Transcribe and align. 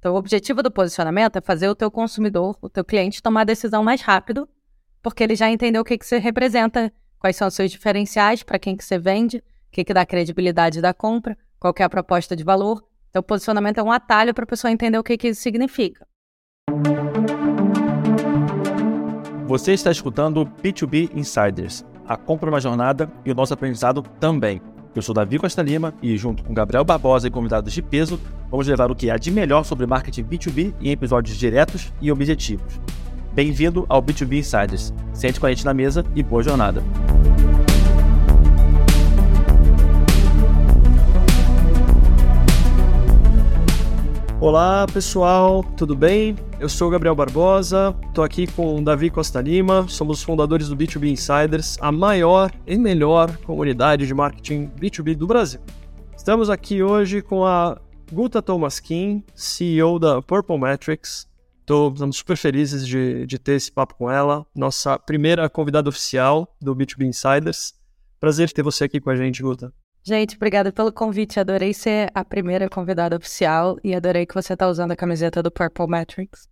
Então, 0.00 0.14
o 0.14 0.16
objetivo 0.16 0.62
do 0.62 0.70
posicionamento 0.70 1.36
é 1.36 1.42
fazer 1.42 1.68
o 1.68 1.74
teu 1.74 1.90
consumidor, 1.90 2.56
o 2.62 2.70
teu 2.70 2.82
cliente, 2.82 3.22
tomar 3.22 3.42
a 3.42 3.44
decisão 3.44 3.84
mais 3.84 4.00
rápido, 4.00 4.48
porque 5.02 5.22
ele 5.22 5.36
já 5.36 5.50
entendeu 5.50 5.82
o 5.82 5.84
que, 5.84 5.98
que 5.98 6.06
você 6.06 6.16
representa, 6.16 6.90
quais 7.18 7.36
são 7.36 7.46
os 7.46 7.54
seus 7.54 7.70
diferenciais, 7.70 8.42
para 8.42 8.58
quem 8.58 8.74
que 8.74 8.82
você 8.82 8.98
vende, 8.98 9.36
o 9.36 9.42
que, 9.70 9.84
que 9.84 9.92
dá 9.92 10.06
credibilidade 10.06 10.80
da 10.80 10.94
compra, 10.94 11.36
qual 11.58 11.74
é 11.78 11.82
a 11.82 11.88
proposta 11.88 12.34
de 12.34 12.42
valor. 12.42 12.82
Então, 13.10 13.20
o 13.20 13.22
posicionamento 13.22 13.76
é 13.76 13.82
um 13.82 13.92
atalho 13.92 14.32
para 14.32 14.44
a 14.44 14.46
pessoa 14.46 14.70
entender 14.70 14.98
o 14.98 15.04
que, 15.04 15.18
que 15.18 15.28
isso 15.28 15.42
significa. 15.42 16.06
Você 19.46 19.72
está 19.72 19.90
escutando 19.90 20.40
o 20.40 20.46
B2B 20.46 21.10
Insiders. 21.14 21.84
A 22.06 22.16
compra 22.16 22.48
uma 22.48 22.60
jornada 22.60 23.12
e 23.22 23.30
o 23.30 23.34
nosso 23.34 23.52
aprendizado 23.52 24.02
também. 24.18 24.62
Eu 24.94 25.02
sou 25.02 25.14
Davi 25.14 25.38
Costa 25.38 25.62
Lima 25.62 25.94
e, 26.02 26.16
junto 26.16 26.42
com 26.42 26.52
Gabriel 26.52 26.84
Barbosa 26.84 27.28
e 27.28 27.30
convidados 27.30 27.72
de 27.72 27.80
peso, 27.80 28.18
vamos 28.50 28.66
levar 28.66 28.90
o 28.90 28.94
que 28.94 29.08
há 29.08 29.16
de 29.16 29.30
melhor 29.30 29.64
sobre 29.64 29.86
marketing 29.86 30.24
B2B 30.24 30.74
em 30.80 30.90
episódios 30.90 31.36
diretos 31.36 31.92
e 32.00 32.10
objetivos. 32.10 32.80
Bem-vindo 33.32 33.86
ao 33.88 34.02
B2B 34.02 34.38
Insiders. 34.38 34.92
Sente 35.12 35.38
com 35.38 35.46
a 35.46 35.50
gente 35.50 35.64
na 35.64 35.72
mesa 35.72 36.04
e 36.16 36.22
boa 36.24 36.42
jornada. 36.42 36.82
Olá 44.40 44.86
pessoal, 44.90 45.62
tudo 45.76 45.94
bem? 45.94 46.34
Eu 46.58 46.66
sou 46.66 46.88
o 46.88 46.90
Gabriel 46.90 47.14
Barbosa, 47.14 47.94
estou 48.08 48.24
aqui 48.24 48.46
com 48.46 48.78
o 48.78 48.82
Davi 48.82 49.10
Costa 49.10 49.38
Lima, 49.38 49.86
somos 49.86 50.22
fundadores 50.22 50.66
do 50.70 50.74
B2B 50.74 51.10
Insiders, 51.10 51.76
a 51.78 51.92
maior 51.92 52.50
e 52.66 52.78
melhor 52.78 53.36
comunidade 53.44 54.06
de 54.06 54.14
marketing 54.14 54.70
B2B 54.80 55.14
do 55.14 55.26
Brasil. 55.26 55.60
Estamos 56.16 56.48
aqui 56.48 56.82
hoje 56.82 57.20
com 57.20 57.44
a 57.44 57.78
Guta 58.10 58.40
Thomas 58.40 58.80
Kim, 58.80 59.22
CEO 59.34 59.98
da 59.98 60.22
Purple 60.22 60.58
Metrics. 60.58 61.28
Estamos 61.60 62.16
super 62.16 62.38
felizes 62.38 62.86
de, 62.86 63.26
de 63.26 63.38
ter 63.38 63.56
esse 63.56 63.70
papo 63.70 63.94
com 63.94 64.10
ela, 64.10 64.46
nossa 64.56 64.98
primeira 64.98 65.50
convidada 65.50 65.90
oficial 65.90 66.56
do 66.58 66.74
B2B 66.74 67.06
Insiders. 67.06 67.74
Prazer 68.18 68.50
ter 68.50 68.62
você 68.62 68.84
aqui 68.84 69.00
com 69.00 69.10
a 69.10 69.16
gente, 69.16 69.42
Guta. 69.42 69.70
Gente, 70.02 70.36
obrigada 70.36 70.72
pelo 70.72 70.92
convite. 70.92 71.38
Adorei 71.38 71.74
ser 71.74 72.10
a 72.14 72.24
primeira 72.24 72.68
convidada 72.68 73.16
oficial 73.16 73.76
e 73.84 73.94
adorei 73.94 74.24
que 74.24 74.34
você 74.34 74.54
está 74.54 74.68
usando 74.68 74.92
a 74.92 74.96
camiseta 74.96 75.42
do 75.42 75.50
Purple 75.50 75.86
Metrics. 75.86 76.48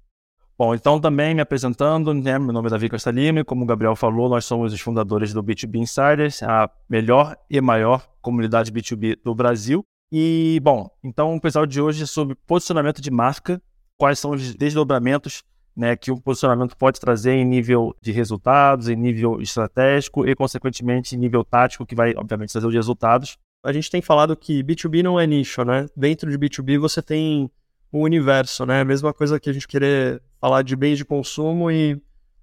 Bom, 0.58 0.74
então 0.74 1.00
também 1.00 1.34
me 1.34 1.40
apresentando, 1.40 2.12
né? 2.12 2.36
Meu 2.36 2.52
nome 2.52 2.66
é 2.66 2.70
Davi 2.70 2.88
Costa 2.88 3.12
Lima 3.12 3.44
como 3.44 3.62
o 3.62 3.66
Gabriel 3.66 3.94
falou, 3.94 4.28
nós 4.28 4.44
somos 4.44 4.72
os 4.72 4.80
fundadores 4.80 5.32
do 5.32 5.42
B2B 5.42 5.76
Insiders, 5.76 6.42
a 6.42 6.68
melhor 6.90 7.36
e 7.48 7.60
maior 7.60 8.08
comunidade 8.20 8.72
B2B 8.72 9.18
do 9.24 9.34
Brasil. 9.34 9.84
E, 10.10 10.58
bom, 10.62 10.90
então 11.04 11.32
o 11.32 11.36
episódio 11.36 11.68
de 11.68 11.80
hoje 11.80 12.02
é 12.02 12.06
sobre 12.06 12.34
posicionamento 12.34 13.00
de 13.00 13.10
marca, 13.10 13.62
quais 13.96 14.18
são 14.18 14.32
os 14.32 14.54
desdobramentos 14.54 15.44
né, 15.78 15.94
que 15.94 16.10
um 16.10 16.16
posicionamento 16.16 16.76
pode 16.76 16.98
trazer 16.98 17.34
em 17.34 17.44
nível 17.44 17.94
de 18.02 18.10
resultados, 18.10 18.88
em 18.88 18.96
nível 18.96 19.40
estratégico 19.40 20.26
e, 20.26 20.34
consequentemente, 20.34 21.14
em 21.14 21.18
nível 21.18 21.44
tático, 21.44 21.86
que 21.86 21.94
vai, 21.94 22.12
obviamente, 22.16 22.50
trazer 22.50 22.66
os 22.66 22.74
resultados. 22.74 23.38
A 23.64 23.72
gente 23.72 23.88
tem 23.88 24.02
falado 24.02 24.36
que 24.36 24.60
B2B 24.64 25.04
não 25.04 25.20
é 25.20 25.24
nicho, 25.24 25.64
né? 25.64 25.86
Dentro 25.96 26.28
de 26.28 26.36
B2B 26.36 26.80
você 26.80 27.00
tem 27.00 27.48
o 27.92 28.00
universo, 28.00 28.66
né? 28.66 28.80
A 28.80 28.84
mesma 28.84 29.14
coisa 29.14 29.38
que 29.38 29.48
a 29.48 29.52
gente 29.52 29.68
querer 29.68 30.20
falar 30.40 30.62
de 30.62 30.74
bens 30.74 30.98
de 30.98 31.04
consumo 31.04 31.70
e 31.70 31.94
o 31.94 32.00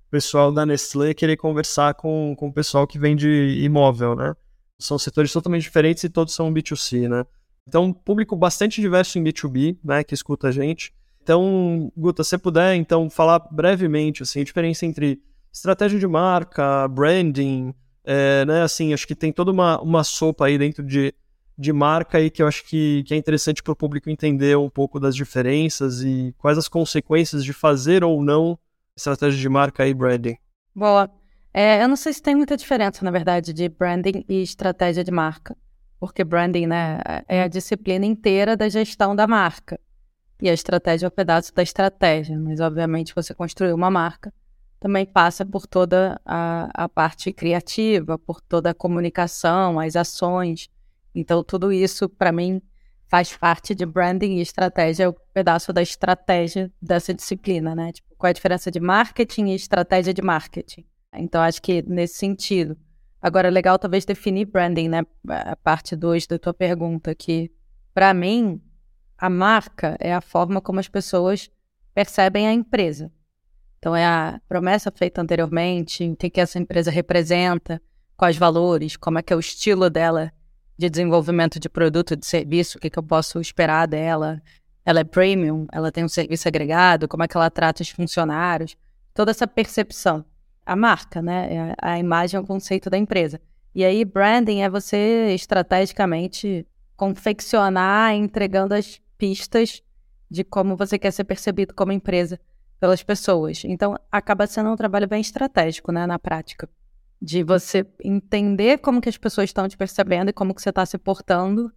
pessoal 0.10 0.50
da 0.50 0.66
Nestlé 0.66 1.14
querer 1.14 1.36
conversar 1.36 1.94
com, 1.96 2.34
com 2.38 2.48
o 2.48 2.54
pessoal 2.54 2.88
que 2.88 2.98
vende 2.98 3.28
imóvel, 3.62 4.16
né? 4.16 4.34
São 4.80 4.98
setores 4.98 5.34
totalmente 5.34 5.64
diferentes 5.64 6.06
e 6.06 6.10
todos 6.10 6.34
são 6.34 6.54
B2C, 6.54 7.10
né? 7.10 7.26
Então, 7.68 7.84
um 7.84 7.94
público 7.94 8.34
bastante 8.36 8.80
diverso 8.80 9.20
em 9.20 9.24
B2B, 9.24 9.78
né, 9.84 10.04
que 10.04 10.14
escuta 10.14 10.48
a 10.48 10.52
gente. 10.52 10.94
Então, 11.26 11.92
Guta, 11.98 12.24
se 12.24 12.38
puder, 12.38 12.76
então, 12.76 13.10
falar 13.10 13.40
brevemente, 13.52 14.22
assim, 14.22 14.42
a 14.42 14.44
diferença 14.44 14.86
entre 14.86 15.20
estratégia 15.52 15.98
de 15.98 16.06
marca, 16.06 16.88
branding, 16.88 17.74
é, 18.04 18.46
né, 18.46 18.62
assim, 18.62 18.94
acho 18.94 19.08
que 19.08 19.16
tem 19.16 19.32
toda 19.32 19.52
uma, 19.52 19.82
uma 19.82 20.04
sopa 20.04 20.46
aí 20.46 20.56
dentro 20.56 20.84
de, 20.84 21.16
de 21.58 21.74
marca 21.74 22.20
aí 22.20 22.30
que 22.30 22.44
eu 22.44 22.48
acho 22.48 22.64
que, 22.66 23.04
que 23.08 23.16
é 23.16 23.18
interessante 23.18 23.64
para 23.64 23.74
o 23.74 23.76
público 23.76 24.08
entender 24.08 24.56
um 24.56 24.70
pouco 24.70 25.00
das 25.00 25.16
diferenças 25.16 26.04
e 26.04 26.32
quais 26.38 26.60
as 26.60 26.68
consequências 26.68 27.44
de 27.44 27.54
fazer 27.54 28.04
ou 28.04 28.24
não 28.24 28.56
estratégia 28.96 29.42
de 29.42 29.50
marca 29.50 29.88
e 29.88 29.96
branding. 29.96 30.38
Boa. 30.76 31.10
É, 31.52 31.82
eu 31.82 31.88
não 31.88 31.96
sei 31.96 32.14
se 32.14 32.22
tem 32.22 32.36
muita 32.36 32.56
diferença, 32.56 33.04
na 33.04 33.10
verdade, 33.10 33.52
de 33.52 33.68
branding 33.68 34.24
e 34.30 34.44
estratégia 34.44 35.04
de 35.04 35.10
marca, 35.10 35.58
porque 36.00 36.24
branding, 36.24 36.68
né, 36.68 37.00
é 37.28 37.42
a 37.42 37.48
disciplina 37.48 38.06
inteira 38.06 38.56
da 38.56 38.70
gestão 38.70 39.16
da 39.16 39.26
marca. 39.26 39.80
E 40.42 40.50
a 40.50 40.54
estratégia 40.54 41.06
é 41.06 41.10
um 41.10 41.12
pedaço 41.12 41.54
da 41.54 41.64
estratégia, 41.64 42.38
mas 42.38 42.60
obviamente 42.60 43.16
você 43.16 43.34
construir 43.34 43.74
uma 43.74 43.90
marca 43.90 44.34
também 44.80 45.06
passa 45.06 45.46
por 45.46 45.66
toda 45.66 46.22
a, 46.24 46.70
a 46.84 46.90
parte 46.90 47.32
criativa, 47.32 48.20
por 48.20 48.40
toda 48.42 48.70
a 48.70 48.74
comunicação, 48.74 49.80
as 49.80 49.96
ações. 49.96 50.70
Então, 51.14 51.44
tudo 51.44 51.72
isso, 51.72 52.08
para 52.08 52.32
mim, 52.32 52.62
faz 53.08 53.36
parte 53.36 53.74
de 53.74 53.86
branding 53.86 54.38
e 54.38 54.42
estratégia, 54.42 55.06
é 55.06 55.08
o 55.08 55.16
pedaço 55.34 55.72
da 55.72 55.82
estratégia 55.82 56.72
dessa 56.82 57.14
disciplina, 57.14 57.74
né? 57.74 57.94
Tipo, 57.94 58.16
qual 58.18 58.28
é 58.28 58.32
a 58.32 58.34
diferença 58.34 58.70
de 58.70 58.80
marketing 58.80 59.48
e 59.48 59.56
estratégia 59.56 60.14
de 60.14 60.22
marketing? 60.22 60.86
Então, 61.16 61.42
acho 61.42 61.62
que 61.62 61.82
nesse 61.82 62.16
sentido. 62.16 62.78
Agora, 63.22 63.48
é 63.48 63.52
legal 63.52 63.80
talvez 63.80 64.06
definir 64.06 64.46
branding, 64.46 64.90
né? 64.90 65.02
A 65.28 65.56
parte 65.56 65.96
2 65.96 66.28
da 66.28 66.38
tua 66.38 66.54
pergunta, 66.54 67.16
que 67.16 67.52
para 67.94 68.14
mim, 68.14 68.62
a 69.18 69.30
marca 69.30 69.96
é 70.00 70.14
a 70.14 70.22
forma 70.22 70.62
como 70.62 70.80
as 70.80 70.88
pessoas 70.88 71.50
percebem 71.94 72.48
a 72.48 72.54
empresa. 72.54 73.12
Então, 73.80 73.96
é 73.96 74.06
a 74.06 74.42
promessa 74.48 74.92
feita 74.92 75.22
anteriormente, 75.22 76.10
o 76.10 76.16
que, 76.16 76.30
que 76.30 76.42
essa 76.42 76.58
empresa 76.58 76.90
representa, 76.90 77.82
quais 78.18 78.38
valores, 78.38 78.98
como 78.98 79.20
é 79.20 79.22
que 79.22 79.32
é 79.32 79.36
o 79.36 79.40
estilo 79.40 79.90
dela 79.90 80.32
de 80.78 80.90
desenvolvimento 80.90 81.60
de 81.60 81.70
produto, 81.70 82.16
de 82.16 82.26
serviço, 82.26 82.78
o 82.78 82.82
que, 82.82 82.90
que 82.90 83.00
eu 83.00 83.04
posso 83.04 83.40
esperar 83.40 83.88
dela. 83.88 84.42
Ela 84.86 85.00
é 85.00 85.04
premium, 85.04 85.66
ela 85.72 85.92
tem 85.92 86.04
um 86.04 86.10
serviço 86.10 86.48
agregado, 86.48 87.08
como 87.08 87.24
é 87.24 87.28
que 87.28 87.38
ela 87.38 87.50
trata 87.50 87.82
os 87.82 87.90
funcionários, 87.90 88.76
toda 89.14 89.32
essa 89.32 89.48
percepção. 89.48 90.26
A 90.66 90.76
marca, 90.76 91.22
né? 91.22 91.54
É 91.54 91.76
a 91.80 92.00
imagem 92.00 92.38
é 92.38 92.42
o 92.42 92.46
conceito 92.46 92.90
da 92.90 92.98
empresa. 92.98 93.40
E 93.74 93.86
aí, 93.86 94.04
branding 94.04 94.62
é 94.62 94.70
você 94.70 95.34
estrategicamente 95.34 96.66
confeccionar 96.96 98.14
entregando 98.14 98.74
as 98.74 99.00
pistas 99.26 99.82
de 100.30 100.44
como 100.44 100.78
você 100.78 101.00
quer 101.00 101.10
ser 101.10 101.24
percebido 101.24 101.74
como 101.74 101.92
empresa 101.92 102.40
pelas 102.80 103.02
pessoas. 103.02 103.64
Então, 103.66 103.98
acaba 104.12 104.46
sendo 104.46 104.70
um 104.70 104.76
trabalho 104.76 105.08
bem 105.08 105.20
estratégico, 105.20 105.92
né, 105.92 106.06
na 106.06 106.20
prática, 106.20 106.70
de 107.20 107.42
você 107.42 107.88
entender 108.04 108.78
como 108.78 109.02
que 109.02 109.10
as 109.10 109.18
pessoas 109.18 109.50
estão 109.50 109.68
te 109.68 109.76
percebendo 109.76 110.30
e 110.30 110.34
como 110.34 110.54
que 110.54 110.62
você 110.62 110.70
está 110.70 110.86
se 110.86 110.98
portando, 111.00 111.72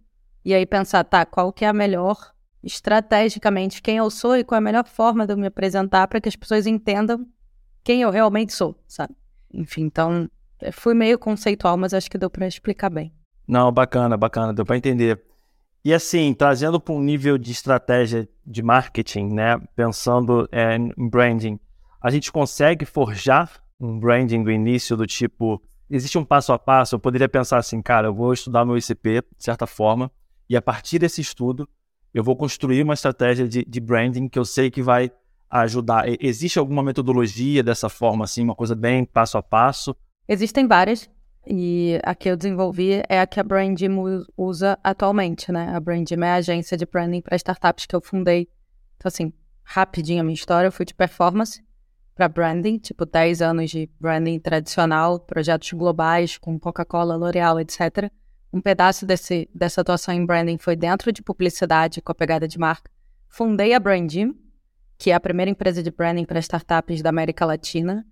e 0.45 0.53
aí 0.53 0.63
pensar, 0.63 1.03
tá, 1.03 1.25
qual 1.25 1.51
que 1.51 1.65
é 1.65 1.67
a 1.67 1.73
melhor 1.73 2.33
estrategicamente 2.63 3.81
quem 3.81 3.97
eu 3.97 4.11
sou 4.11 4.37
e 4.37 4.43
qual 4.43 4.57
é 4.57 4.59
a 4.59 4.61
melhor 4.61 4.85
forma 4.85 5.25
de 5.25 5.33
eu 5.33 5.37
me 5.37 5.47
apresentar 5.47 6.07
para 6.07 6.21
que 6.21 6.29
as 6.29 6.35
pessoas 6.35 6.67
entendam 6.67 7.25
quem 7.83 8.01
eu 8.01 8.11
realmente 8.11 8.53
sou, 8.53 8.79
sabe? 8.87 9.15
Enfim, 9.51 9.83
então, 9.83 10.29
fui 10.71 10.93
meio 10.93 11.17
conceitual, 11.17 11.77
mas 11.77 11.95
acho 11.95 12.11
que 12.11 12.17
deu 12.17 12.29
para 12.29 12.45
explicar 12.45 12.89
bem. 12.89 13.11
Não, 13.47 13.71
bacana, 13.71 14.15
bacana, 14.15 14.53
deu 14.53 14.65
para 14.65 14.77
entender. 14.77 15.28
E 15.83 15.93
assim, 15.93 16.33
trazendo 16.33 16.79
para 16.79 16.93
um 16.93 17.01
nível 17.01 17.37
de 17.37 17.51
estratégia 17.51 18.27
de 18.45 18.61
marketing, 18.61 19.27
né? 19.33 19.57
Pensando 19.75 20.47
é, 20.51 20.75
em 20.75 21.09
branding, 21.09 21.59
a 22.01 22.09
gente 22.09 22.31
consegue 22.31 22.85
forjar 22.85 23.61
um 23.79 23.97
branding 23.97 24.43
do 24.43 24.51
início 24.51 24.97
do 24.97 25.07
tipo, 25.07 25.61
existe 25.89 26.17
um 26.17 26.25
passo 26.25 26.51
a 26.51 26.59
passo, 26.59 26.95
eu 26.95 26.99
poderia 26.99 27.29
pensar 27.29 27.57
assim, 27.57 27.81
cara, 27.81 28.07
eu 28.07 28.13
vou 28.13 28.33
estudar 28.33 28.65
meu 28.65 28.77
ICP, 28.77 29.21
de 29.37 29.43
certa 29.43 29.65
forma, 29.65 30.11
e 30.49 30.57
a 30.57 30.61
partir 30.61 30.99
desse 30.99 31.21
estudo, 31.21 31.67
eu 32.13 32.23
vou 32.23 32.35
construir 32.35 32.81
uma 32.81 32.93
estratégia 32.93 33.47
de, 33.47 33.63
de 33.63 33.79
branding 33.79 34.27
que 34.27 34.37
eu 34.37 34.43
sei 34.43 34.69
que 34.69 34.81
vai 34.81 35.11
ajudar. 35.49 36.05
Existe 36.19 36.59
alguma 36.59 36.83
metodologia 36.83 37.63
dessa 37.63 37.87
forma, 37.87 38.25
assim, 38.25 38.43
uma 38.43 38.55
coisa 38.55 38.75
bem 38.75 39.05
passo 39.05 39.37
a 39.37 39.43
passo? 39.43 39.95
Existem 40.27 40.67
várias. 40.67 41.09
E 41.51 41.99
a 42.03 42.13
que 42.13 42.29
eu 42.29 42.37
desenvolvi 42.37 43.01
é 43.09 43.19
a 43.19 43.25
que 43.25 43.39
a 43.39 43.43
Brandim 43.43 43.89
usa 44.37 44.77
atualmente, 44.83 45.51
né? 45.51 45.69
A 45.75 45.79
Brandim 45.79 46.13
é 46.21 46.27
a 46.27 46.35
agência 46.35 46.77
de 46.77 46.85
branding 46.85 47.21
para 47.21 47.35
startups 47.35 47.87
que 47.87 47.95
eu 47.95 48.01
fundei. 48.01 48.47
Então, 48.95 49.07
assim, 49.07 49.33
rapidinho 49.63 50.21
a 50.21 50.23
minha 50.23 50.35
história, 50.35 50.67
eu 50.67 50.71
fui 50.71 50.85
de 50.85 50.93
performance 50.93 51.59
para 52.13 52.29
branding, 52.29 52.77
tipo 52.77 53.03
10 53.03 53.41
anos 53.41 53.71
de 53.71 53.89
branding 53.99 54.39
tradicional, 54.39 55.19
projetos 55.19 55.71
globais 55.73 56.37
com 56.37 56.59
Coca-Cola, 56.59 57.15
L'Oreal, 57.15 57.59
etc. 57.59 58.11
Um 58.53 58.61
pedaço 58.61 59.03
desse, 59.03 59.49
dessa 59.55 59.81
atuação 59.81 60.13
em 60.13 60.25
branding 60.25 60.59
foi 60.59 60.75
dentro 60.75 61.11
de 61.11 61.23
publicidade 61.23 61.99
com 61.99 62.11
a 62.11 62.15
pegada 62.15 62.47
de 62.47 62.59
marca. 62.59 62.91
Fundei 63.27 63.73
a 63.73 63.79
Brandim, 63.79 64.35
que 64.99 65.09
é 65.09 65.15
a 65.15 65.19
primeira 65.19 65.49
empresa 65.49 65.81
de 65.81 65.89
branding 65.89 66.25
para 66.25 66.39
startups 66.39 67.01
da 67.01 67.09
América 67.09 67.43
Latina 67.43 68.05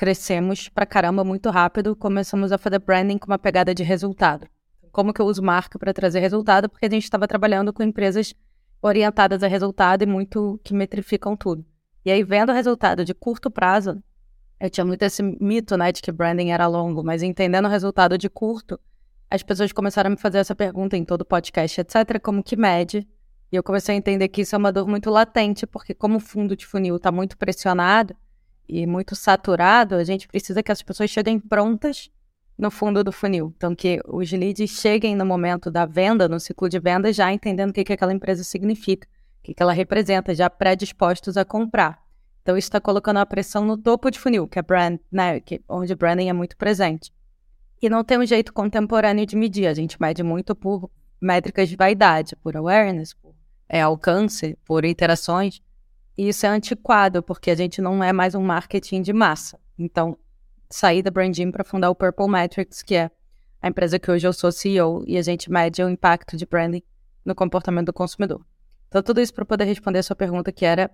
crescemos 0.00 0.66
pra 0.66 0.86
caramba 0.86 1.22
muito 1.22 1.50
rápido, 1.50 1.94
começamos 1.94 2.52
a 2.52 2.56
fazer 2.56 2.78
branding 2.78 3.18
com 3.18 3.26
uma 3.26 3.38
pegada 3.38 3.74
de 3.74 3.82
resultado. 3.82 4.48
Como 4.90 5.12
que 5.12 5.20
eu 5.20 5.26
uso 5.26 5.42
marca 5.42 5.78
para 5.78 5.92
trazer 5.92 6.20
resultado? 6.20 6.70
Porque 6.70 6.86
a 6.86 6.90
gente 6.90 7.04
estava 7.04 7.28
trabalhando 7.28 7.70
com 7.70 7.82
empresas 7.82 8.32
orientadas 8.80 9.42
a 9.42 9.46
resultado 9.46 10.00
e 10.00 10.06
muito 10.06 10.58
que 10.64 10.72
metrificam 10.72 11.36
tudo. 11.36 11.66
E 12.02 12.10
aí, 12.10 12.24
vendo 12.24 12.48
o 12.48 12.54
resultado 12.54 13.04
de 13.04 13.12
curto 13.12 13.50
prazo, 13.50 14.02
eu 14.58 14.70
tinha 14.70 14.86
muito 14.86 15.02
esse 15.02 15.22
mito, 15.22 15.76
né, 15.76 15.92
de 15.92 16.00
que 16.00 16.10
branding 16.10 16.48
era 16.48 16.66
longo, 16.66 17.04
mas 17.04 17.22
entendendo 17.22 17.66
o 17.66 17.70
resultado 17.70 18.16
de 18.16 18.30
curto, 18.30 18.80
as 19.30 19.42
pessoas 19.42 19.70
começaram 19.70 20.08
a 20.08 20.12
me 20.12 20.16
fazer 20.16 20.38
essa 20.38 20.54
pergunta 20.54 20.96
em 20.96 21.04
todo 21.04 21.26
podcast, 21.26 21.78
etc., 21.78 22.18
como 22.22 22.42
que 22.42 22.56
mede. 22.56 23.06
E 23.52 23.56
eu 23.56 23.62
comecei 23.62 23.94
a 23.94 23.98
entender 23.98 24.28
que 24.28 24.40
isso 24.40 24.54
é 24.54 24.58
uma 24.58 24.72
dor 24.72 24.88
muito 24.88 25.10
latente, 25.10 25.66
porque 25.66 25.92
como 25.92 26.16
o 26.16 26.20
fundo 26.20 26.56
de 26.56 26.64
funil 26.64 26.96
está 26.96 27.12
muito 27.12 27.36
pressionado 27.36 28.16
e 28.70 28.86
muito 28.86 29.16
saturado, 29.16 29.96
a 29.96 30.04
gente 30.04 30.28
precisa 30.28 30.62
que 30.62 30.70
as 30.70 30.82
pessoas 30.82 31.10
cheguem 31.10 31.40
prontas 31.40 32.10
no 32.56 32.70
fundo 32.70 33.02
do 33.02 33.10
funil. 33.10 33.52
Então, 33.56 33.74
que 33.74 34.00
os 34.06 34.30
leads 34.30 34.70
cheguem 34.70 35.16
no 35.16 35.26
momento 35.26 35.70
da 35.70 35.86
venda, 35.86 36.28
no 36.28 36.38
ciclo 36.38 36.68
de 36.68 36.78
venda, 36.78 37.12
já 37.12 37.32
entendendo 37.32 37.70
o 37.70 37.72
que, 37.72 37.82
que 37.82 37.92
aquela 37.92 38.12
empresa 38.12 38.44
significa, 38.44 39.08
o 39.40 39.42
que, 39.42 39.54
que 39.54 39.62
ela 39.62 39.72
representa, 39.72 40.34
já 40.34 40.48
predispostos 40.48 41.36
a 41.36 41.44
comprar. 41.44 41.98
Então, 42.42 42.56
isso 42.56 42.66
está 42.66 42.80
colocando 42.80 43.18
a 43.18 43.26
pressão 43.26 43.64
no 43.64 43.76
topo 43.76 44.10
de 44.10 44.18
funil, 44.18 44.46
que 44.46 44.58
é 44.58 44.62
brand, 44.62 44.98
né, 45.10 45.40
que, 45.40 45.60
onde 45.68 45.94
branding 45.94 46.28
é 46.28 46.32
muito 46.32 46.56
presente. 46.56 47.12
E 47.82 47.88
não 47.88 48.04
tem 48.04 48.18
um 48.18 48.26
jeito 48.26 48.52
contemporâneo 48.52 49.24
de 49.24 49.36
medir. 49.36 49.66
A 49.66 49.74
gente 49.74 50.00
mede 50.00 50.22
muito 50.22 50.54
por 50.54 50.90
métricas 51.20 51.68
de 51.68 51.76
vaidade, 51.76 52.36
por 52.36 52.56
awareness, 52.56 53.14
por 53.14 53.34
é, 53.68 53.80
alcance, 53.80 54.58
por 54.64 54.84
interações. 54.84 55.62
E 56.20 56.28
isso 56.28 56.44
é 56.44 56.50
antiquado, 56.50 57.22
porque 57.22 57.50
a 57.50 57.54
gente 57.54 57.80
não 57.80 58.04
é 58.04 58.12
mais 58.12 58.34
um 58.34 58.42
marketing 58.42 59.00
de 59.00 59.10
massa. 59.10 59.58
Então, 59.78 60.18
saí 60.68 61.02
da 61.02 61.10
Branding 61.10 61.50
para 61.50 61.64
fundar 61.64 61.88
o 61.88 61.94
Purple 61.94 62.28
Metrics, 62.28 62.82
que 62.82 62.94
é 62.94 63.10
a 63.58 63.68
empresa 63.68 63.98
que 63.98 64.10
hoje 64.10 64.26
eu 64.26 64.32
sou 64.34 64.52
CEO, 64.52 65.02
e 65.06 65.16
a 65.16 65.22
gente 65.22 65.50
mede 65.50 65.82
o 65.82 65.88
impacto 65.88 66.36
de 66.36 66.44
branding 66.44 66.82
no 67.24 67.34
comportamento 67.34 67.86
do 67.86 67.94
consumidor. 67.94 68.44
Então, 68.88 69.02
tudo 69.02 69.18
isso 69.22 69.32
para 69.32 69.46
poder 69.46 69.64
responder 69.64 70.00
a 70.00 70.02
sua 70.02 70.14
pergunta, 70.14 70.52
que 70.52 70.66
era. 70.66 70.90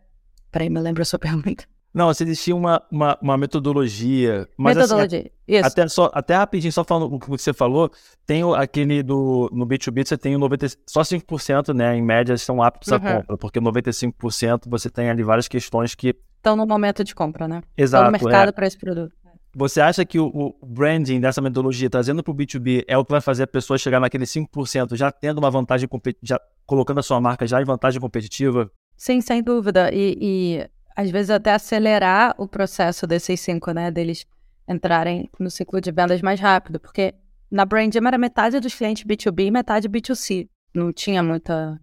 Peraí, 0.52 0.70
me 0.70 0.78
lembra 0.78 1.02
a 1.02 1.05
sua 1.05 1.19
pergunta. 1.19 1.64
Não, 1.96 2.12
se 2.12 2.25
existia 2.25 2.54
uma, 2.54 2.82
uma, 2.93 3.19
uma 3.22 3.38
metodologia. 3.38 4.46
Mas, 4.58 4.76
assim, 4.76 4.82
metodologia, 4.82 5.19
assim, 5.20 5.31
isso. 5.48 5.66
Até, 5.66 5.88
só, 5.88 6.10
até 6.12 6.37
rapidinho, 6.37 6.70
só 6.70 6.84
falando 6.84 7.14
o 7.14 7.19
que 7.19 7.31
você 7.31 7.54
falou, 7.54 7.90
tem 8.26 8.43
aquele 8.54 9.02
do. 9.02 9.48
No 9.50 9.66
B2B 9.66 10.06
você 10.06 10.19
tem 10.19 10.37
o 10.37 10.38
90, 10.38 10.66
só 10.87 11.00
5%, 11.00 11.72
né? 11.72 11.96
Em 11.96 12.02
média, 12.02 12.37
são 12.37 12.62
aptos 12.62 12.93
uhum. 12.93 12.96
à 12.98 13.00
compra, 13.00 13.38
porque 13.38 13.58
95% 13.58 14.64
você 14.66 14.90
tem 14.90 15.08
ali 15.08 15.22
várias 15.22 15.48
questões 15.48 15.94
que. 15.94 16.14
Estão 16.37 16.54
no 16.54 16.66
momento 16.66 17.02
de 17.02 17.14
compra, 17.14 17.48
né? 17.48 17.62
Exato. 17.78 18.04
Estão 18.04 18.20
no 18.20 18.31
mercado 18.31 18.50
é. 18.50 18.52
para 18.52 18.66
esse 18.66 18.76
produto. 18.76 19.16
Você 19.54 19.81
acha 19.81 20.04
que 20.04 20.20
o, 20.20 20.26
o 20.60 20.66
branding 20.66 21.19
dessa 21.19 21.40
metodologia, 21.40 21.88
trazendo 21.88 22.22
para 22.22 22.31
o 22.31 22.37
B2B, 22.37 22.84
é 22.87 22.98
o 22.98 23.06
que 23.06 23.10
vai 23.10 23.22
fazer 23.22 23.44
a 23.44 23.46
pessoa 23.46 23.78
chegar 23.78 24.00
naquele 24.00 24.26
5%, 24.26 24.94
já 24.96 25.10
tendo 25.10 25.38
uma 25.38 25.50
vantagem, 25.50 25.88
já 26.22 26.38
colocando 26.66 27.00
a 27.00 27.02
sua 27.02 27.19
marca 27.22 27.46
já 27.46 27.62
em 27.62 27.64
vantagem 27.64 27.98
competitiva? 27.98 28.70
Sim, 28.98 29.22
sem 29.22 29.43
dúvida. 29.43 29.90
E, 29.94 30.19
e 30.20 30.70
às 30.96 31.10
vezes 31.10 31.31
até 31.31 31.52
acelerar 31.52 32.34
o 32.38 32.48
processo 32.48 33.06
desses 33.06 33.38
cinco, 33.38 33.70
né? 33.72 33.90
Deles 33.90 34.26
entrarem 34.66 35.31
no 35.38 35.50
ciclo 35.50 35.78
de 35.81 35.93
vendas 35.93 36.22
mais 36.22 36.40
rápido. 36.40 36.81
Porque 36.81 37.14
na 37.50 37.66
Brandjam 37.66 38.06
era 38.06 38.16
metade 38.16 38.58
dos 38.58 38.75
clientes 38.75 39.04
B2B 39.04 39.46
e 39.46 39.50
metade 39.50 39.88
B2C. 39.88 40.48
Não 40.75 40.93
tinha 40.93 41.22
muita 41.22 41.78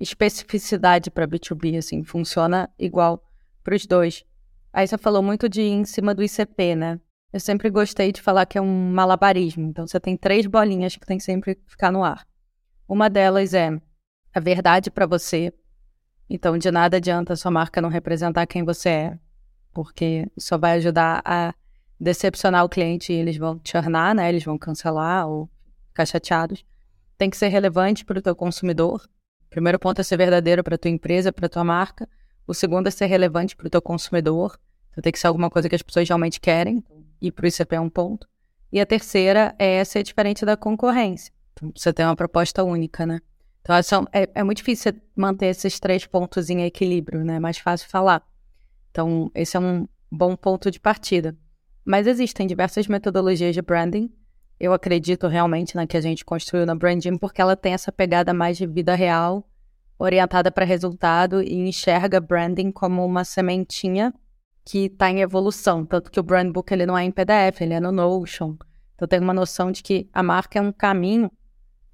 especificidade 0.00 1.10
para 1.10 1.26
B2B, 1.26 1.78
assim, 1.78 2.02
funciona 2.02 2.68
igual 2.78 3.22
para 3.62 3.76
os 3.76 3.86
dois. 3.86 4.24
Aí 4.72 4.86
você 4.86 4.98
falou 4.98 5.22
muito 5.22 5.48
de 5.48 5.62
em 5.62 5.84
cima 5.84 6.14
do 6.14 6.22
ICP, 6.22 6.74
né? 6.74 7.00
Eu 7.32 7.40
sempre 7.40 7.70
gostei 7.70 8.12
de 8.12 8.20
falar 8.20 8.46
que 8.46 8.58
é 8.58 8.60
um 8.60 8.90
malabarismo. 8.92 9.66
Então, 9.66 9.86
você 9.86 9.98
tem 9.98 10.16
três 10.16 10.46
bolinhas 10.46 10.96
que 10.96 11.06
tem 11.06 11.18
que 11.18 11.24
sempre 11.24 11.58
ficar 11.66 11.90
no 11.90 12.04
ar. 12.04 12.26
Uma 12.88 13.08
delas 13.08 13.54
é 13.54 13.70
a 14.34 14.40
verdade 14.40 14.90
para 14.90 15.06
você. 15.06 15.52
Então, 16.28 16.58
de 16.58 16.70
nada 16.70 16.96
adianta 16.96 17.32
a 17.32 17.36
sua 17.36 17.50
marca 17.50 17.80
não 17.80 17.88
representar 17.88 18.46
quem 18.46 18.64
você 18.64 18.88
é, 18.88 19.18
porque 19.72 20.26
só 20.36 20.58
vai 20.58 20.72
ajudar 20.78 21.22
a 21.24 21.54
decepcionar 21.98 22.64
o 22.64 22.68
cliente 22.68 23.12
e 23.12 23.16
eles 23.16 23.36
vão 23.36 23.60
churnar, 23.64 24.14
né? 24.14 24.28
Eles 24.28 24.44
vão 24.44 24.58
cancelar 24.58 25.28
ou 25.28 25.48
ficar 25.88 26.06
chateados. 26.06 26.64
Tem 27.16 27.30
que 27.30 27.36
ser 27.36 27.48
relevante 27.48 28.04
para 28.04 28.18
o 28.18 28.22
teu 28.22 28.34
consumidor. 28.34 29.08
O 29.46 29.50
primeiro 29.50 29.78
ponto 29.78 30.00
é 30.00 30.04
ser 30.04 30.16
verdadeiro 30.16 30.62
para 30.62 30.76
tua 30.76 30.90
empresa, 30.90 31.32
para 31.32 31.48
tua 31.48 31.64
marca. 31.64 32.08
O 32.46 32.52
segundo 32.52 32.88
é 32.88 32.90
ser 32.90 33.06
relevante 33.06 33.56
para 33.56 33.66
o 33.66 33.70
teu 33.70 33.80
consumidor. 33.80 34.58
Então, 34.90 35.02
tem 35.02 35.12
que 35.12 35.18
ser 35.18 35.28
alguma 35.28 35.48
coisa 35.48 35.68
que 35.68 35.74
as 35.74 35.82
pessoas 35.82 36.08
realmente 36.08 36.40
querem 36.40 36.84
e 37.20 37.30
por 37.30 37.44
isso 37.44 37.62
é 37.68 37.80
um 37.80 37.88
ponto. 37.88 38.28
E 38.70 38.80
a 38.80 38.86
terceira 38.86 39.54
é 39.58 39.82
ser 39.84 40.02
diferente 40.02 40.44
da 40.44 40.56
concorrência. 40.56 41.32
Então, 41.52 41.72
você 41.74 41.92
tem 41.92 42.04
uma 42.04 42.16
proposta 42.16 42.62
única, 42.64 43.06
né? 43.06 43.20
Então, 43.66 43.82
são, 43.82 44.06
é, 44.12 44.30
é 44.32 44.44
muito 44.44 44.58
difícil 44.58 44.92
manter 45.16 45.46
esses 45.46 45.80
três 45.80 46.06
pontos 46.06 46.48
em 46.48 46.62
equilíbrio, 46.62 47.24
né? 47.24 47.34
É 47.34 47.40
mais 47.40 47.58
fácil 47.58 47.88
falar. 47.90 48.22
Então, 48.92 49.28
esse 49.34 49.56
é 49.56 49.60
um 49.60 49.88
bom 50.08 50.36
ponto 50.36 50.70
de 50.70 50.78
partida. 50.78 51.36
Mas 51.84 52.06
existem 52.06 52.46
diversas 52.46 52.86
metodologias 52.86 53.56
de 53.56 53.60
branding. 53.60 54.08
Eu 54.60 54.72
acredito 54.72 55.26
realmente 55.26 55.74
na 55.74 55.84
que 55.84 55.96
a 55.96 56.00
gente 56.00 56.24
construiu 56.24 56.64
na 56.64 56.76
Branding, 56.76 57.18
porque 57.18 57.42
ela 57.42 57.56
tem 57.56 57.72
essa 57.72 57.90
pegada 57.90 58.32
mais 58.32 58.56
de 58.56 58.68
vida 58.68 58.94
real, 58.94 59.44
orientada 59.98 60.48
para 60.52 60.64
resultado 60.64 61.42
e 61.42 61.54
enxerga 61.54 62.20
branding 62.20 62.70
como 62.70 63.04
uma 63.04 63.24
sementinha 63.24 64.14
que 64.64 64.86
está 64.86 65.10
em 65.10 65.22
evolução, 65.22 65.84
tanto 65.84 66.10
que 66.10 66.20
o 66.20 66.22
brand 66.22 66.52
book 66.52 66.72
ele 66.72 66.86
não 66.86 66.96
é 66.96 67.02
em 67.02 67.10
PDF, 67.10 67.60
ele 67.60 67.74
é 67.74 67.80
no 67.80 67.90
Notion. 67.90 68.56
Então 68.94 69.08
tem 69.08 69.18
uma 69.18 69.34
noção 69.34 69.72
de 69.72 69.82
que 69.82 70.08
a 70.12 70.22
marca 70.22 70.58
é 70.60 70.62
um 70.62 70.72
caminho 70.72 71.30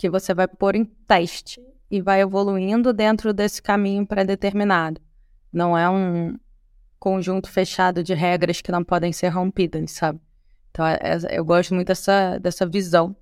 que 0.03 0.11
você 0.11 0.35
vai 0.35 0.49
pôr 0.49 0.75
em 0.75 0.85
teste 0.85 1.63
e 1.89 2.03
vai 2.03 2.21
evoluindo 2.21 2.93
dentro 2.93 3.33
desse 3.33 3.63
caminho 3.63 4.05
pré-determinado. 4.05 5.01
Não 5.53 5.79
é 5.79 5.89
um 5.89 6.37
conjunto 6.99 7.49
fechado 7.49 8.03
de 8.03 8.13
regras 8.13 8.61
que 8.61 8.73
não 8.73 8.83
podem 8.83 9.13
ser 9.13 9.29
rompidas, 9.29 9.93
sabe? 9.93 10.19
Então 10.73 10.85
é, 10.85 10.99
é, 11.01 11.39
eu 11.39 11.45
gosto 11.45 11.73
muito 11.73 11.87
dessa, 11.87 12.37
dessa 12.39 12.67
visão. 12.67 13.15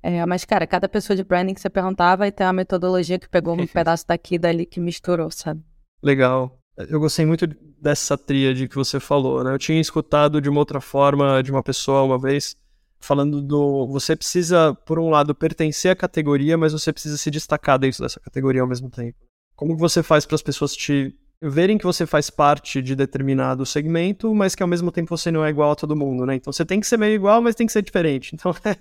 É, 0.00 0.24
mas, 0.26 0.44
cara, 0.44 0.64
cada 0.64 0.88
pessoa 0.88 1.16
de 1.16 1.24
branding 1.24 1.54
que 1.54 1.60
você 1.60 1.68
perguntar 1.68 2.14
vai 2.14 2.30
ter 2.30 2.44
uma 2.44 2.52
metodologia 2.52 3.18
que 3.18 3.28
pegou 3.28 3.60
um 3.60 3.66
pedaço 3.66 4.06
daqui 4.06 4.36
e 4.36 4.38
dali 4.38 4.64
que 4.64 4.78
misturou, 4.78 5.32
sabe? 5.32 5.60
Legal. 6.00 6.56
Eu 6.76 7.00
gostei 7.00 7.26
muito 7.26 7.48
dessa 7.82 8.16
tríade 8.16 8.68
que 8.68 8.76
você 8.76 9.00
falou, 9.00 9.42
né? 9.42 9.52
Eu 9.52 9.58
tinha 9.58 9.80
escutado 9.80 10.40
de 10.40 10.48
uma 10.48 10.60
outra 10.60 10.80
forma 10.80 11.42
de 11.42 11.50
uma 11.50 11.64
pessoa 11.64 12.04
uma 12.04 12.16
vez 12.16 12.54
falando 13.00 13.40
do 13.40 13.86
você 13.86 14.16
precisa, 14.16 14.74
por 14.86 14.98
um 14.98 15.10
lado, 15.10 15.34
pertencer 15.34 15.90
à 15.90 15.96
categoria, 15.96 16.58
mas 16.58 16.72
você 16.72 16.92
precisa 16.92 17.16
se 17.16 17.30
destacar 17.30 17.78
dentro 17.78 18.02
dessa 18.02 18.20
categoria 18.20 18.62
ao 18.62 18.68
mesmo 18.68 18.90
tempo. 18.90 19.18
Como 19.54 19.76
você 19.76 20.02
faz 20.02 20.26
para 20.26 20.34
as 20.34 20.42
pessoas 20.42 20.74
te 20.74 21.14
verem 21.40 21.78
que 21.78 21.84
você 21.84 22.04
faz 22.04 22.30
parte 22.30 22.82
de 22.82 22.96
determinado 22.96 23.64
segmento, 23.64 24.34
mas 24.34 24.54
que 24.54 24.62
ao 24.62 24.68
mesmo 24.68 24.90
tempo 24.90 25.16
você 25.16 25.30
não 25.30 25.44
é 25.44 25.50
igual 25.50 25.70
a 25.70 25.76
todo 25.76 25.96
mundo, 25.96 26.26
né? 26.26 26.34
Então 26.34 26.52
você 26.52 26.64
tem 26.64 26.80
que 26.80 26.86
ser 26.86 26.96
meio 26.96 27.14
igual, 27.14 27.40
mas 27.40 27.54
tem 27.54 27.66
que 27.66 27.72
ser 27.72 27.82
diferente. 27.82 28.34
Então 28.34 28.52
é, 28.64 28.76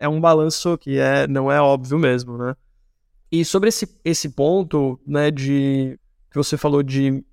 é 0.00 0.08
um 0.08 0.20
balanço 0.20 0.76
que 0.76 0.98
é 0.98 1.26
não 1.26 1.50
é 1.50 1.60
óbvio 1.60 1.98
mesmo, 1.98 2.36
né? 2.36 2.56
E 3.30 3.44
sobre 3.44 3.68
esse, 3.68 4.00
esse 4.04 4.28
ponto, 4.30 5.00
né, 5.06 5.30
de 5.30 5.98
que 6.30 6.36
você 6.36 6.56
falou 6.56 6.82
de 6.82 7.24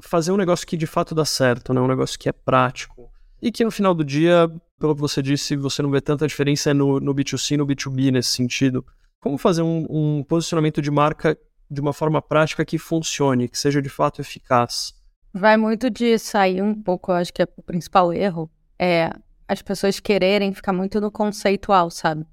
fazer 0.00 0.32
um 0.32 0.36
negócio 0.36 0.66
que 0.66 0.76
de 0.76 0.86
fato 0.86 1.14
dá 1.14 1.24
certo, 1.24 1.72
né? 1.72 1.80
Um 1.80 1.88
negócio 1.88 2.18
que 2.18 2.28
é 2.28 2.32
prático. 2.32 2.93
E 3.44 3.52
que 3.52 3.62
no 3.62 3.70
final 3.70 3.94
do 3.94 4.02
dia, 4.02 4.50
pelo 4.78 4.94
que 4.94 5.00
você 5.02 5.20
disse, 5.20 5.54
você 5.54 5.82
não 5.82 5.90
vê 5.90 6.00
tanta 6.00 6.26
diferença 6.26 6.72
no, 6.72 6.98
no 6.98 7.14
B2C 7.14 7.50
e 7.50 7.56
no 7.58 7.66
B2B 7.66 8.10
nesse 8.10 8.30
sentido. 8.30 8.82
Como 9.20 9.36
fazer 9.36 9.60
um, 9.60 9.86
um 9.90 10.24
posicionamento 10.24 10.80
de 10.80 10.90
marca 10.90 11.36
de 11.70 11.78
uma 11.78 11.92
forma 11.92 12.22
prática 12.22 12.64
que 12.64 12.78
funcione, 12.78 13.46
que 13.46 13.58
seja 13.58 13.82
de 13.82 13.90
fato 13.90 14.22
eficaz? 14.22 14.94
Vai 15.30 15.58
muito 15.58 15.90
de 15.90 16.18
sair 16.18 16.62
um 16.62 16.74
pouco, 16.74 17.12
eu 17.12 17.16
acho 17.16 17.34
que 17.34 17.42
é 17.42 17.48
o 17.54 17.62
principal 17.62 18.14
erro, 18.14 18.50
é 18.78 19.10
as 19.46 19.60
pessoas 19.60 20.00
quererem 20.00 20.54
ficar 20.54 20.72
muito 20.72 20.98
no 20.98 21.10
conceitual, 21.10 21.90
sabe? 21.90 22.24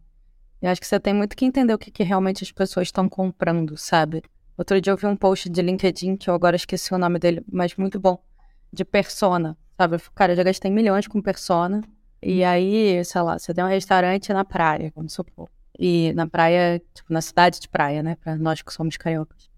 Eu 0.62 0.70
acho 0.70 0.80
que 0.80 0.88
você 0.88 0.98
tem 0.98 1.14
muito 1.14 1.36
que 1.36 1.44
entender 1.44 1.74
o 1.74 1.78
que, 1.78 1.92
que 1.92 2.04
realmente 2.04 2.42
as 2.42 2.54
pessoas 2.54 2.88
estão 2.88 3.10
comprando, 3.10 3.76
sabe? 3.76 4.24
Outro 4.58 4.80
dia 4.80 4.94
eu 4.94 4.98
vi 4.98 5.08
um 5.08 5.18
post 5.18 5.50
de 5.50 5.62
LinkedIn, 5.62 6.16
que 6.16 6.30
eu 6.30 6.34
agora 6.34 6.56
esqueci 6.56 6.94
o 6.94 6.98
nome 6.98 7.20
dele, 7.20 7.44
mas 7.52 7.76
muito 7.76 8.00
bom, 8.00 8.24
de 8.72 8.86
persona, 8.86 9.58
sabe? 9.82 9.98
Cara, 10.14 10.34
eu 10.34 10.36
já 10.38 10.44
gastei 10.44 10.70
milhões 10.70 11.08
com 11.08 11.22
persona. 11.22 11.82
E 12.22 12.44
aí, 12.44 13.04
sei 13.04 13.22
lá, 13.22 13.40
você 13.40 13.54
tem 13.54 13.64
um 13.64 13.68
restaurante 13.68 14.32
na 14.32 14.46
praia, 14.46 14.92
vamos 14.96 15.14
supor. 15.14 15.50
E 15.78 16.14
na 16.14 16.28
praia, 16.28 16.80
tipo, 16.94 17.12
na 17.12 17.22
cidade 17.22 17.60
de 17.60 17.68
praia, 17.68 18.04
né? 18.04 18.16
Para 18.16 18.36
nós 18.36 18.62
que 18.62 18.72
somos 18.72 18.96
cariocas. 18.98 19.50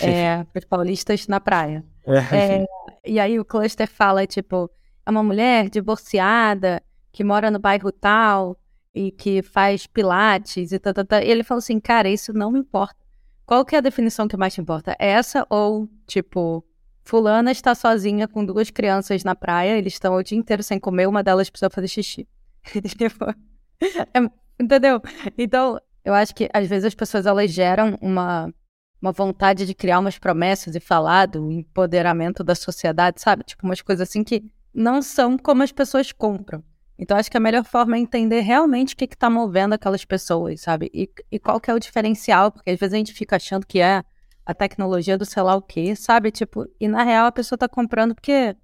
é, 0.00 0.44
para 0.52 0.58
os 0.60 0.64
paulistas 0.64 1.26
na 1.26 1.40
praia. 1.40 1.84
É. 2.06 2.36
é, 2.36 2.66
e 3.04 3.18
aí 3.18 3.40
o 3.40 3.44
cluster 3.44 3.88
fala, 3.88 4.26
tipo, 4.26 4.70
é 5.04 5.10
uma 5.10 5.22
mulher 5.22 5.68
divorciada 5.68 6.80
que 7.10 7.24
mora 7.24 7.50
no 7.50 7.58
bairro 7.58 7.90
tal 7.90 8.56
e 8.94 9.10
que 9.10 9.42
faz 9.42 9.86
pilates 9.86 10.70
e 10.70 10.78
tal, 10.78 10.94
tal, 10.94 11.04
tal. 11.04 11.20
E 11.20 11.28
ele 11.28 11.42
falou 11.42 11.58
assim, 11.58 11.80
cara, 11.80 12.08
isso 12.08 12.32
não 12.32 12.52
me 12.52 12.60
importa. 12.60 12.96
Qual 13.44 13.64
que 13.64 13.74
é 13.74 13.78
a 13.78 13.82
definição 13.82 14.28
que 14.28 14.36
mais 14.36 14.54
te 14.54 14.60
importa? 14.60 14.94
Essa 14.98 15.44
ou, 15.50 15.88
tipo, 16.06 16.64
fulana 17.04 17.52
está 17.52 17.74
sozinha 17.74 18.26
com 18.26 18.44
duas 18.44 18.70
crianças 18.70 19.22
na 19.22 19.34
praia, 19.34 19.76
eles 19.76 19.92
estão 19.92 20.14
o 20.14 20.22
dia 20.22 20.38
inteiro 20.38 20.62
sem 20.62 20.80
comer, 20.80 21.06
uma 21.06 21.22
delas 21.22 21.50
precisa 21.50 21.70
fazer 21.70 21.88
xixi. 21.88 22.26
É, 24.14 24.62
entendeu? 24.62 25.02
Então, 25.36 25.78
eu 26.04 26.14
acho 26.14 26.34
que 26.34 26.48
às 26.54 26.66
vezes 26.66 26.86
as 26.86 26.94
pessoas 26.94 27.26
elas 27.26 27.50
geram 27.50 27.98
uma, 28.00 28.54
uma 29.02 29.12
vontade 29.12 29.66
de 29.66 29.74
criar 29.74 29.98
umas 29.98 30.16
promessas 30.16 30.74
e 30.74 30.80
falar 30.80 31.26
do 31.26 31.50
empoderamento 31.50 32.42
da 32.42 32.54
sociedade, 32.54 33.20
sabe? 33.20 33.44
Tipo, 33.44 33.66
umas 33.66 33.82
coisas 33.82 34.08
assim 34.08 34.24
que 34.24 34.44
não 34.72 35.02
são 35.02 35.36
como 35.36 35.62
as 35.62 35.72
pessoas 35.72 36.12
compram. 36.12 36.64
Então, 36.98 37.16
acho 37.16 37.30
que 37.30 37.36
a 37.36 37.40
melhor 37.40 37.64
forma 37.64 37.96
é 37.96 38.00
entender 38.00 38.40
realmente 38.40 38.94
o 38.94 38.96
que 38.96 39.04
está 39.04 39.28
movendo 39.28 39.74
aquelas 39.74 40.04
pessoas, 40.04 40.60
sabe? 40.60 40.90
E, 40.94 41.10
e, 41.30 41.38
qual 41.38 41.60
que 41.60 41.70
é 41.70 41.74
o 41.74 41.80
diferencial, 41.80 42.52
porque 42.52 42.70
às 42.70 42.78
vezes 42.78 42.94
a 42.94 42.96
gente 42.96 43.12
fica 43.12 43.36
achando 43.36 43.66
que 43.66 43.80
é 43.80 44.02
a 44.46 44.54
tecnologia 44.54 45.16
do 45.16 45.24
sei 45.24 45.42
lá 45.42 45.54
o 45.54 45.62
quê, 45.62 45.96
sabe? 45.96 46.30
Tipo, 46.30 46.66
e 46.78 46.86
na 46.86 47.02
real 47.02 47.26
a 47.26 47.32
pessoa 47.32 47.56
está 47.56 47.68
comprando 47.68 48.14
porque, 48.14 48.54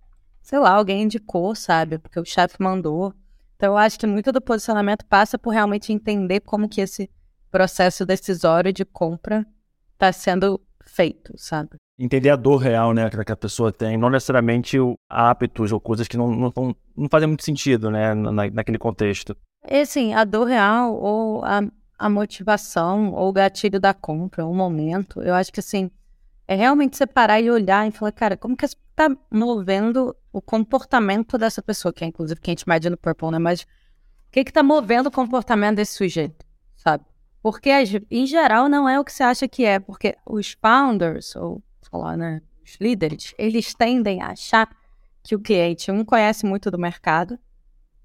sei 0.43 0.59
lá, 0.59 0.71
alguém 0.71 1.03
indicou, 1.03 1.55
sabe? 1.55 1.99
Porque 1.99 2.21
o 2.21 2.25
chefe 2.25 2.57
mandou. 2.61 3.15
Então, 3.57 3.73
eu 3.73 3.77
acho 3.77 3.99
que 3.99 4.07
muito 4.07 4.33
do 4.33 4.41
posicionamento 4.41 5.05
passa 5.07 5.39
por 5.39 5.51
realmente 5.51 5.93
entender 5.93 6.41
como 6.41 6.69
que 6.69 6.81
esse 6.81 7.11
processo 7.51 8.07
decisório 8.07 8.73
de 8.73 8.85
compra 8.85 9.47
está 9.95 10.13
sendo 10.13 10.61
feito, 10.85 11.35
sabe? 11.37 11.71
Entender 11.99 12.31
a 12.31 12.37
dor 12.37 12.57
real, 12.57 12.95
né, 12.95 13.11
que 13.11 13.33
a 13.33 13.37
pessoa 13.37 13.71
tem, 13.71 13.99
não 13.99 14.09
necessariamente 14.09 14.79
hábitos 15.09 15.71
ou 15.73 15.79
coisas 15.79 16.09
que 16.09 16.17
não, 16.17 16.31
não, 16.31 16.53
não, 16.57 16.77
não 16.97 17.09
fazem 17.11 17.29
muito 17.29 17.45
sentido, 17.45 17.91
né, 17.91 18.15
na, 18.15 18.51
naquele 18.51 18.79
contexto. 18.79 19.37
É 19.63 19.83
assim, 19.83 20.15
a 20.15 20.25
dor 20.25 20.47
real 20.47 20.95
ou 20.95 21.45
a, 21.45 21.61
a 22.01 22.09
motivação 22.09 23.13
ou 23.13 23.29
o 23.29 23.33
gatilho 23.33 23.79
da 23.79 23.93
compra, 23.93 24.47
o 24.47 24.55
momento, 24.55 25.21
eu 25.21 25.35
acho 25.35 25.53
que 25.53 25.61
assim, 25.61 25.91
é 26.49 26.55
realmente 26.55 26.97
separar 26.97 27.43
e 27.43 27.51
olhar 27.51 27.87
e 27.87 27.91
falar, 27.91 28.11
cara, 28.11 28.37
como 28.39 28.57
que 28.57 28.65
está 28.65 29.15
movendo 29.31 30.17
o 30.33 30.41
comportamento 30.41 31.37
dessa 31.37 31.61
pessoa, 31.61 31.93
que 31.93 32.03
é 32.03 32.07
inclusive 32.07 32.41
quem 32.41 32.53
a 32.53 32.57
gente 32.57 32.67
mede 32.67 32.89
no 32.89 32.97
Purple, 32.97 33.33
né, 33.33 33.39
mas 33.39 33.63
o 33.63 33.67
que 34.33 34.43
que 34.45 34.53
tá 34.53 34.63
movendo 34.63 35.09
o 35.09 35.11
comportamento 35.11 35.77
desse 35.77 35.93
sujeito, 35.93 36.43
sabe? 36.75 37.05
Porque, 37.43 37.71
em 38.11 38.27
geral, 38.27 38.67
não 38.67 38.89
é 38.89 38.99
o 38.99 39.05
que 39.05 39.13
você 39.13 39.23
acha 39.23 39.47
que 39.47 39.67
é, 39.67 39.79
porque 39.79 40.17
os 40.25 40.57
founders, 40.61 41.37
ou 41.37 41.63
falar, 41.91 42.17
né, 42.17 42.41
os 42.65 42.77
líderes, 42.81 43.35
eles 43.37 43.75
tendem 43.75 44.23
a 44.23 44.29
achar 44.29 44.75
que 45.23 45.35
o 45.35 45.41
cliente, 45.41 45.91
um, 45.91 46.03
conhece 46.03 46.47
muito 46.47 46.71
do 46.71 46.79
mercado, 46.79 47.39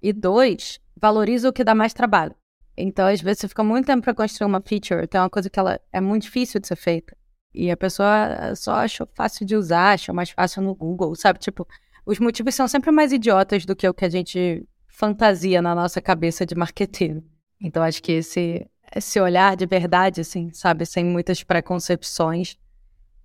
e 0.01 0.11
dois, 0.11 0.81
valoriza 0.97 1.47
o 1.47 1.53
que 1.53 1.63
dá 1.63 1.73
mais 1.73 1.93
trabalho. 1.93 2.35
Então, 2.77 3.07
às 3.07 3.21
vezes, 3.21 3.39
você 3.39 3.47
fica 3.47 3.63
muito 3.63 3.85
tempo 3.85 4.03
para 4.03 4.13
construir 4.13 4.47
uma 4.47 4.61
feature, 4.61 5.03
então 5.03 5.21
é 5.21 5.23
uma 5.23 5.29
coisa 5.29 5.49
que 5.49 5.59
ela 5.59 5.79
é 5.91 6.01
muito 6.01 6.23
difícil 6.23 6.59
de 6.59 6.67
ser 6.67 6.75
feita. 6.75 7.15
E 7.53 7.71
a 7.71 7.77
pessoa 7.77 8.53
só 8.55 8.75
achou 8.75 9.07
fácil 9.13 9.45
de 9.45 9.55
usar, 9.55 9.93
achou 9.93 10.13
mais 10.13 10.29
fácil 10.29 10.61
no 10.61 10.75
Google, 10.75 11.15
sabe? 11.15 11.39
Tipo, 11.39 11.65
os 12.05 12.19
motivos 12.19 12.53
são 12.53 12.67
sempre 12.67 12.91
mais 12.91 13.13
idiotas 13.13 13.65
do 13.65 13.75
que 13.75 13.87
o 13.87 13.93
que 13.93 14.03
a 14.03 14.09
gente 14.09 14.67
fantasia 14.89 15.61
na 15.61 15.73
nossa 15.73 16.01
cabeça 16.01 16.45
de 16.45 16.53
marqueteiro. 16.53 17.23
Então, 17.61 17.81
acho 17.81 18.03
que 18.03 18.11
esse 18.11 18.67
esse 18.95 19.19
olhar 19.19 19.55
de 19.55 19.65
verdade, 19.65 20.21
assim, 20.21 20.51
sabe, 20.51 20.85
sem 20.85 21.03
muitas 21.03 21.43
preconcepções, 21.43 22.57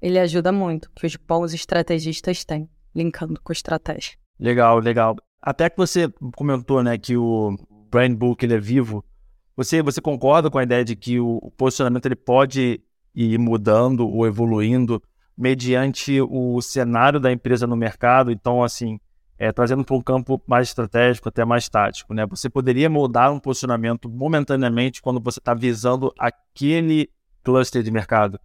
ele 0.00 0.18
ajuda 0.18 0.50
muito, 0.50 0.90
que 0.94 1.06
os 1.06 1.16
bons 1.16 1.52
estrategistas 1.52 2.44
têm, 2.44 2.68
linkando 2.94 3.40
com 3.42 3.52
estratégia. 3.52 4.16
Legal, 4.38 4.78
legal. 4.78 5.16
Até 5.42 5.68
que 5.68 5.76
você 5.76 6.08
comentou, 6.34 6.82
né, 6.82 6.96
que 6.96 7.16
o 7.16 7.56
brand 7.90 8.14
book 8.14 8.42
ele 8.44 8.54
é 8.54 8.58
vivo. 8.58 9.04
Você, 9.60 9.82
você 9.82 10.00
concorda 10.00 10.50
com 10.50 10.56
a 10.56 10.62
ideia 10.62 10.82
de 10.82 10.96
que 10.96 11.20
o 11.20 11.52
posicionamento 11.54 12.06
ele 12.06 12.16
pode 12.16 12.80
ir 13.14 13.38
mudando 13.38 14.08
ou 14.08 14.26
evoluindo 14.26 15.02
mediante 15.36 16.18
o 16.18 16.62
cenário 16.62 17.20
da 17.20 17.30
empresa 17.30 17.66
no 17.66 17.76
mercado? 17.76 18.30
Então, 18.30 18.62
assim, 18.62 18.98
é, 19.38 19.52
trazendo 19.52 19.84
para 19.84 19.94
um 19.94 20.00
campo 20.00 20.42
mais 20.46 20.68
estratégico, 20.68 21.28
até 21.28 21.44
mais 21.44 21.68
tático. 21.68 22.14
Né? 22.14 22.24
Você 22.24 22.48
poderia 22.48 22.88
moldar 22.88 23.30
um 23.30 23.38
posicionamento 23.38 24.08
momentaneamente 24.08 25.02
quando 25.02 25.20
você 25.20 25.38
está 25.38 25.52
visando 25.52 26.10
aquele 26.18 27.10
cluster 27.44 27.82
de 27.82 27.90
mercado, 27.90 28.40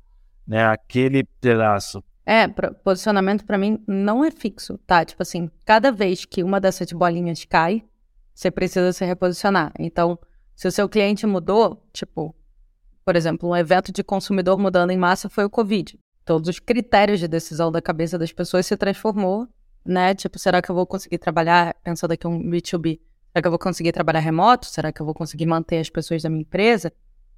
né? 0.45 0.65
aquele 0.65 1.24
pedaço. 1.39 2.03
É, 2.25 2.45
posicionamento 2.84 3.45
para 3.45 3.57
mim 3.57 3.81
não 3.88 4.25
é 4.25 4.31
fixo, 4.31 4.77
tá? 4.79 5.05
Tipo 5.05 5.22
assim, 5.22 5.50
cada 5.63 5.93
vez 5.93 6.25
que 6.25 6.43
uma 6.43 6.60
dessas 6.60 6.91
bolinhas 6.91 7.45
cai, 7.45 7.86
você 8.34 8.51
precisa 8.51 8.91
se 8.91 9.05
reposicionar. 9.05 9.72
Então, 9.79 10.19
se 10.55 10.67
o 10.67 10.71
seu 10.71 10.88
cliente 10.88 11.25
mudou, 11.27 11.85
tipo, 11.91 12.35
por 13.03 13.15
exemplo, 13.15 13.50
um 13.50 13.55
evento 13.55 13.91
de 13.91 14.03
consumidor 14.03 14.57
mudando 14.57 14.91
em 14.91 14.97
massa 14.97 15.29
foi 15.29 15.45
o 15.45 15.50
Covid. 15.50 16.00
Todos 16.24 16.50
os 16.50 16.59
critérios 16.59 17.19
de 17.19 17.27
decisão 17.27 17.71
da 17.71 17.81
cabeça 17.81 18.17
das 18.17 18.31
pessoas 18.31 18.65
se 18.65 18.75
transformou 18.75 19.47
né? 19.85 20.15
Tipo, 20.15 20.39
será 20.39 20.62
que 20.62 20.69
eu 20.71 20.75
vou 20.75 20.88
conseguir 20.88 21.19
trabalhar, 21.19 21.75
pensando 21.83 22.12
aqui 22.12 22.25
um 22.25 22.39
B2B, 22.50 23.00
será 23.31 23.41
que 23.41 23.47
eu 23.47 23.51
vou 23.51 23.59
conseguir 23.59 23.91
trabalhar 23.91 24.19
remoto? 24.19 24.65
Será 24.65 24.91
que 24.91 25.00
eu 25.00 25.05
vou 25.05 25.13
conseguir 25.13 25.45
manter 25.45 25.77
as 25.77 25.89
pessoas 25.89 26.24
da 26.24 26.29
minha 26.29 26.41
empresa? 26.41 26.91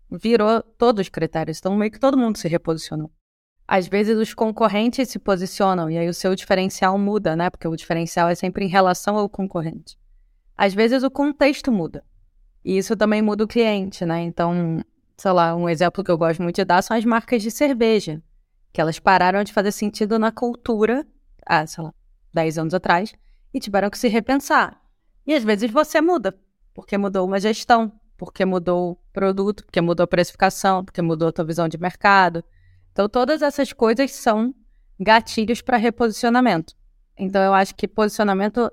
Virou 0.10 0.62
todos 0.62 1.02
os 1.02 1.10
critérios, 1.10 1.58
então 1.60 1.76
meio 1.76 1.92
que 1.92 2.00
todo 2.00 2.18
mundo 2.18 2.38
se 2.38 2.48
reposicionou. 2.48 3.12
Às 3.68 3.86
vezes 3.86 4.18
os 4.18 4.34
concorrentes 4.34 5.10
se 5.10 5.20
posicionam 5.20 5.90
e 5.90 5.98
aí 5.98 6.08
o 6.08 6.14
seu 6.14 6.34
diferencial 6.34 6.98
muda, 6.98 7.36
né? 7.36 7.50
Porque 7.50 7.68
o 7.68 7.76
diferencial 7.76 8.30
é 8.30 8.36
sempre 8.36 8.64
em 8.64 8.70
relação 8.70 9.18
ao 9.18 9.28
concorrente. 9.28 9.98
Às 10.56 10.74
vezes 10.74 11.04
o 11.04 11.12
contexto 11.12 11.70
muda. 11.70 12.02
E 12.68 12.78
isso 12.78 12.98
também 12.98 13.22
muda 13.22 13.46
o 13.46 13.48
cliente, 13.48 14.06
né? 14.06 14.24
Então, 14.24 14.84
sei 15.16 15.32
lá, 15.32 15.56
um 15.56 15.70
exemplo 15.70 16.04
que 16.04 16.12
eu 16.12 16.18
gosto 16.18 16.44
muito 16.44 16.58
de 16.58 16.66
dar 16.66 16.82
são 16.82 16.98
as 16.98 17.06
marcas 17.06 17.42
de 17.42 17.50
cerveja, 17.50 18.22
que 18.74 18.82
elas 18.82 19.00
pararam 19.00 19.42
de 19.42 19.54
fazer 19.54 19.72
sentido 19.72 20.20
na 20.20 20.34
cultura, 20.34 21.08
ah, 21.46 21.66
sei 21.66 21.86
lá, 21.86 21.94
10 22.34 22.58
anos 22.58 22.74
atrás 22.74 23.16
e 23.54 23.60
tiveram 23.62 23.90
que 23.90 23.98
se 23.98 24.10
repensar. 24.10 24.82
E 25.26 25.34
às 25.34 25.46
vezes 25.46 25.72
você 25.72 26.02
muda, 26.02 26.38
porque 26.74 26.98
mudou 26.98 27.26
uma 27.26 27.40
gestão, 27.40 27.90
porque 28.18 28.44
mudou 28.44 28.92
o 28.92 28.96
produto, 29.14 29.64
porque 29.64 29.80
mudou 29.80 30.04
a 30.04 30.08
precificação, 30.08 30.84
porque 30.84 31.02
mudou 31.02 31.30
a 31.30 31.32
tua 31.32 31.46
visão 31.46 31.70
de 31.70 31.78
mercado. 31.78 32.44
Então, 32.92 33.08
todas 33.08 33.42
essas 33.42 33.72
coisas 33.72 34.12
são 34.12 34.54
gatilhos 35.00 35.62
para 35.62 35.78
reposicionamento. 35.78 36.76
Então, 37.18 37.42
eu 37.42 37.54
acho 37.54 37.74
que 37.74 37.88
posicionamento. 37.88 38.70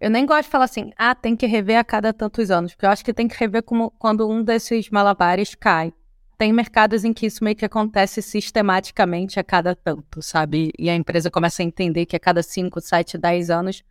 Eu 0.00 0.10
nem 0.10 0.24
gosto 0.24 0.44
de 0.44 0.50
falar 0.50 0.64
assim, 0.64 0.92
ah, 0.96 1.14
tem 1.14 1.34
que 1.34 1.46
rever 1.46 1.78
a 1.78 1.84
cada 1.84 2.12
tantos 2.12 2.50
anos, 2.50 2.72
porque 2.72 2.86
eu 2.86 2.90
acho 2.90 3.04
que 3.04 3.12
tem 3.12 3.26
que 3.26 3.36
rever 3.36 3.62
como 3.62 3.90
quando 3.98 4.28
um 4.28 4.42
desses 4.42 4.90
malabares 4.90 5.54
cai 5.54 5.92
tem 6.38 6.52
mercados 6.52 7.04
em 7.04 7.12
que 7.12 7.26
isso 7.26 7.42
meio 7.42 7.56
que 7.56 7.64
acontece 7.64 8.22
sistematicamente 8.22 9.40
a 9.40 9.44
cada 9.44 9.74
tanto, 9.74 10.22
sabe? 10.22 10.70
E 10.78 10.88
a 10.88 10.94
empresa 10.94 11.32
começa 11.32 11.62
a 11.62 11.64
entender 11.64 12.06
que 12.06 12.14
a 12.14 12.20
cada 12.20 12.44
5, 12.44 12.80
7, 12.80 13.18
10 13.18 13.50
anos 13.50 13.82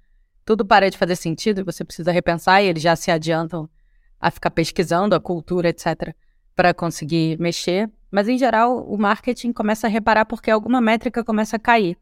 tudo 0.45 0.65
para 0.65 0.89
de 0.89 0.97
fazer 0.97 1.17
sentido 1.17 1.59
e 1.59 1.63
você 1.63 1.83
precisa 1.83 2.09
repensar 2.09 2.63
e 2.63 2.67
eles 2.67 2.81
já 2.81 2.95
se 2.95 3.11
adiantam 3.11 3.69
a 4.17 4.31
ficar 4.31 4.49
pesquisando 4.49 5.13
a 5.13 5.19
cultura, 5.19 5.67
etc, 5.67 6.15
para 6.55 6.73
conseguir 6.73 7.37
mexer. 7.37 7.91
Mas 8.09 8.29
em 8.29 8.37
geral, 8.37 8.81
o 8.89 8.97
marketing 8.97 9.51
começa 9.51 9.87
a 9.87 9.89
reparar 9.89 10.23
porque 10.23 10.49
alguma 10.49 10.79
métrica 10.79 11.25
começa 11.25 11.57
a 11.57 11.59
cair. 11.59 11.97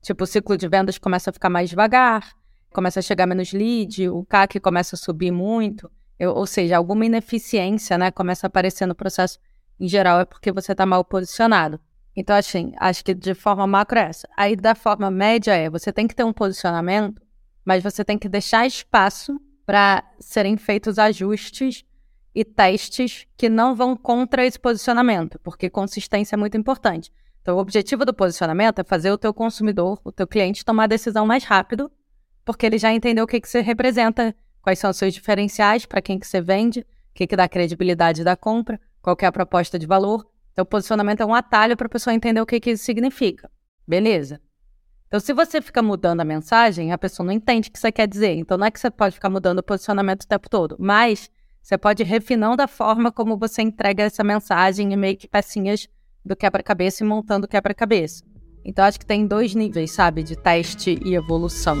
Tipo, 0.00 0.24
o 0.24 0.26
ciclo 0.26 0.56
de 0.56 0.66
vendas 0.66 0.96
começa 0.96 1.28
a 1.28 1.32
ficar 1.32 1.50
mais 1.50 1.68
devagar, 1.68 2.32
começa 2.72 3.00
a 3.00 3.02
chegar 3.02 3.26
menos 3.26 3.52
lead, 3.52 4.08
o 4.08 4.24
CAC 4.24 4.60
começa 4.60 4.96
a 4.96 4.98
subir 4.98 5.30
muito, 5.30 5.90
eu, 6.18 6.32
ou 6.32 6.46
seja, 6.46 6.76
alguma 6.76 7.06
ineficiência, 7.06 7.96
né, 7.96 8.10
começa 8.10 8.46
a 8.46 8.48
aparecer 8.48 8.86
no 8.86 8.94
processo 8.94 9.38
em 9.80 9.88
geral 9.88 10.20
é 10.20 10.24
porque 10.26 10.52
você 10.52 10.72
está 10.72 10.84
mal 10.84 11.02
posicionado. 11.02 11.80
Então, 12.14 12.36
assim, 12.36 12.72
acho 12.78 13.02
que 13.02 13.14
de 13.14 13.34
forma 13.34 13.66
macro 13.66 13.98
é 13.98 14.02
essa. 14.02 14.28
Aí, 14.36 14.54
da 14.54 14.74
forma 14.74 15.10
média 15.10 15.54
é, 15.54 15.70
você 15.70 15.90
tem 15.90 16.06
que 16.06 16.14
ter 16.14 16.24
um 16.24 16.32
posicionamento, 16.32 17.22
mas 17.64 17.82
você 17.82 18.04
tem 18.04 18.18
que 18.18 18.28
deixar 18.28 18.66
espaço 18.66 19.40
para 19.64 20.04
serem 20.18 20.56
feitos 20.56 20.98
ajustes 20.98 21.84
e 22.34 22.44
testes 22.44 23.26
que 23.36 23.48
não 23.48 23.74
vão 23.74 23.96
contra 23.96 24.44
esse 24.44 24.58
posicionamento, 24.58 25.38
porque 25.38 25.70
consistência 25.70 26.36
é 26.36 26.38
muito 26.38 26.56
importante. 26.56 27.10
Então, 27.40 27.56
o 27.56 27.60
objetivo 27.60 28.04
do 28.04 28.12
posicionamento 28.12 28.80
é 28.80 28.84
fazer 28.84 29.10
o 29.10 29.18
teu 29.18 29.32
consumidor, 29.32 29.98
o 30.04 30.12
teu 30.12 30.26
cliente, 30.26 30.64
tomar 30.64 30.84
a 30.84 30.88
decisão 30.88 31.24
mais 31.24 31.44
rápido, 31.44 31.90
porque 32.52 32.66
ele 32.66 32.78
já 32.78 32.92
entendeu 32.92 33.24
o 33.24 33.26
que, 33.26 33.40
que 33.40 33.48
você 33.48 33.60
representa, 33.60 34.34
quais 34.62 34.78
são 34.78 34.90
os 34.90 34.96
seus 34.96 35.14
diferenciais, 35.14 35.86
para 35.86 36.02
quem 36.02 36.18
que 36.18 36.26
você 36.26 36.40
vende, 36.40 36.80
o 36.80 36.84
que, 37.14 37.26
que 37.26 37.36
dá 37.36 37.48
credibilidade 37.48 38.22
da 38.22 38.36
compra 38.36 38.80
qual 39.02 39.16
é 39.20 39.26
a 39.26 39.32
proposta 39.32 39.78
de 39.78 39.86
valor. 39.86 40.26
Então, 40.52 40.62
o 40.62 40.66
posicionamento 40.66 41.20
é 41.20 41.26
um 41.26 41.34
atalho 41.34 41.76
para 41.76 41.86
a 41.86 41.90
pessoa 41.90 42.14
entender 42.14 42.40
o 42.40 42.46
que, 42.46 42.60
que 42.60 42.70
isso 42.70 42.84
significa. 42.84 43.50
Beleza. 43.86 44.40
Então, 45.06 45.18
se 45.18 45.32
você 45.32 45.60
fica 45.60 45.82
mudando 45.82 46.20
a 46.20 46.24
mensagem, 46.24 46.92
a 46.92 46.98
pessoa 46.98 47.26
não 47.26 47.32
entende 47.32 47.68
o 47.68 47.72
que 47.72 47.78
você 47.78 47.90
quer 47.90 48.06
dizer. 48.06 48.34
Então, 48.36 48.56
não 48.56 48.66
é 48.66 48.70
que 48.70 48.78
você 48.78 48.90
pode 48.90 49.14
ficar 49.14 49.30
mudando 49.30 49.58
o 49.58 49.62
posicionamento 49.62 50.22
o 50.22 50.28
tempo 50.28 50.48
todo, 50.48 50.76
mas 50.78 51.30
você 51.62 51.76
pode 51.76 52.02
ir 52.02 52.06
refinando 52.06 52.62
a 52.62 52.68
forma 52.68 53.10
como 53.10 53.36
você 53.36 53.62
entrega 53.62 54.04
essa 54.04 54.22
mensagem 54.22 54.92
e 54.92 54.96
meio 54.96 55.16
que 55.16 55.28
pecinhas 55.28 55.88
do 56.24 56.36
quebra-cabeça 56.36 57.02
e 57.02 57.06
montando 57.06 57.46
o 57.46 57.48
quebra-cabeça. 57.48 58.24
Então, 58.64 58.84
acho 58.84 59.00
que 59.00 59.06
tem 59.06 59.26
dois 59.26 59.54
níveis, 59.54 59.90
sabe, 59.90 60.22
de 60.22 60.36
teste 60.36 61.00
e 61.04 61.14
evolução. 61.14 61.80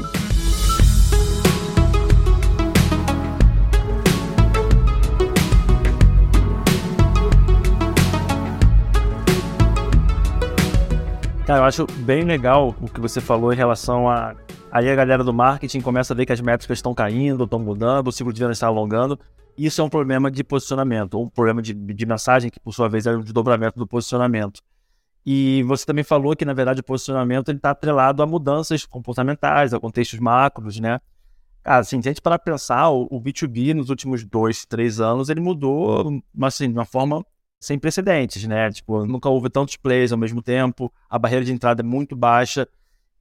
Cara, 11.50 11.62
eu 11.62 11.64
acho 11.64 11.86
bem 12.04 12.22
legal 12.22 12.76
o 12.80 12.88
que 12.88 13.00
você 13.00 13.20
falou 13.20 13.52
em 13.52 13.56
relação 13.56 14.08
a. 14.08 14.36
Aí 14.70 14.88
a 14.88 14.94
galera 14.94 15.24
do 15.24 15.34
marketing 15.34 15.80
começa 15.80 16.12
a 16.12 16.16
ver 16.16 16.24
que 16.24 16.32
as 16.32 16.40
métricas 16.40 16.78
estão 16.78 16.94
caindo, 16.94 17.42
estão 17.42 17.58
mudando, 17.58 18.06
o 18.06 18.12
ciclo 18.12 18.32
de 18.32 18.38
venda 18.38 18.52
está 18.52 18.68
alongando. 18.68 19.18
Isso 19.58 19.80
é 19.80 19.84
um 19.84 19.88
problema 19.88 20.30
de 20.30 20.44
posicionamento, 20.44 21.20
um 21.20 21.28
problema 21.28 21.60
de, 21.60 21.74
de 21.74 22.06
mensagem 22.06 22.52
que, 22.52 22.60
por 22.60 22.72
sua 22.72 22.88
vez, 22.88 23.04
é 23.04 23.16
um 23.16 23.20
desdobramento 23.20 23.76
do 23.76 23.84
posicionamento. 23.84 24.62
E 25.26 25.64
você 25.64 25.84
também 25.84 26.04
falou 26.04 26.36
que, 26.36 26.44
na 26.44 26.52
verdade, 26.52 26.82
o 26.82 26.84
posicionamento 26.84 27.50
está 27.50 27.70
atrelado 27.70 28.22
a 28.22 28.26
mudanças 28.28 28.86
comportamentais, 28.86 29.74
a 29.74 29.80
contextos 29.80 30.20
macros, 30.20 30.78
né? 30.78 31.00
Cara, 31.64 31.80
assim, 31.80 32.00
se 32.00 32.08
a 32.08 32.12
gente 32.12 32.22
parar 32.22 32.38
pensar, 32.38 32.90
o, 32.90 33.08
o 33.10 33.20
B2B 33.20 33.74
nos 33.74 33.90
últimos 33.90 34.24
dois, 34.24 34.64
três 34.64 35.00
anos, 35.00 35.28
ele 35.28 35.40
mudou, 35.40 36.22
assim, 36.42 36.68
de 36.68 36.78
uma 36.78 36.84
forma 36.84 37.26
sem 37.60 37.78
precedentes, 37.78 38.44
né? 38.46 38.70
Tipo, 38.70 39.04
nunca 39.04 39.28
houve 39.28 39.50
tantos 39.50 39.76
players 39.76 40.12
ao 40.12 40.18
mesmo 40.18 40.42
tempo, 40.42 40.92
a 41.08 41.18
barreira 41.18 41.44
de 41.44 41.52
entrada 41.52 41.82
é 41.82 41.84
muito 41.84 42.16
baixa. 42.16 42.66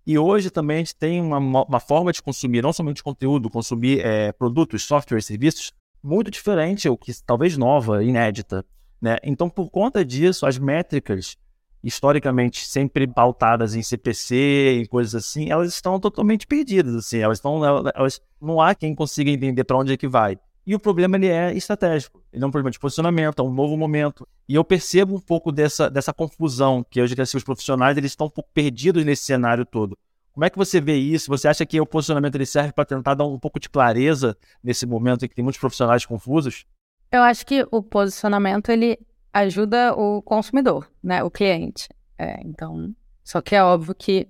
E 0.08 0.18
hoje 0.18 0.50
também 0.50 0.78
a 0.78 0.80
gente 0.80 0.96
tem 0.96 1.22
uma, 1.22 1.38
uma 1.38 1.80
forma 1.80 2.12
de 2.12 2.24
consumir, 2.24 2.64
não 2.64 2.74
somente 2.74 3.04
conteúdo, 3.04 3.50
consumir 3.50 4.00
é, 4.04 4.32
produtos, 4.32 4.84
software, 4.84 5.22
serviços, 5.22 5.74
muito 6.02 6.32
diferente, 6.32 6.88
ou 6.88 6.98
que 6.98 7.12
talvez 7.24 7.58
nova, 7.58 8.04
inédita. 8.04 8.66
Né? 9.02 9.18
Então, 9.24 9.50
por 9.50 9.70
conta 9.70 10.04
disso, 10.04 10.46
as 10.46 10.58
métricas, 10.58 11.38
historicamente 11.84 12.66
sempre 12.66 13.08
pautadas 13.08 13.76
em 13.76 13.84
CPC 13.84 14.82
e 14.82 14.88
coisas 14.88 15.16
assim, 15.16 15.52
elas 15.52 15.74
estão 15.74 16.00
totalmente 16.00 16.48
perdidas. 16.48 16.96
Assim, 16.96 17.20
elas 17.20 17.38
estão, 17.38 17.64
elas, 17.94 18.22
não 18.42 18.62
há 18.62 18.74
quem 18.74 18.96
consiga 18.96 19.30
entender 19.30 19.64
para 19.66 19.78
onde 19.78 19.94
é 19.94 19.98
que 19.98 20.08
vai. 20.08 20.38
E 20.70 20.76
o 20.76 20.80
problema 20.80 21.16
ele 21.16 21.26
é 21.26 21.52
estratégico. 21.52 22.22
Ele 22.32 22.44
é 22.44 22.48
um 22.48 22.52
problema 22.52 22.70
de 22.70 22.78
posicionamento, 22.78 23.42
é 23.42 23.44
um 23.44 23.52
novo 23.52 23.76
momento. 23.76 24.28
E 24.48 24.54
eu 24.54 24.64
percebo 24.64 25.16
um 25.16 25.20
pouco 25.20 25.52
dessa, 25.52 25.90
dessa 25.90 26.14
confusão 26.14 26.86
que 26.88 27.02
hoje 27.02 27.20
assim, 27.20 27.38
os 27.38 27.44
profissionais 27.44 27.98
eles 27.98 28.12
estão 28.12 28.28
um 28.28 28.30
pouco 28.30 28.52
perdidos 28.54 29.04
nesse 29.04 29.24
cenário 29.24 29.66
todo. 29.66 29.98
Como 30.32 30.46
é 30.46 30.50
que 30.52 30.60
você 30.60 30.80
vê 30.80 30.96
isso? 30.96 31.28
Você 31.32 31.48
acha 31.48 31.66
que 31.66 31.82
o 31.82 31.88
posicionamento 31.88 32.36
ele 32.36 32.46
serve 32.46 32.72
para 32.72 32.86
tentar 32.86 33.16
dar 33.16 33.26
um 33.26 33.40
pouco 33.40 33.60
de 33.60 33.68
clareza 33.68 34.38
nesse 34.64 34.86
momento 34.86 35.26
em 35.26 35.28
que 35.28 35.34
tem 35.34 35.42
muitos 35.42 35.60
profissionais 35.60 36.06
confusos? 36.06 36.68
Eu 37.12 37.24
acho 37.24 37.48
que 37.48 37.66
o 37.72 37.82
posicionamento 37.82 38.70
ele 38.70 39.00
ajuda 39.34 39.96
o 39.96 40.22
consumidor, 40.22 40.88
né, 41.02 41.24
o 41.24 41.32
cliente. 41.32 41.90
É, 42.16 42.40
então, 42.46 42.94
só 43.24 43.42
que 43.42 43.56
é 43.56 43.64
óbvio 43.64 43.96
que 43.96 44.28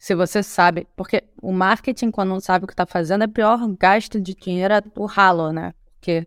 se 0.00 0.14
você 0.14 0.42
sabe, 0.42 0.88
porque 0.96 1.22
o 1.42 1.52
marketing, 1.52 2.10
quando 2.10 2.30
não 2.30 2.40
sabe 2.40 2.64
o 2.64 2.66
que 2.66 2.72
está 2.72 2.86
fazendo, 2.86 3.22
é 3.22 3.26
pior 3.26 3.58
gasto 3.78 4.18
de 4.18 4.34
dinheiro 4.34 4.72
é 4.72 4.82
o 4.96 5.04
ralo, 5.04 5.52
né? 5.52 5.74
Porque 5.92 6.26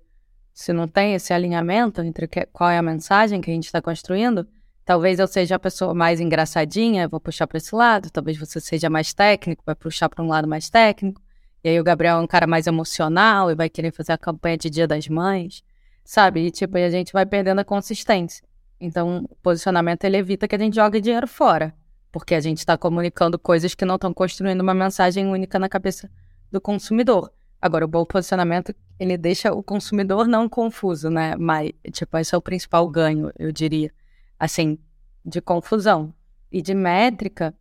se 0.53 0.71
não 0.71 0.87
tem 0.87 1.15
esse 1.15 1.33
alinhamento 1.33 1.99
entre 2.01 2.27
que, 2.27 2.45
qual 2.45 2.69
é 2.69 2.77
a 2.77 2.83
mensagem 2.83 3.41
que 3.41 3.49
a 3.49 3.53
gente 3.53 3.65
está 3.65 3.81
construindo, 3.81 4.47
talvez 4.85 5.17
eu 5.17 5.25
seja 5.25 5.55
a 5.55 5.59
pessoa 5.59 5.91
mais 5.91 6.19
engraçadinha, 6.19 7.07
vou 7.07 7.19
puxar 7.19 7.47
para 7.47 7.57
esse 7.57 7.73
lado, 7.73 8.11
talvez 8.11 8.37
você 8.37 8.61
seja 8.61 8.91
mais 8.91 9.11
técnico, 9.11 9.63
vai 9.65 9.73
puxar 9.73 10.07
para 10.07 10.23
um 10.23 10.27
lado 10.27 10.47
mais 10.47 10.69
técnico, 10.69 11.19
e 11.63 11.69
aí 11.69 11.79
o 11.79 11.83
Gabriel 11.83 12.19
é 12.19 12.21
um 12.21 12.27
cara 12.27 12.45
mais 12.45 12.67
emocional 12.67 13.49
e 13.49 13.55
vai 13.55 13.69
querer 13.69 13.91
fazer 13.91 14.11
a 14.11 14.19
campanha 14.19 14.55
de 14.55 14.69
Dia 14.69 14.87
das 14.87 15.07
Mães, 15.07 15.63
sabe? 16.05 16.41
E 16.45 16.51
tipo, 16.51 16.77
a 16.77 16.89
gente 16.91 17.11
vai 17.11 17.25
perdendo 17.25 17.57
a 17.57 17.65
consistência. 17.65 18.45
Então, 18.79 19.25
o 19.27 19.35
posicionamento 19.37 20.03
ele 20.03 20.17
evita 20.17 20.47
que 20.47 20.53
a 20.55 20.59
gente 20.59 20.75
jogue 20.75 21.01
dinheiro 21.01 21.27
fora 21.27 21.73
porque 22.13 22.35
a 22.35 22.39
gente 22.39 22.59
está 22.59 22.77
comunicando 22.77 23.39
coisas 23.39 23.73
que 23.73 23.83
não 23.83 23.95
estão 23.95 24.13
construindo 24.13 24.61
uma 24.61 24.75
mensagem 24.75 25.25
única 25.25 25.57
na 25.57 25.67
cabeça 25.67 26.09
do 26.51 26.61
consumidor. 26.61 27.33
Agora, 27.59 27.85
o 27.85 27.87
bom 27.87 28.05
posicionamento, 28.05 28.73
ele 28.99 29.17
deixa 29.17 29.51
o 29.51 29.63
consumidor 29.63 30.27
não 30.27 30.47
confuso, 30.47 31.09
né? 31.09 31.35
Mas, 31.35 31.71
tipo, 31.91 32.15
esse 32.19 32.35
é 32.35 32.37
o 32.37 32.41
principal 32.41 32.87
ganho, 32.87 33.31
eu 33.39 33.51
diria. 33.51 33.91
Assim, 34.39 34.77
de 35.25 35.41
confusão. 35.41 36.13
E 36.51 36.61
de 36.61 36.75
métrica, 36.75 37.51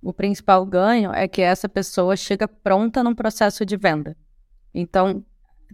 o 0.00 0.10
principal 0.10 0.64
ganho 0.64 1.12
é 1.12 1.28
que 1.28 1.42
essa 1.42 1.68
pessoa 1.68 2.16
chega 2.16 2.48
pronta 2.48 3.04
num 3.04 3.14
processo 3.14 3.66
de 3.66 3.76
venda. 3.76 4.16
Então, 4.72 5.22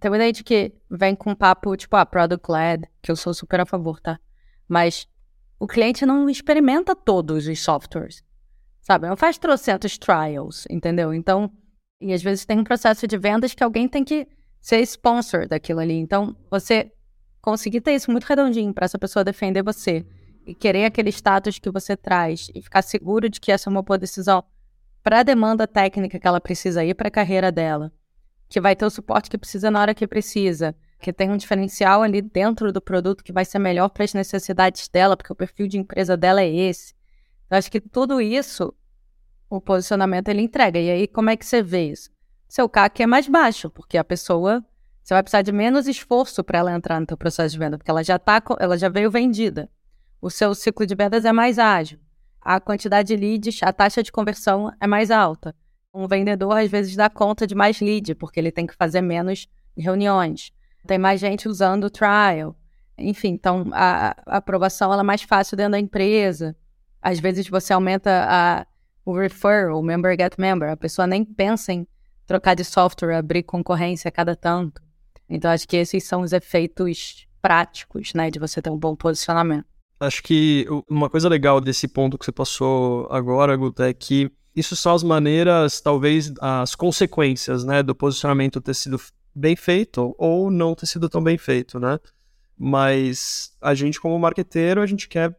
tem 0.01 0.11
muita 0.11 0.27
gente 0.27 0.43
que 0.43 0.73
vem 0.91 1.15
com 1.15 1.37
papo, 1.37 1.77
tipo, 1.77 1.95
ah, 1.95 2.05
product 2.05 2.51
led, 2.51 2.85
que 3.01 3.13
eu 3.13 3.17
sou 3.17 3.33
super 3.33 3.61
a 3.61 3.67
favor, 3.67 4.01
tá? 4.01 4.19
Mas 4.67 5.07
o 5.59 5.67
cliente 5.67 6.07
não 6.07 6.29
experimenta 6.31 6.95
todos 6.95 7.47
os 7.47 7.61
softwares, 7.61 8.23
sabe? 8.81 9.09
Não 9.09 9.17
faz 9.17 9.39
trocentos 9.39 9.99
trials, 9.99 10.67
entendeu? 10.71 11.13
Então, 11.13 11.51
e 12.01 12.13
às 12.13 12.23
vezes 12.23 12.45
tem 12.45 12.59
um 12.59 12.65
processo 12.65 13.07
de 13.07 13.19
vendas 13.19 13.55
que 13.55 13.65
alguém 13.65 13.89
tem 13.89 14.05
que 14.05 14.27
ser 14.61 14.81
sponsor 14.83 15.49
daquilo 15.49 15.81
ali. 15.81 15.95
Então, 15.95 16.37
você 16.51 16.93
conseguir 17.41 17.81
ter 17.81 17.95
isso 17.95 18.11
muito 18.11 18.25
redondinho 18.25 18.73
para 18.73 18.85
essa 18.85 18.99
pessoa 18.99 19.25
defender 19.25 19.63
você 19.63 20.07
e 20.47 20.55
querer 20.55 20.85
aquele 20.85 21.11
status 21.11 21.59
que 21.59 21.71
você 21.71 21.97
traz 21.97 22.51
e 22.55 22.63
ficar 22.63 22.83
seguro 22.83 23.29
de 23.29 23.41
que 23.41 23.53
essa 23.53 23.69
é 23.69 23.71
uma 23.71 23.83
boa 23.83 23.99
decisão 23.99 24.45
para 25.03 25.21
a 25.21 25.23
demanda 25.23 25.67
técnica 25.67 26.19
que 26.19 26.27
ela 26.27 26.41
precisa 26.41 26.85
ir 26.85 26.95
para 26.95 27.09
a 27.09 27.11
carreira 27.11 27.51
dela, 27.51 27.93
que 28.49 28.61
vai 28.61 28.77
ter 28.77 28.85
o 28.85 28.91
suporte 28.91 29.31
que 29.31 29.39
precisa 29.39 29.71
na 29.71 29.81
hora 29.81 29.95
que 29.95 30.07
precisa 30.07 30.75
que 31.01 31.13
tem 31.13 31.31
um 31.31 31.37
diferencial 31.37 32.03
ali 32.03 32.21
dentro 32.21 32.73
do 32.73 32.81
produto 32.81 33.23
que 33.23 33.33
vai 33.33 33.45
ser 33.45 33.59
melhor 33.59 33.89
para 33.89 34.05
as 34.05 34.15
necessidades 34.15 34.89
dela, 34.89 35.17
porque 35.17 35.33
o 35.33 35.37
perfil 35.37 35.69
de 35.69 35.79
empresa 35.79 36.17
dela 36.17 36.43
é 36.43 36.49
esse. 36.49 36.95
Eu 37.49 37.57
acho 37.57 37.71
que 37.71 37.81
tudo 37.81 38.21
isso, 38.21 38.75
o 39.49 39.61
posicionamento 39.61 40.29
ele 40.29 40.43
entrega. 40.43 40.79
E 40.79 40.91
aí, 40.91 41.07
como 41.07 41.31
é 41.31 41.37
que 41.37 41.47
você 41.47 41.63
vê 41.63 41.91
isso? 41.91 42.11
Seu 42.49 42.69
CAC 42.69 43.03
é 43.03 43.07
mais 43.07 43.29
baixo, 43.29 43.71
porque 43.71 43.97
a 43.97 44.05
pessoa, 44.05 44.65
você 45.03 45.15
vai 45.15 45.23
precisar 45.23 45.43
de 45.43 45.53
menos 45.53 45.87
esforço 45.87 46.43
para 46.43 46.59
ela 46.59 46.75
entrar 46.75 46.99
no 46.99 47.07
teu 47.07 47.17
processo 47.17 47.53
de 47.53 47.59
venda, 47.59 47.79
porque 47.79 47.91
ela 47.91 48.03
já 48.03 48.19
tá, 48.19 48.43
ela 48.59 48.77
já 48.77 48.89
veio 48.89 49.11
vendida. 49.11 49.71
O 50.21 50.31
seu 50.31 50.55
ciclo 50.55 50.85
de 50.85 50.97
vendas 50.97 51.25
é 51.25 51.33
mais 51.33 51.59
ágil. 51.59 52.01
A 52.41 52.59
quantidade 52.59 53.09
de 53.09 53.17
leads, 53.17 53.63
a 53.63 53.73
taxa 53.73 54.03
de 54.03 54.11
conversão 54.11 54.73
é 54.81 54.87
mais 54.87 55.11
alta. 55.11 55.55
Um 55.95 56.09
vendedor 56.09 56.57
às 56.57 56.71
vezes 56.71 56.97
dá 56.97 57.09
conta 57.09 57.47
de 57.47 57.55
mais 57.55 57.81
lead, 57.81 58.15
porque 58.17 58.41
ele 58.41 58.51
tem 58.51 58.67
que 58.67 58.75
fazer 58.75 59.01
menos 59.01 59.47
reuniões 59.77 60.53
tem 60.87 60.99
mais 60.99 61.21
gente 61.21 61.49
usando 61.49 61.85
o 61.85 61.91
trial. 61.91 62.57
Enfim, 62.97 63.29
então 63.29 63.67
a, 63.73 64.17
a 64.27 64.37
aprovação 64.39 64.93
ela 64.93 65.03
é 65.03 65.05
mais 65.05 65.23
fácil 65.23 65.57
dentro 65.57 65.73
da 65.73 65.79
empresa. 65.79 66.57
Às 67.01 67.21
vezes 67.21 67.49
você 67.49 67.73
aumenta 67.73 68.27
a, 68.29 68.67
o 69.05 69.17
referral, 69.17 69.79
o 69.79 69.83
member 69.83 70.17
get 70.19 70.35
member. 70.37 70.71
A 70.71 70.77
pessoa 70.77 71.07
nem 71.07 71.25
pensa 71.25 71.73
em 71.73 71.87
trocar 72.27 72.55
de 72.55 72.65
software, 72.65 73.17
abrir 73.17 73.45
concorrência 73.45 74.09
a 74.09 74.13
cada 74.13 74.35
tanto. 74.35 74.83
Então 75.29 75.51
acho 75.51 75.69
que 75.69 75.77
esses 75.77 76.05
são 76.05 76.23
os 76.23 76.33
efeitos 76.33 77.27
práticos, 77.41 78.13
né, 78.15 78.31
de 78.31 78.39
você 78.39 78.61
ter 78.61 78.71
um 78.71 78.79
bom 78.79 78.97
posicionamento. 78.97 79.67
Acho 80.01 80.23
que 80.23 80.67
uma 80.89 81.11
coisa 81.11 81.29
legal 81.29 81.61
desse 81.61 81.89
ponto 81.89 82.19
que 82.19 82.25
você 82.25 82.33
passou 82.33 83.09
agora, 83.11 83.57
Guta, 83.57 83.89
é 83.89 83.93
que 83.93 84.31
isso 84.55 84.75
são 84.77 84.95
as 84.95 85.03
maneiras, 85.03 85.81
talvez 85.81 86.33
as 86.41 86.75
consequências, 86.75 87.65
né, 87.65 87.83
do 87.83 87.95
posicionamento 87.95 88.61
ter 88.61 88.75
sido 88.75 89.01
bem 89.35 89.57
feito 89.57 90.15
ou 90.19 90.51
não 90.51 90.75
ter 90.75 90.87
sido 90.87 91.09
tão 91.09 91.23
bem 91.23 91.39
feito, 91.39 91.79
né? 91.79 91.99
Mas 92.57 93.57
a 93.61 93.75
gente, 93.75 94.01
como 94.01 94.19
marqueteiro, 94.19 94.83
a 94.83 94.87
gente 94.87 95.09
quer 95.09 95.37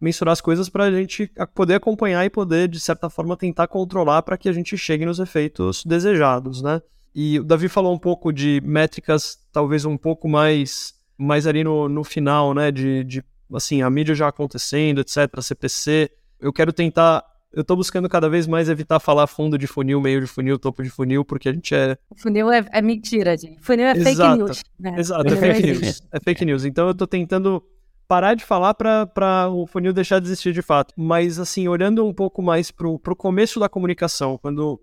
mensurar 0.00 0.32
as 0.32 0.40
coisas 0.40 0.68
para 0.68 0.84
a 0.84 0.90
gente 0.90 1.30
poder 1.54 1.74
acompanhar 1.74 2.24
e 2.24 2.30
poder, 2.30 2.68
de 2.68 2.80
certa 2.80 3.10
forma, 3.10 3.36
tentar 3.36 3.66
controlar 3.66 4.22
para 4.22 4.38
que 4.38 4.48
a 4.48 4.52
gente 4.52 4.76
chegue 4.78 5.04
nos 5.04 5.18
efeitos 5.18 5.84
desejados, 5.84 6.62
né? 6.62 6.80
E 7.14 7.40
o 7.40 7.44
Davi 7.44 7.68
falou 7.68 7.92
um 7.92 7.98
pouco 7.98 8.32
de 8.32 8.62
métricas, 8.64 9.38
talvez 9.52 9.84
um 9.84 9.96
pouco 9.96 10.28
mais, 10.28 10.94
mais 11.18 11.46
ali 11.46 11.64
no, 11.64 11.88
no 11.88 12.04
final, 12.04 12.54
né? 12.54 12.70
De, 12.70 13.04
de, 13.04 13.24
assim, 13.52 13.82
a 13.82 13.90
mídia 13.90 14.14
já 14.14 14.28
acontecendo, 14.28 15.00
etc., 15.00 15.40
CPC. 15.42 16.10
Eu 16.38 16.52
quero 16.52 16.72
tentar 16.72 17.24
eu 17.52 17.64
tô 17.64 17.74
buscando 17.74 18.08
cada 18.08 18.28
vez 18.28 18.46
mais 18.46 18.68
evitar 18.68 19.00
falar 19.00 19.26
fundo 19.26 19.58
de 19.58 19.66
funil, 19.66 20.00
meio 20.00 20.20
de 20.20 20.26
funil, 20.26 20.58
topo 20.58 20.82
de 20.82 20.90
funil, 20.90 21.24
porque 21.24 21.48
a 21.48 21.52
gente 21.52 21.74
é. 21.74 21.96
Funil 22.16 22.50
é, 22.50 22.64
é 22.72 22.80
mentira, 22.80 23.36
gente. 23.36 23.60
Funil 23.60 23.86
é 23.86 23.92
Exato. 23.92 24.04
fake 24.04 24.38
news. 24.38 24.62
Né? 24.78 24.94
Exato, 24.98 25.34
é 25.34 25.36
fake 25.36 25.66
news. 25.66 26.02
É 26.12 26.20
fake 26.20 26.44
news. 26.44 26.64
Então 26.64 26.88
eu 26.88 26.94
tô 26.94 27.06
tentando 27.06 27.62
parar 28.06 28.34
de 28.34 28.44
falar 28.44 28.74
para 28.74 29.48
o 29.50 29.66
funil 29.66 29.92
deixar 29.92 30.20
de 30.20 30.26
existir 30.26 30.52
de 30.52 30.62
fato. 30.62 30.94
Mas, 30.96 31.38
assim, 31.38 31.66
olhando 31.66 32.06
um 32.06 32.14
pouco 32.14 32.40
mais 32.40 32.70
pro, 32.70 32.98
pro 32.98 33.16
começo 33.16 33.58
da 33.58 33.68
comunicação, 33.68 34.38
quando 34.38 34.80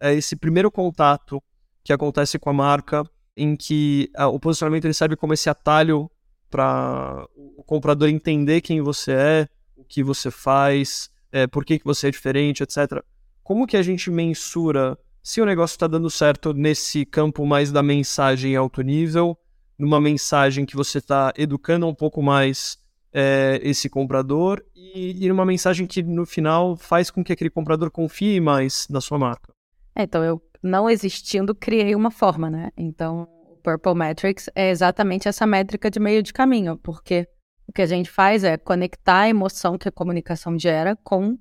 é 0.00 0.14
esse 0.14 0.36
primeiro 0.36 0.70
contato 0.70 1.42
que 1.82 1.92
acontece 1.92 2.38
com 2.38 2.50
a 2.50 2.54
marca, 2.54 3.02
em 3.36 3.56
que 3.56 4.10
a, 4.14 4.28
o 4.28 4.38
posicionamento 4.38 4.84
ele 4.84 4.94
serve 4.94 5.16
como 5.16 5.32
esse 5.32 5.48
atalho 5.48 6.10
para 6.50 7.26
o 7.36 7.62
comprador 7.64 8.08
entender 8.08 8.60
quem 8.60 8.80
você 8.80 9.12
é, 9.12 9.48
o 9.76 9.84
que 9.84 10.02
você 10.02 10.30
faz 10.30 11.10
é, 11.34 11.48
por 11.48 11.64
que, 11.64 11.80
que 11.80 11.84
você 11.84 12.06
é 12.06 12.10
diferente, 12.12 12.62
etc. 12.62 13.02
Como 13.42 13.66
que 13.66 13.76
a 13.76 13.82
gente 13.82 14.08
mensura 14.08 14.96
se 15.20 15.40
o 15.40 15.44
negócio 15.44 15.74
está 15.74 15.88
dando 15.88 16.08
certo 16.08 16.54
nesse 16.54 17.04
campo 17.04 17.44
mais 17.44 17.72
da 17.72 17.82
mensagem 17.82 18.54
alto 18.54 18.80
nível, 18.82 19.36
numa 19.76 20.00
mensagem 20.00 20.64
que 20.64 20.76
você 20.76 20.98
está 20.98 21.32
educando 21.36 21.88
um 21.88 21.94
pouco 21.94 22.22
mais 22.22 22.78
é, 23.12 23.58
esse 23.64 23.90
comprador 23.90 24.64
e, 24.76 25.24
e 25.24 25.28
numa 25.28 25.44
mensagem 25.44 25.88
que 25.88 26.04
no 26.04 26.24
final 26.24 26.76
faz 26.76 27.10
com 27.10 27.24
que 27.24 27.32
aquele 27.32 27.50
comprador 27.50 27.90
confie 27.90 28.38
mais 28.38 28.86
na 28.88 29.00
sua 29.00 29.18
marca? 29.18 29.52
É, 29.96 30.04
então, 30.04 30.22
eu 30.22 30.40
não 30.62 30.88
existindo, 30.88 31.52
criei 31.52 31.96
uma 31.96 32.12
forma, 32.12 32.48
né? 32.48 32.70
Então, 32.76 33.28
o 33.50 33.56
Purple 33.56 33.94
Metrics 33.94 34.48
é 34.54 34.70
exatamente 34.70 35.26
essa 35.26 35.44
métrica 35.44 35.90
de 35.90 35.98
meio 35.98 36.22
de 36.22 36.32
caminho, 36.32 36.76
porque 36.76 37.26
o 37.66 37.72
que 37.72 37.82
a 37.82 37.86
gente 37.86 38.10
faz 38.10 38.44
é 38.44 38.56
conectar 38.56 39.20
a 39.20 39.28
emoção 39.28 39.78
que 39.78 39.88
a 39.88 39.92
comunicação 39.92 40.58
gera 40.58 40.96
com 41.02 41.38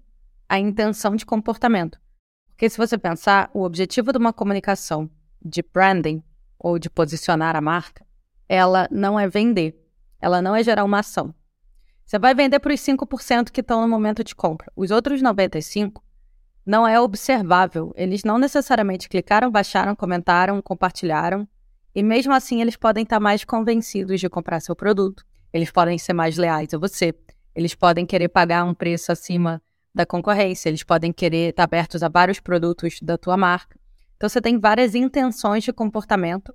a 0.48 0.60
intenção 0.60 1.16
de 1.16 1.26
comportamento. 1.26 2.00
Porque 2.50 2.70
se 2.70 2.78
você 2.78 2.98
pensar, 2.98 3.50
o 3.54 3.64
objetivo 3.64 4.12
de 4.12 4.18
uma 4.18 4.32
comunicação 4.32 5.10
de 5.44 5.62
branding 5.62 6.24
ou 6.58 6.80
de 6.80 6.90
posicionar 6.90 7.56
a 7.56 7.62
marca, 7.62 8.06
ela 8.48 8.88
não 8.92 9.20
é 9.20 9.28
vender, 9.28 9.76
ela 10.22 10.42
não 10.42 10.56
é 10.56 10.64
gerar 10.64 10.84
uma 10.84 11.00
ação. 11.00 11.34
Você 12.06 12.20
vai 12.20 12.36
vender 12.36 12.60
para 12.60 12.74
os 12.74 12.80
5% 12.80 13.50
que 13.50 13.62
estão 13.62 13.82
no 13.82 13.88
momento 13.88 14.24
de 14.24 14.36
compra. 14.36 14.72
Os 14.76 14.92
outros 14.92 15.22
95% 15.22 16.02
não 16.66 16.88
é 16.88 17.00
observável. 17.00 17.94
Eles 17.96 18.24
não 18.24 18.38
necessariamente 18.38 19.10
clicaram, 19.10 19.52
baixaram, 19.52 19.96
comentaram, 19.96 20.62
compartilharam. 20.62 21.48
E 21.96 22.02
mesmo 22.02 22.34
assim, 22.34 22.62
eles 22.62 22.76
podem 22.76 23.04
estar 23.04 23.20
mais 23.20 23.44
convencidos 23.44 24.20
de 24.20 24.30
comprar 24.30 24.60
seu 24.60 24.76
produto. 24.76 25.26
Eles 25.54 25.72
podem 25.72 25.98
ser 25.98 26.14
mais 26.14 26.38
leais 26.38 26.74
a 26.74 26.78
você. 26.78 27.14
Eles 27.56 27.76
podem 27.76 28.06
querer 28.06 28.30
pagar 28.30 28.66
um 28.66 28.74
preço 28.74 29.12
acima 29.12 29.62
da 29.94 30.06
concorrência. 30.06 30.70
Eles 30.70 30.84
podem 30.84 31.14
querer 31.14 31.52
estar 31.52 31.64
abertos 31.64 32.02
a 32.02 32.10
vários 32.10 32.40
produtos 32.40 33.00
da 33.02 33.18
tua 33.18 33.38
marca. 33.38 33.80
Então, 34.18 34.28
você 34.28 34.42
tem 34.42 34.60
várias 34.60 34.96
intenções 34.96 35.64
de 35.64 35.72
comportamento 35.72 36.54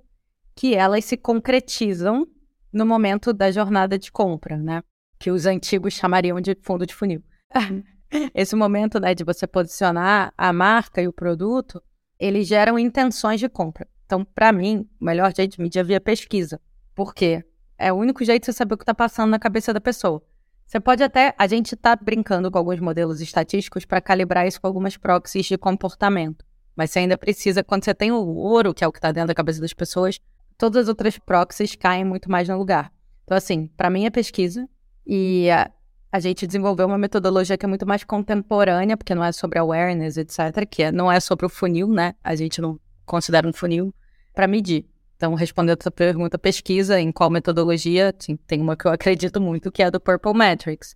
que 0.55 0.75
elas 0.75 1.05
se 1.05 1.15
concretizam 1.15 2.27
no 2.73 2.85
momento 2.85 3.31
da 3.31 3.49
jornada 3.51 3.97
de 3.97 4.11
compra, 4.11 4.57
né? 4.57 4.83
Que 5.17 5.31
os 5.31 5.45
antigos 5.45 5.93
chamariam 5.93 6.41
de 6.41 6.57
fundo 6.61 6.85
de 6.85 6.93
funil. 6.93 7.23
Esse 8.33 8.55
momento 8.55 8.99
né, 8.99 9.13
de 9.13 9.23
você 9.23 9.45
posicionar 9.45 10.33
a 10.37 10.51
marca 10.51 11.01
e 11.01 11.07
o 11.07 11.13
produto, 11.13 11.81
eles 12.19 12.47
geram 12.47 12.77
intenções 12.77 13.39
de 13.39 13.47
compra. 13.47 13.87
Então, 14.05 14.25
para 14.25 14.51
mim, 14.51 14.89
o 14.99 15.05
melhor 15.05 15.31
jeito 15.35 15.55
de 15.55 15.61
medir 15.61 15.79
é 15.79 15.83
via 15.83 16.01
pesquisa. 16.01 16.59
Por 16.95 17.13
quê? 17.13 17.43
É 17.79 17.93
o 17.93 17.95
único 17.95 18.25
jeito 18.25 18.41
de 18.41 18.45
você 18.47 18.53
saber 18.53 18.73
o 18.73 18.77
que 18.77 18.83
está 18.83 18.93
passando 18.93 19.29
na 19.31 19.39
cabeça 19.39 19.73
da 19.73 19.79
pessoa. 19.79 20.21
Você 20.65 20.81
pode 20.81 21.01
até. 21.01 21.33
A 21.37 21.47
gente 21.47 21.73
está 21.73 21.95
brincando 21.95 22.51
com 22.51 22.57
alguns 22.57 22.79
modelos 22.81 23.21
estatísticos 23.21 23.85
para 23.85 24.01
calibrar 24.01 24.45
isso 24.45 24.59
com 24.59 24.67
algumas 24.67 24.97
proxies 24.97 25.45
de 25.45 25.57
comportamento. 25.57 26.45
Mas 26.75 26.91
você 26.91 26.99
ainda 26.99 27.17
precisa, 27.17 27.63
quando 27.63 27.85
você 27.85 27.93
tem 27.95 28.11
o 28.11 28.17
ouro, 28.17 28.73
que 28.73 28.83
é 28.83 28.87
o 28.87 28.91
que 28.91 28.99
está 28.99 29.11
dentro 29.11 29.29
da 29.29 29.33
cabeça 29.33 29.61
das 29.61 29.73
pessoas, 29.73 30.19
todas 30.57 30.83
as 30.83 30.89
outras 30.89 31.17
proxies 31.17 31.73
caem 31.73 32.03
muito 32.03 32.29
mais 32.29 32.47
no 32.49 32.57
lugar. 32.57 32.91
Então, 33.23 33.37
assim, 33.37 33.67
para 33.77 33.89
mim 33.89 34.05
é 34.05 34.09
pesquisa. 34.09 34.67
E 35.07 35.49
a, 35.49 35.71
a, 36.11 36.19
gente 36.19 36.45
desenvolveu 36.45 36.85
uma 36.85 36.97
metodologia 36.97 37.57
que 37.57 37.65
é 37.65 37.69
muito 37.69 37.87
mais 37.87 38.03
contemporânea, 38.03 38.97
porque 38.97 39.15
não 39.15 39.23
é 39.23 39.31
sobre 39.31 39.57
awareness, 39.57 40.17
etc., 40.17 40.67
que 40.69 40.83
é, 40.83 40.91
não 40.91 41.11
é 41.11 41.19
sobre 41.19 41.45
o 41.45 41.49
funil, 41.49 41.87
né? 41.87 42.13
A 42.23 42.35
gente 42.35 42.61
não 42.61 42.79
considera 43.05 43.47
um 43.47 43.53
funil 43.53 43.93
para 44.35 44.47
medir. 44.47 44.85
Então, 45.19 45.33
respondendo 45.33 45.77
a 45.77 45.83
sua 45.83 45.91
pergunta, 45.91 46.39
pesquisa 46.39 46.97
em 46.97 47.11
qual 47.11 47.29
metodologia, 47.29 48.15
assim, 48.17 48.37
tem 48.37 48.61
uma 48.61 48.77
que 48.77 48.87
eu 48.87 48.91
acredito 48.91 49.41
muito, 49.41 49.69
que 49.69 49.83
é 49.83 49.87
a 49.87 49.89
do 49.89 49.99
Purple 49.99 50.33
Metrics. 50.33 50.95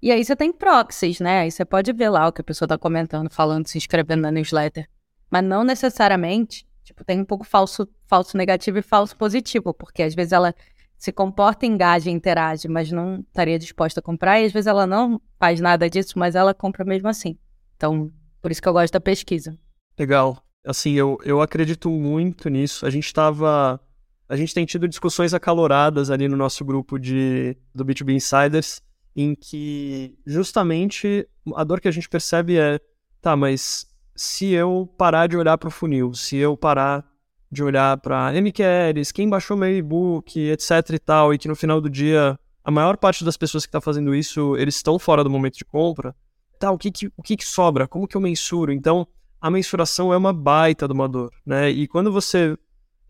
E 0.00 0.10
aí 0.10 0.24
você 0.24 0.34
tem 0.34 0.50
proxies, 0.50 1.20
né? 1.20 1.40
Aí 1.40 1.50
você 1.50 1.62
pode 1.62 1.92
ver 1.92 2.08
lá 2.08 2.26
o 2.26 2.32
que 2.32 2.40
a 2.40 2.44
pessoa 2.44 2.64
está 2.64 2.78
comentando, 2.78 3.28
falando, 3.28 3.68
se 3.68 3.76
inscrevendo 3.76 4.22
na 4.22 4.30
newsletter. 4.30 4.88
Mas 5.30 5.44
não 5.44 5.62
necessariamente, 5.62 6.66
tipo, 6.82 7.04
tem 7.04 7.20
um 7.20 7.24
pouco 7.24 7.44
falso, 7.44 7.86
falso 8.06 8.34
negativo 8.34 8.78
e 8.78 8.82
falso 8.82 9.14
positivo, 9.14 9.74
porque 9.74 10.02
às 10.04 10.14
vezes 10.14 10.32
ela 10.32 10.54
se 10.96 11.12
comporta, 11.12 11.66
engaja, 11.66 12.10
interage, 12.10 12.66
mas 12.66 12.90
não 12.90 13.20
estaria 13.20 13.58
disposta 13.58 14.00
a 14.00 14.02
comprar, 14.02 14.40
e 14.40 14.46
às 14.46 14.52
vezes 14.52 14.68
ela 14.68 14.86
não 14.86 15.20
faz 15.38 15.60
nada 15.60 15.88
disso, 15.90 16.18
mas 16.18 16.34
ela 16.34 16.54
compra 16.54 16.82
mesmo 16.82 17.08
assim. 17.08 17.36
Então, 17.76 18.10
por 18.40 18.50
isso 18.50 18.62
que 18.62 18.68
eu 18.68 18.72
gosto 18.72 18.94
da 18.94 19.00
pesquisa. 19.00 19.54
Legal 19.98 20.42
assim, 20.64 20.92
eu, 20.92 21.18
eu 21.24 21.40
acredito 21.40 21.90
muito 21.90 22.48
nisso. 22.48 22.86
A 22.86 22.90
gente 22.90 23.06
estava. 23.06 23.80
A 24.28 24.36
gente 24.36 24.54
tem 24.54 24.64
tido 24.64 24.86
discussões 24.86 25.34
acaloradas 25.34 26.10
ali 26.10 26.28
no 26.28 26.36
nosso 26.36 26.64
grupo 26.64 26.98
de, 26.98 27.56
do 27.74 27.84
B2B 27.84 28.14
Insiders, 28.14 28.80
em 29.16 29.34
que 29.34 30.16
justamente 30.24 31.28
a 31.56 31.64
dor 31.64 31.80
que 31.80 31.88
a 31.88 31.92
gente 31.92 32.08
percebe 32.08 32.56
é: 32.56 32.78
tá, 33.20 33.34
mas 33.34 33.86
se 34.14 34.50
eu 34.52 34.88
parar 34.96 35.26
de 35.26 35.36
olhar 35.36 35.58
para 35.58 35.68
o 35.68 35.72
funil, 35.72 36.14
se 36.14 36.36
eu 36.36 36.56
parar 36.56 37.04
de 37.50 37.64
olhar 37.64 37.96
para 37.96 38.32
MQLs, 38.32 39.12
quem 39.12 39.28
baixou 39.28 39.56
meu 39.56 39.76
e-book, 39.76 40.38
etc 40.38 40.90
e 40.92 40.98
tal, 40.98 41.34
e 41.34 41.38
que 41.38 41.48
no 41.48 41.56
final 41.56 41.80
do 41.80 41.90
dia 41.90 42.38
a 42.62 42.70
maior 42.70 42.96
parte 42.96 43.24
das 43.24 43.36
pessoas 43.36 43.64
que 43.64 43.68
está 43.68 43.80
fazendo 43.80 44.14
isso, 44.14 44.56
eles 44.56 44.76
estão 44.76 44.98
fora 44.98 45.24
do 45.24 45.30
momento 45.30 45.56
de 45.56 45.64
compra, 45.64 46.14
tá, 46.58 46.70
o 46.70 46.78
que 46.78 46.90
que, 46.90 47.06
o 47.16 47.22
que 47.22 47.36
que 47.36 47.44
sobra? 47.44 47.88
Como 47.88 48.06
que 48.06 48.16
eu 48.16 48.20
mensuro? 48.20 48.72
Então, 48.72 49.08
a 49.40 49.50
mensuração 49.50 50.12
é 50.12 50.16
uma 50.16 50.32
baita 50.32 50.86
de 50.86 50.92
uma 50.92 51.08
dor, 51.08 51.32
né? 51.46 51.70
E 51.70 51.88
quando 51.88 52.12
você 52.12 52.56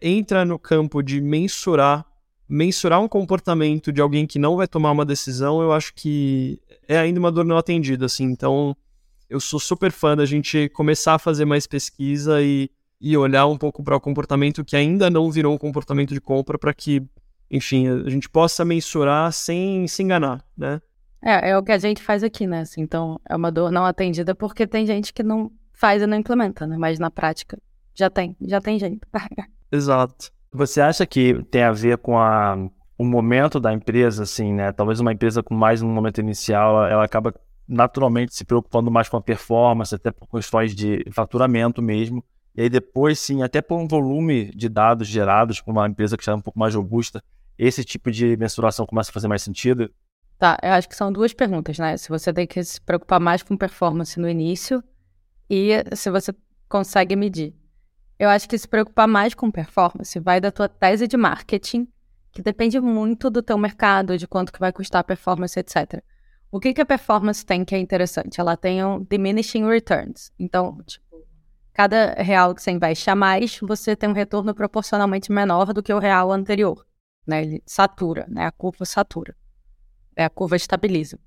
entra 0.01 0.45
no 0.45 0.59
campo 0.59 1.03
de 1.03 1.21
mensurar, 1.21 2.07
mensurar 2.49 3.01
um 3.01 3.09
comportamento 3.09 3.93
de 3.93 4.01
alguém 4.01 4.27
que 4.27 4.39
não 4.39 4.57
vai 4.57 4.69
tomar 4.69 4.93
uma 4.93 5.05
decisão, 5.05 5.61
eu 5.61 5.73
acho 5.73 5.93
que 5.95 6.61
é 6.87 6.99
ainda 6.99 7.19
uma 7.19 7.33
dor 7.33 7.45
não 7.45 7.57
atendida, 7.57 8.07
assim. 8.07 8.25
Então, 8.25 8.77
eu 9.29 9.41
sou 9.41 9.59
super 9.59 9.91
fã 9.91 10.17
da 10.17 10.25
gente 10.25 10.69
começar 10.71 11.15
a 11.15 11.19
fazer 11.19 11.45
mais 11.45 11.67
pesquisa 11.67 12.41
e, 12.43 12.71
e 13.01 13.17
olhar 13.17 13.47
um 13.47 13.57
pouco 13.57 13.83
para 13.83 13.97
o 13.97 14.01
comportamento 14.01 14.65
que 14.65 14.77
ainda 14.77 15.11
não 15.11 15.31
virou 15.31 15.55
um 15.55 15.59
comportamento 15.59 16.15
de 16.15 16.21
compra 16.21 16.59
para 16.59 16.73
que, 16.73 17.03
enfim, 17.51 17.89
a 17.89 18.09
gente 18.09 18.29
possa 18.29 18.65
mensurar 18.65 19.33
sem 19.33 19.87
se 19.89 20.03
enganar, 20.03 20.45
né? 20.57 20.81
É, 21.23 21.51
é 21.51 21.59
o 21.59 21.63
que 21.63 21.73
a 21.73 21.79
gente 21.79 22.03
faz 22.03 22.25
aqui, 22.25 22.47
né? 22.47 22.61
Assim, 22.61 22.81
então, 22.81 23.21
é 23.29 23.37
uma 23.37 23.53
dor 23.53 23.71
não 23.71 23.85
atendida 23.85 24.35
porque 24.35 24.67
tem 24.67 24.87
gente 24.87 25.13
que 25.13 25.23
não 25.23 25.53
faz 25.81 26.03
e 26.03 26.07
não 26.07 26.17
implementa, 26.17 26.67
né? 26.67 26.77
Mas 26.77 26.99
na 26.99 27.11
prática 27.11 27.59
já 27.95 28.11
tem, 28.11 28.37
já 28.43 28.61
tem 28.61 28.79
jeito. 28.79 29.09
Exato. 29.73 30.31
Você 30.53 30.81
acha 30.81 31.07
que 31.07 31.43
tem 31.45 31.63
a 31.63 31.73
ver 31.73 31.97
com 31.97 32.19
a, 32.19 32.57
o 32.99 33.05
momento 33.05 33.59
da 33.59 33.73
empresa, 33.73 34.25
assim, 34.25 34.53
né? 34.53 34.73
Talvez 34.73 35.01
uma 35.01 35.13
empresa 35.13 35.43
com 35.43 35.55
mais 35.55 35.81
um 35.81 35.89
momento 35.89 36.21
inicial, 36.21 36.85
ela 36.87 37.05
acaba 37.05 37.35
naturalmente 37.67 38.35
se 38.35 38.45
preocupando 38.45 38.91
mais 38.91 39.09
com 39.09 39.17
a 39.17 39.23
performance, 39.23 39.95
até 39.95 40.11
por 40.11 40.29
questões 40.29 40.75
de 40.75 41.03
faturamento 41.13 41.81
mesmo. 41.81 42.23
E 42.55 42.63
aí 42.63 42.69
depois, 42.69 43.19
sim, 43.19 43.43
até 43.43 43.63
por 43.63 43.79
um 43.79 43.89
volume 43.89 44.51
de 44.51 44.69
dados 44.69 45.09
gerados 45.09 45.61
por 45.61 45.71
uma 45.71 45.89
empresa 45.89 46.17
que 46.17 46.25
já 46.25 46.33
é 46.33 46.35
um 46.35 46.41
pouco 46.41 46.59
mais 46.59 46.75
robusta, 46.75 47.23
esse 47.57 47.85
tipo 47.85 48.11
de 48.11 48.37
mensuração 48.37 48.85
começa 48.85 49.11
a 49.11 49.15
fazer 49.15 49.29
mais 49.29 49.43
sentido? 49.43 49.91
Tá, 50.37 50.59
eu 50.63 50.73
acho 50.73 50.89
que 50.89 50.97
são 50.97 51.13
duas 51.13 51.33
perguntas, 51.33 51.79
né? 51.79 51.97
Se 51.97 52.09
você 52.09 52.33
tem 52.33 52.47
que 52.47 52.63
se 52.65 52.81
preocupar 52.81 53.21
mais 53.21 53.43
com 53.43 53.57
performance 53.57 54.19
no 54.19 54.29
início 54.29 54.83
e 55.51 55.85
se 55.97 56.09
você 56.09 56.33
consegue 56.69 57.17
medir. 57.17 57.53
Eu 58.17 58.29
acho 58.29 58.49
que 58.49 58.57
se 58.57 58.69
preocupar 58.69 59.09
mais 59.09 59.35
com 59.35 59.51
performance 59.51 60.17
vai 60.21 60.41
da 60.41 60.53
tua 60.53 60.69
tese 60.69 61.09
de 61.09 61.17
marketing, 61.17 61.89
que 62.31 62.41
depende 62.41 62.79
muito 62.79 63.29
do 63.29 63.43
teu 63.43 63.59
mercado, 63.59 64.17
de 64.17 64.29
quanto 64.29 64.53
que 64.53 64.61
vai 64.61 64.73
custar 64.73 65.01
a 65.01 65.05
performance, 65.05 65.59
etc. 65.59 66.01
O 66.53 66.61
que, 66.61 66.73
que 66.73 66.81
a 66.81 66.87
performance 66.87 67.45
tem 67.45 67.65
que 67.65 67.75
é 67.75 67.79
interessante? 67.79 68.41
Ela 68.41 68.57
tem 68.57 68.85
um 68.85 69.03
diminishing 69.03 69.67
returns. 69.67 70.31
Então, 70.39 70.79
tipo, 70.87 71.27
cada 71.73 72.13
real 72.15 72.55
que 72.55 72.63
você 72.63 72.71
investe 72.71 73.11
a 73.11 73.17
mais, 73.17 73.59
você 73.61 73.97
tem 73.97 74.09
um 74.09 74.13
retorno 74.13 74.55
proporcionalmente 74.55 75.33
menor 75.33 75.73
do 75.73 75.83
que 75.83 75.93
o 75.93 75.99
real 75.99 76.31
anterior. 76.31 76.87
Né? 77.27 77.43
Ele 77.43 77.63
satura, 77.67 78.27
né? 78.29 78.47
a 78.47 78.53
curva 78.53 78.85
satura. 78.85 79.35
É, 80.15 80.25
a 80.25 80.31
curva 80.31 80.55
estabiliza 80.55 81.19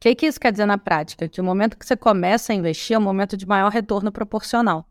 que, 0.00 0.14
que 0.14 0.26
isso 0.26 0.40
quer 0.40 0.50
dizer 0.50 0.64
na 0.64 0.78
prática? 0.78 1.28
Que 1.28 1.40
o 1.40 1.44
momento 1.44 1.76
que 1.76 1.84
você 1.86 1.94
começa 1.94 2.52
a 2.52 2.56
investir 2.56 2.94
é 2.94 2.98
o 2.98 3.02
momento 3.02 3.36
de 3.36 3.46
maior 3.46 3.70
retorno 3.70 4.10
proporcional. 4.10 4.88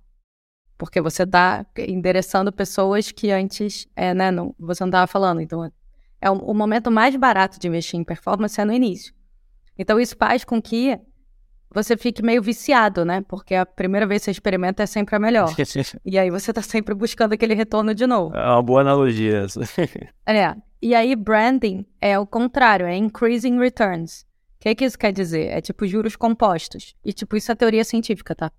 Porque 0.78 1.02
você 1.02 1.24
está 1.24 1.66
endereçando 1.78 2.54
pessoas 2.54 3.12
que 3.12 3.32
antes 3.32 3.88
é, 3.96 4.14
né, 4.14 4.30
não, 4.30 4.56
você 4.58 4.84
não 4.84 4.90
estava 4.90 5.08
falando. 5.08 5.42
Então, 5.42 5.70
é 6.22 6.30
o, 6.30 6.36
o, 6.36 6.54
momento 6.54 6.92
mais 6.92 7.16
barato 7.16 7.60
de 7.60 7.68
investir 7.68 8.00
em 8.00 8.04
performance 8.04 8.62
é 8.62 8.64
no 8.64 8.72
início. 8.72 9.14
Então, 9.78 10.00
isso 10.00 10.16
faz 10.16 10.46
com 10.46 10.62
que 10.62 10.98
você 11.74 11.98
fique 11.98 12.22
meio 12.22 12.42
viciado, 12.42 13.04
né? 13.04 13.22
Porque 13.28 13.56
a 13.56 13.66
primeira 13.66 14.06
vez 14.06 14.22
que 14.22 14.26
você 14.26 14.32
experimenta 14.32 14.84
é 14.84 14.86
sempre 14.86 15.16
a 15.16 15.20
melhor. 15.20 15.54
e 16.06 16.20
aí 16.20 16.30
você 16.30 16.52
está 16.52 16.62
sempre 16.62 16.94
buscando 16.94 17.34
aquele 17.34 17.56
retorno 17.56 17.96
de 17.96 18.06
novo. 18.06 18.36
É 18.36 18.46
uma 18.46 18.62
boa 18.62 18.82
analogia 18.82 19.40
essa. 19.40 19.62
é. 20.28 20.56
E 20.82 20.94
aí, 20.94 21.16
branding 21.16 21.86
é 22.00 22.18
o 22.18 22.28
contrário, 22.28 22.86
é 22.86 22.96
increasing 22.96 23.58
returns. 23.60 24.29
O 24.60 24.62
que, 24.62 24.76
que 24.76 24.86
isso 24.86 25.00
quer 25.00 25.14
dizer? 25.14 25.48
É 25.48 25.62
tipo 25.62 25.88
juros 25.88 26.18
compostos. 26.18 26.94
E, 27.04 27.14
tipo, 27.14 27.38
isso 27.38 27.50
é 27.50 27.56
teoria 27.56 27.84
científica, 27.86 28.36
tá? 28.36 28.52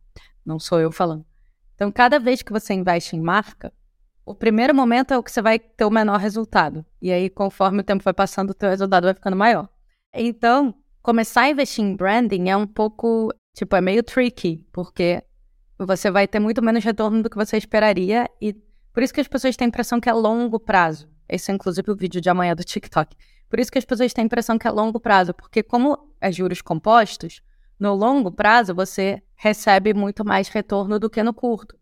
Não 0.44 0.58
sou 0.58 0.80
eu 0.80 0.90
falando. 0.90 1.26
Então, 1.74 1.92
cada 1.92 2.18
vez 2.18 2.40
que 2.40 2.52
você 2.52 2.72
investe 2.72 3.16
em 3.16 3.20
marca, 3.20 3.70
o 4.24 4.34
primeiro 4.34 4.74
momento 4.74 5.12
é 5.12 5.18
o 5.18 5.22
que 5.22 5.30
você 5.30 5.42
vai 5.42 5.58
ter 5.58 5.84
o 5.84 5.90
menor 5.90 6.18
resultado. 6.18 6.84
E 7.02 7.12
aí, 7.12 7.28
conforme 7.28 7.80
o 7.80 7.84
tempo 7.84 8.02
vai 8.02 8.14
passando, 8.14 8.50
o 8.50 8.54
teu 8.54 8.70
resultado 8.70 9.04
vai 9.04 9.14
ficando 9.14 9.36
maior. 9.36 9.68
Então, 10.14 10.74
começar 11.02 11.42
a 11.42 11.50
investir 11.50 11.84
em 11.84 11.94
branding 11.94 12.48
é 12.48 12.56
um 12.56 12.66
pouco, 12.66 13.30
tipo, 13.54 13.76
é 13.76 13.80
meio 13.82 14.02
tricky, 14.02 14.66
porque 14.72 15.22
você 15.78 16.10
vai 16.10 16.26
ter 16.26 16.40
muito 16.40 16.62
menos 16.62 16.82
retorno 16.82 17.22
do 17.22 17.28
que 17.28 17.36
você 17.36 17.58
esperaria 17.58 18.28
e 18.40 18.54
por 18.92 19.02
isso 19.02 19.12
que 19.12 19.20
as 19.20 19.28
pessoas 19.28 19.56
têm 19.56 19.66
a 19.66 19.68
impressão 19.68 20.00
que 20.00 20.08
é 20.08 20.12
longo 20.12 20.58
prazo. 20.58 21.08
Esse 21.30 21.50
é, 21.50 21.54
inclusive, 21.54 21.90
o 21.90 21.96
vídeo 21.96 22.20
de 22.20 22.28
amanhã 22.28 22.54
do 22.54 22.64
TikTok. 22.64 23.16
Por 23.48 23.58
isso 23.58 23.70
que 23.70 23.78
as 23.78 23.84
pessoas 23.84 24.12
têm 24.12 24.22
a 24.22 24.26
impressão 24.26 24.58
que 24.58 24.66
é 24.66 24.70
longo 24.70 25.00
prazo, 25.00 25.32
porque 25.32 25.62
como 25.62 26.12
é 26.20 26.30
juros 26.30 26.60
compostos, 26.60 27.42
no 27.78 27.94
longo 27.94 28.30
prazo 28.30 28.74
você 28.74 29.22
recebe 29.34 29.94
muito 29.94 30.24
mais 30.24 30.48
retorno 30.48 30.98
do 30.98 31.08
que 31.08 31.22
no 31.22 31.32
curto. 31.32 31.76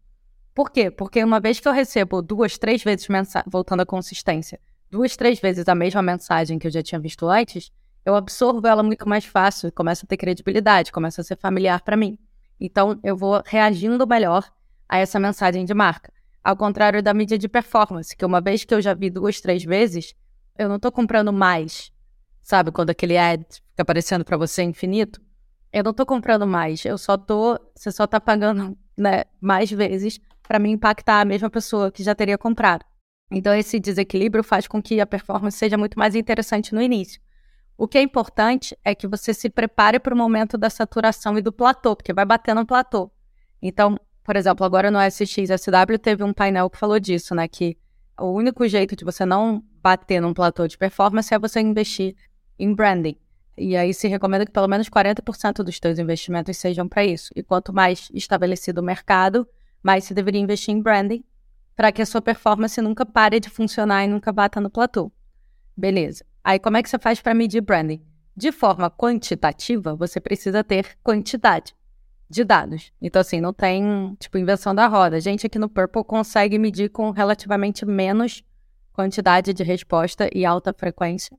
Por 0.55 0.71
quê? 0.71 0.91
Porque 0.91 1.23
uma 1.23 1.41
vez 1.41 1.61
que 1.61 1.69
eu 1.69 1.73
recebo 1.73 2.23
duas, 2.23 2.57
três 2.57 2.83
vezes 2.83 3.09
mensagem, 3.09 3.49
voltando 3.51 3.81
à 3.81 3.87
consistência, 3.87 4.61
duas, 4.91 5.17
três 5.17 5.41
vezes 5.41 5.69
a 5.69 5.75
mesma 5.75 6.03
mensagem 6.03 6.59
que 6.59 6.67
eu 6.67 6.71
já 6.71 6.83
tinha 6.83 7.01
visto 7.01 7.29
antes, 7.29 7.71
eu 8.05 8.15
absorvo 8.15 8.67
ela 8.67 8.83
muito 8.83 9.09
mais 9.09 9.25
fácil, 9.25 9.71
começa 9.73 10.07
a 10.07 10.09
ter 10.09 10.17
credibilidade, 10.17 10.91
começa 10.93 11.21
a 11.21 11.25
ser 11.25 11.37
familiar 11.37 11.83
para 11.83 11.97
mim. 11.97 12.19
Então 12.61 12.99
eu 13.05 13.17
vou 13.17 13.43
reagindo 13.45 14.07
melhor 14.07 14.51
a 14.89 14.99
essa 14.99 15.21
mensagem 15.21 15.65
de 15.65 15.75
marca. 15.75 16.13
Ao 16.43 16.57
contrário 16.57 17.03
da 17.03 17.13
mídia 17.13 17.37
de 17.37 17.49
performance, 17.49 18.17
que 18.17 18.25
uma 18.25 18.41
vez 18.41 18.65
que 18.65 18.75
eu 18.75 18.81
já 18.81 18.95
vi 18.95 19.11
duas, 19.11 19.41
três 19.41 19.65
vezes, 19.65 20.15
eu 20.57 20.69
não 20.69 20.77
estou 20.77 20.91
comprando 20.91 21.33
mais 21.33 21.93
sabe? 22.49 22.73
Quando 22.73 22.89
aquele 22.89 23.19
ad 23.19 23.45
fica 23.47 23.83
aparecendo 23.83 24.25
para 24.25 24.39
você 24.39 24.63
infinito. 24.63 25.21
Eu 25.71 25.85
não 25.85 25.93
tô 25.93 26.07
comprando 26.07 26.47
mais, 26.47 26.83
eu 26.83 26.97
só 26.97 27.19
tô, 27.19 27.61
você 27.75 27.93
só 27.93 28.07
tá 28.07 28.19
pagando, 28.19 28.75
né, 28.97 29.25
mais 29.39 29.71
vezes 29.71 30.19
para 30.43 30.59
me 30.59 30.71
impactar 30.71 31.21
a 31.21 31.25
mesma 31.27 31.51
pessoa 31.51 31.93
que 31.93 32.03
já 32.03 32.15
teria 32.15 32.39
comprado. 32.39 32.87
Então 33.31 33.55
esse 33.55 33.79
desequilíbrio 33.79 34.43
faz 34.43 34.67
com 34.67 34.81
que 34.81 34.99
a 34.99 35.07
performance 35.07 35.59
seja 35.59 35.77
muito 35.77 35.99
mais 35.99 36.15
interessante 36.15 36.75
no 36.75 36.81
início. 36.81 37.21
O 37.77 37.87
que 37.87 37.99
é 37.99 38.03
importante 38.03 38.77
é 38.83 38.95
que 38.95 39.07
você 39.07 39.35
se 39.35 39.51
prepare 39.51 40.01
para 40.01 40.15
o 40.15 40.17
momento 40.17 40.57
da 40.57 40.71
saturação 40.71 41.37
e 41.37 41.43
do 41.43 41.53
platô, 41.53 41.95
porque 41.95 42.15
vai 42.15 42.25
bater 42.25 42.55
no 42.55 42.65
platô. 42.65 43.11
Então, 43.61 44.01
por 44.29 44.37
exemplo, 44.37 44.67
agora 44.67 44.91
no 44.91 45.01
SXSW 45.01 45.99
teve 45.99 46.23
um 46.23 46.35
painel 46.35 46.69
que 46.69 46.77
falou 46.77 47.01
disso, 47.01 47.35
né? 47.35 47.49
Que 47.49 47.79
o 48.21 48.27
único 48.27 48.69
jeito 48.69 48.95
de 48.95 49.03
você 49.03 49.25
não 49.25 49.65
bater 49.83 50.21
num 50.21 50.35
platô 50.35 50.69
de 50.69 50.77
performance 50.77 51.33
é 51.33 51.39
você 51.39 51.61
investir 51.61 52.15
em 52.59 52.75
branding. 52.75 53.17
E 53.57 53.75
aí 53.75 53.95
se 53.95 54.07
recomenda 54.07 54.45
que 54.45 54.53
pelo 54.53 54.69
menos 54.69 54.87
40% 54.91 55.63
dos 55.65 55.79
seus 55.83 55.99
investimentos 55.99 56.59
sejam 56.59 56.87
para 56.87 57.07
isso. 57.07 57.31
E 57.35 57.43
quanto 57.43 57.73
mais 57.73 58.11
estabelecido 58.13 58.83
o 58.83 58.85
mercado, 58.85 59.49
mais 59.83 60.05
se 60.05 60.13
deveria 60.13 60.43
investir 60.43 60.75
em 60.75 60.83
branding 60.83 61.25
para 61.75 61.91
que 61.91 62.03
a 62.03 62.07
sua 62.07 62.21
performance 62.21 62.79
nunca 62.83 63.07
pare 63.07 63.41
de 63.41 63.49
funcionar 63.49 64.05
e 64.05 64.09
nunca 64.09 64.31
bata 64.31 64.61
no 64.61 64.69
platô. 64.69 65.11
Beleza. 65.75 66.23
Aí 66.45 66.59
como 66.59 66.77
é 66.77 66.83
que 66.83 66.91
você 66.91 66.99
faz 66.99 67.19
para 67.19 67.33
medir 67.33 67.63
branding? 67.63 68.03
De 68.37 68.53
forma 68.53 68.91
quantitativa, 68.91 69.97
você 69.97 70.21
precisa 70.21 70.63
ter 70.63 70.99
quantidade 71.03 71.75
de 72.29 72.45
dados. 72.45 72.93
Então, 73.01 73.21
assim, 73.21 73.41
não 73.41 73.53
tem, 73.53 74.17
tipo, 74.19 74.39
invenção 74.39 74.75
da 74.75 74.87
roda. 74.87 75.17
A 75.17 75.21
gente 75.21 75.47
aqui 75.47 75.59
no 75.59 75.69
Purple 75.69 76.05
consegue 76.05 76.59
medir 76.59 76.91
com 76.91 77.11
relativamente 77.11 77.87
menos 77.87 78.43
quantidade 78.93 79.53
de 79.55 79.63
resposta 79.63 80.29
e 80.35 80.45
alta 80.45 80.73
frequência 80.73 81.39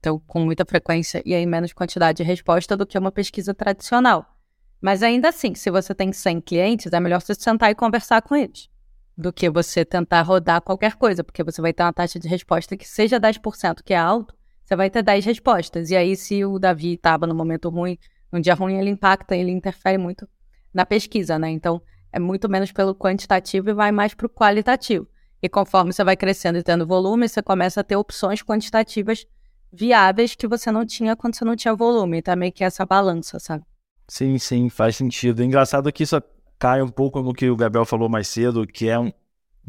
então, 0.00 0.18
com 0.26 0.40
muita 0.40 0.64
frequência 0.64 1.22
e 1.26 1.34
aí 1.34 1.44
menos 1.44 1.74
quantidade 1.74 2.16
de 2.16 2.22
resposta 2.22 2.74
do 2.74 2.86
que 2.86 2.98
uma 2.98 3.12
pesquisa 3.12 3.52
tradicional. 3.52 4.34
Mas 4.80 5.02
ainda 5.02 5.28
assim, 5.28 5.54
se 5.54 5.70
você 5.70 5.94
tem 5.94 6.10
100 6.10 6.40
clientes, 6.40 6.92
é 6.92 6.98
melhor 6.98 7.20
você 7.20 7.34
sentar 7.34 7.70
e 7.70 7.74
conversar 7.74 8.22
com 8.22 8.34
eles 8.34 8.68
do 9.16 9.30
que 9.30 9.50
você 9.50 9.84
tentar 9.84 10.22
rodar 10.22 10.62
qualquer 10.62 10.94
coisa, 10.94 11.22
porque 11.22 11.44
você 11.44 11.60
vai 11.60 11.74
ter 11.74 11.82
uma 11.82 11.92
taxa 11.92 12.18
de 12.18 12.26
resposta 12.26 12.74
que 12.74 12.88
seja 12.88 13.20
10%, 13.20 13.82
que 13.84 13.92
é 13.92 13.98
alto, 13.98 14.34
você 14.64 14.74
vai 14.74 14.88
ter 14.88 15.02
10 15.02 15.26
respostas. 15.26 15.90
E 15.90 15.96
aí, 15.96 16.16
se 16.16 16.42
o 16.42 16.58
Davi 16.58 16.94
estava 16.94 17.26
no 17.26 17.34
momento 17.34 17.68
ruim, 17.68 17.98
num 18.32 18.40
dia 18.40 18.54
ruim, 18.54 18.78
ele 18.78 18.90
impacta, 18.90 19.36
ele 19.36 19.50
interfere 19.50 19.98
muito 19.98 20.28
na 20.72 20.86
pesquisa, 20.86 21.38
né? 21.38 21.50
Então, 21.50 21.82
é 22.12 22.18
muito 22.18 22.48
menos 22.48 22.72
pelo 22.72 22.94
quantitativo 22.94 23.70
e 23.70 23.74
vai 23.74 23.92
mais 23.92 24.14
para 24.14 24.26
o 24.26 24.30
qualitativo. 24.30 25.06
E 25.42 25.48
conforme 25.48 25.92
você 25.92 26.04
vai 26.04 26.16
crescendo 26.16 26.58
e 26.58 26.62
tendo 26.62 26.86
volume, 26.86 27.28
você 27.28 27.42
começa 27.42 27.80
a 27.80 27.84
ter 27.84 27.96
opções 27.96 28.42
quantitativas 28.42 29.26
viáveis 29.72 30.34
que 30.34 30.46
você 30.46 30.70
não 30.70 30.84
tinha 30.84 31.16
quando 31.16 31.34
você 31.34 31.44
não 31.44 31.56
tinha 31.56 31.74
volume. 31.74 32.20
Tá 32.20 32.36
meio 32.36 32.52
que 32.52 32.62
essa 32.62 32.84
balança, 32.84 33.38
sabe? 33.38 33.64
Sim, 34.06 34.36
sim, 34.38 34.68
faz 34.68 34.96
sentido. 34.96 35.42
Engraçado 35.42 35.90
que 35.92 36.02
isso 36.02 36.20
cai 36.58 36.82
um 36.82 36.88
pouco 36.88 37.22
no 37.22 37.32
que 37.32 37.48
o 37.48 37.56
Gabriel 37.56 37.86
falou 37.86 38.08
mais 38.08 38.28
cedo, 38.28 38.66
que 38.66 38.88
é 38.88 38.98
um. 38.98 39.12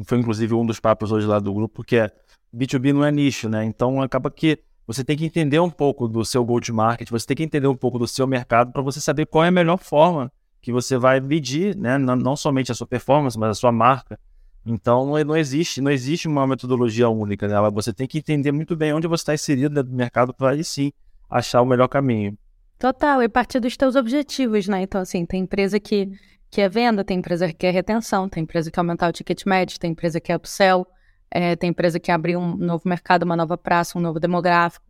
Foi 0.03 0.17
inclusive 0.17 0.53
um 0.53 0.65
dos 0.65 0.79
papos 0.79 1.11
hoje 1.11 1.27
lá 1.27 1.39
do 1.39 1.53
grupo, 1.53 1.83
que 1.83 1.95
é 1.95 2.11
B2B 2.53 2.91
não 2.91 3.05
é 3.05 3.11
nicho, 3.11 3.47
né? 3.47 3.63
Então 3.63 4.01
acaba 4.01 4.29
que 4.29 4.59
você 4.91 5.03
tem 5.03 5.17
que 5.17 5.25
entender 5.25 5.59
um 5.59 5.69
pouco 5.69 6.07
do 6.07 6.25
seu 6.25 6.43
go-to-market, 6.43 7.09
você 7.09 7.25
tem 7.25 7.37
que 7.37 7.43
entender 7.43 7.67
um 7.67 7.75
pouco 7.75 7.97
do 7.97 8.07
seu 8.07 8.27
mercado 8.27 8.71
para 8.71 8.81
você 8.81 8.99
saber 8.99 9.25
qual 9.25 9.43
é 9.45 9.47
a 9.47 9.51
melhor 9.51 9.77
forma 9.77 10.31
que 10.61 10.71
você 10.71 10.97
vai 10.97 11.19
medir, 11.19 11.75
né? 11.75 11.97
Não, 11.97 12.15
não 12.15 12.35
somente 12.35 12.71
a 12.71 12.75
sua 12.75 12.85
performance, 12.85 13.37
mas 13.37 13.49
a 13.51 13.53
sua 13.53 13.71
marca. 13.71 14.19
Então 14.65 15.05
não 15.23 15.35
existe, 15.35 15.81
não 15.81 15.89
existe 15.89 16.27
uma 16.27 16.45
metodologia 16.45 17.09
única, 17.09 17.47
né? 17.47 17.55
Você 17.71 17.91
tem 17.91 18.07
que 18.07 18.19
entender 18.19 18.51
muito 18.51 18.75
bem 18.75 18.93
onde 18.93 19.07
você 19.07 19.21
está 19.21 19.33
inserido 19.33 19.73
dentro 19.73 19.89
do 19.89 19.95
mercado 19.95 20.33
para 20.33 20.51
aí 20.51 20.63
sim 20.63 20.91
achar 21.29 21.61
o 21.61 21.65
melhor 21.65 21.87
caminho. 21.87 22.37
Total, 22.77 23.23
e 23.23 23.29
partir 23.29 23.59
dos 23.59 23.77
teus 23.77 23.95
objetivos, 23.95 24.67
né? 24.67 24.81
Então, 24.81 25.01
assim, 25.01 25.25
tem 25.25 25.41
empresa 25.41 25.79
que, 25.79 26.11
que 26.49 26.61
é 26.61 26.67
venda, 26.67 27.03
tem 27.03 27.19
empresa 27.19 27.51
que 27.51 27.65
é 27.65 27.71
retenção, 27.71 28.27
tem 28.27 28.43
empresa 28.43 28.69
que 28.69 28.79
é 28.79 28.81
aumentar 28.81 29.07
o 29.07 29.11
ticket 29.11 29.45
médio, 29.45 29.79
tem 29.79 29.91
empresa 29.91 30.19
que 30.19 30.31
é 30.31 30.35
upsell, 30.35 30.85
é, 31.31 31.55
tem 31.55 31.69
empresa 31.69 31.99
que 31.99 32.11
abrir 32.11 32.35
um 32.35 32.57
novo 32.57 32.83
mercado, 32.85 33.23
uma 33.23 33.35
nova 33.35 33.57
praça, 33.57 33.97
um 33.97 34.01
novo 34.01 34.19
demográfico, 34.19 34.85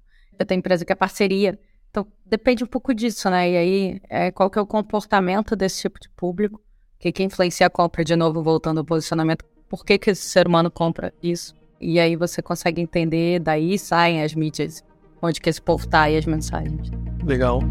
tem 0.45 0.57
empresa 0.57 0.83
que 0.83 0.91
é 0.91 0.95
parceria. 0.95 1.59
Então, 1.91 2.07
depende 2.25 2.63
um 2.63 2.67
pouco 2.67 2.93
disso, 2.93 3.29
né? 3.29 3.51
E 3.51 3.57
aí, 3.57 4.01
é, 4.09 4.31
qual 4.31 4.49
que 4.49 4.57
é 4.57 4.61
o 4.61 4.65
comportamento 4.65 5.55
desse 5.55 5.81
tipo 5.81 5.99
de 5.99 6.09
público, 6.09 6.55
o 6.55 6.99
que, 6.99 7.11
que 7.11 7.23
influencia 7.23 7.67
a 7.67 7.69
compra, 7.69 8.03
de 8.03 8.15
novo, 8.15 8.41
voltando 8.41 8.79
ao 8.79 8.85
posicionamento 8.85 9.45
por 9.69 9.85
que, 9.85 9.97
que 9.97 10.09
esse 10.09 10.23
ser 10.23 10.47
humano 10.47 10.71
compra 10.71 11.13
isso. 11.21 11.55
E 11.79 11.99
aí 11.99 12.15
você 12.15 12.41
consegue 12.41 12.81
entender, 12.81 13.39
daí 13.39 13.77
saem 13.77 14.21
as 14.21 14.33
mídias, 14.33 14.83
onde 15.21 15.39
que 15.39 15.49
esse 15.49 15.61
povo 15.61 15.87
tá 15.87 16.09
e 16.09 16.17
as 16.17 16.25
mensagens. 16.25 16.89
Legal. 17.23 17.61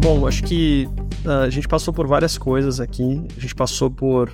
Bom, 0.00 0.26
acho 0.26 0.42
que 0.44 0.88
a 1.26 1.48
gente 1.48 1.66
passou 1.66 1.92
por 1.92 2.06
várias 2.06 2.36
coisas 2.36 2.80
aqui. 2.80 3.24
A 3.36 3.40
gente 3.40 3.54
passou 3.54 3.90
por, 3.90 4.30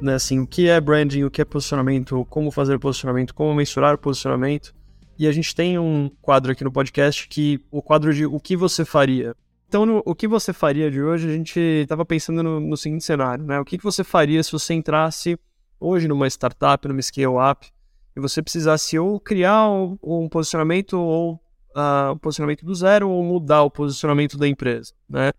né, 0.00 0.14
assim, 0.14 0.40
o 0.40 0.46
que 0.46 0.68
é 0.68 0.80
branding, 0.80 1.24
o 1.24 1.30
que 1.30 1.40
é 1.40 1.44
posicionamento, 1.44 2.26
como 2.28 2.50
fazer 2.50 2.78
posicionamento, 2.78 3.34
como 3.34 3.54
mensurar 3.54 3.96
posicionamento. 3.98 4.74
E 5.18 5.26
a 5.26 5.32
gente 5.32 5.54
tem 5.54 5.78
um 5.78 6.10
quadro 6.20 6.52
aqui 6.52 6.64
no 6.64 6.72
podcast 6.72 7.28
que 7.28 7.60
o 7.70 7.80
quadro 7.80 8.12
de 8.12 8.26
o 8.26 8.40
que 8.40 8.56
você 8.56 8.84
faria. 8.84 9.36
Então, 9.68 9.86
no, 9.86 10.02
o 10.04 10.14
que 10.14 10.26
você 10.26 10.52
faria 10.52 10.90
de 10.90 11.00
hoje, 11.00 11.28
a 11.28 11.32
gente 11.32 11.58
estava 11.58 12.04
pensando 12.04 12.42
no, 12.42 12.60
no, 12.60 12.76
seguinte 12.76 13.04
cenário, 13.04 13.44
né? 13.44 13.58
O 13.60 13.64
que, 13.64 13.78
que 13.78 13.84
você 13.84 14.02
faria 14.02 14.42
se 14.42 14.52
você 14.52 14.74
entrasse 14.74 15.38
hoje 15.78 16.08
numa 16.08 16.26
startup, 16.26 16.86
numa 16.86 17.00
scale-up, 17.00 17.68
e 18.14 18.20
você 18.20 18.42
precisasse 18.42 18.98
ou 18.98 19.18
criar 19.18 19.70
um, 19.70 19.96
um 20.02 20.28
posicionamento 20.28 20.98
ou 20.98 21.34
uh, 21.74 22.12
um 22.12 22.18
posicionamento 22.18 22.64
do 22.66 22.74
zero 22.74 23.08
ou 23.08 23.22
mudar 23.24 23.62
o 23.62 23.70
posicionamento 23.70 24.36
da 24.36 24.46
empresa, 24.46 24.92
né? 25.08 25.32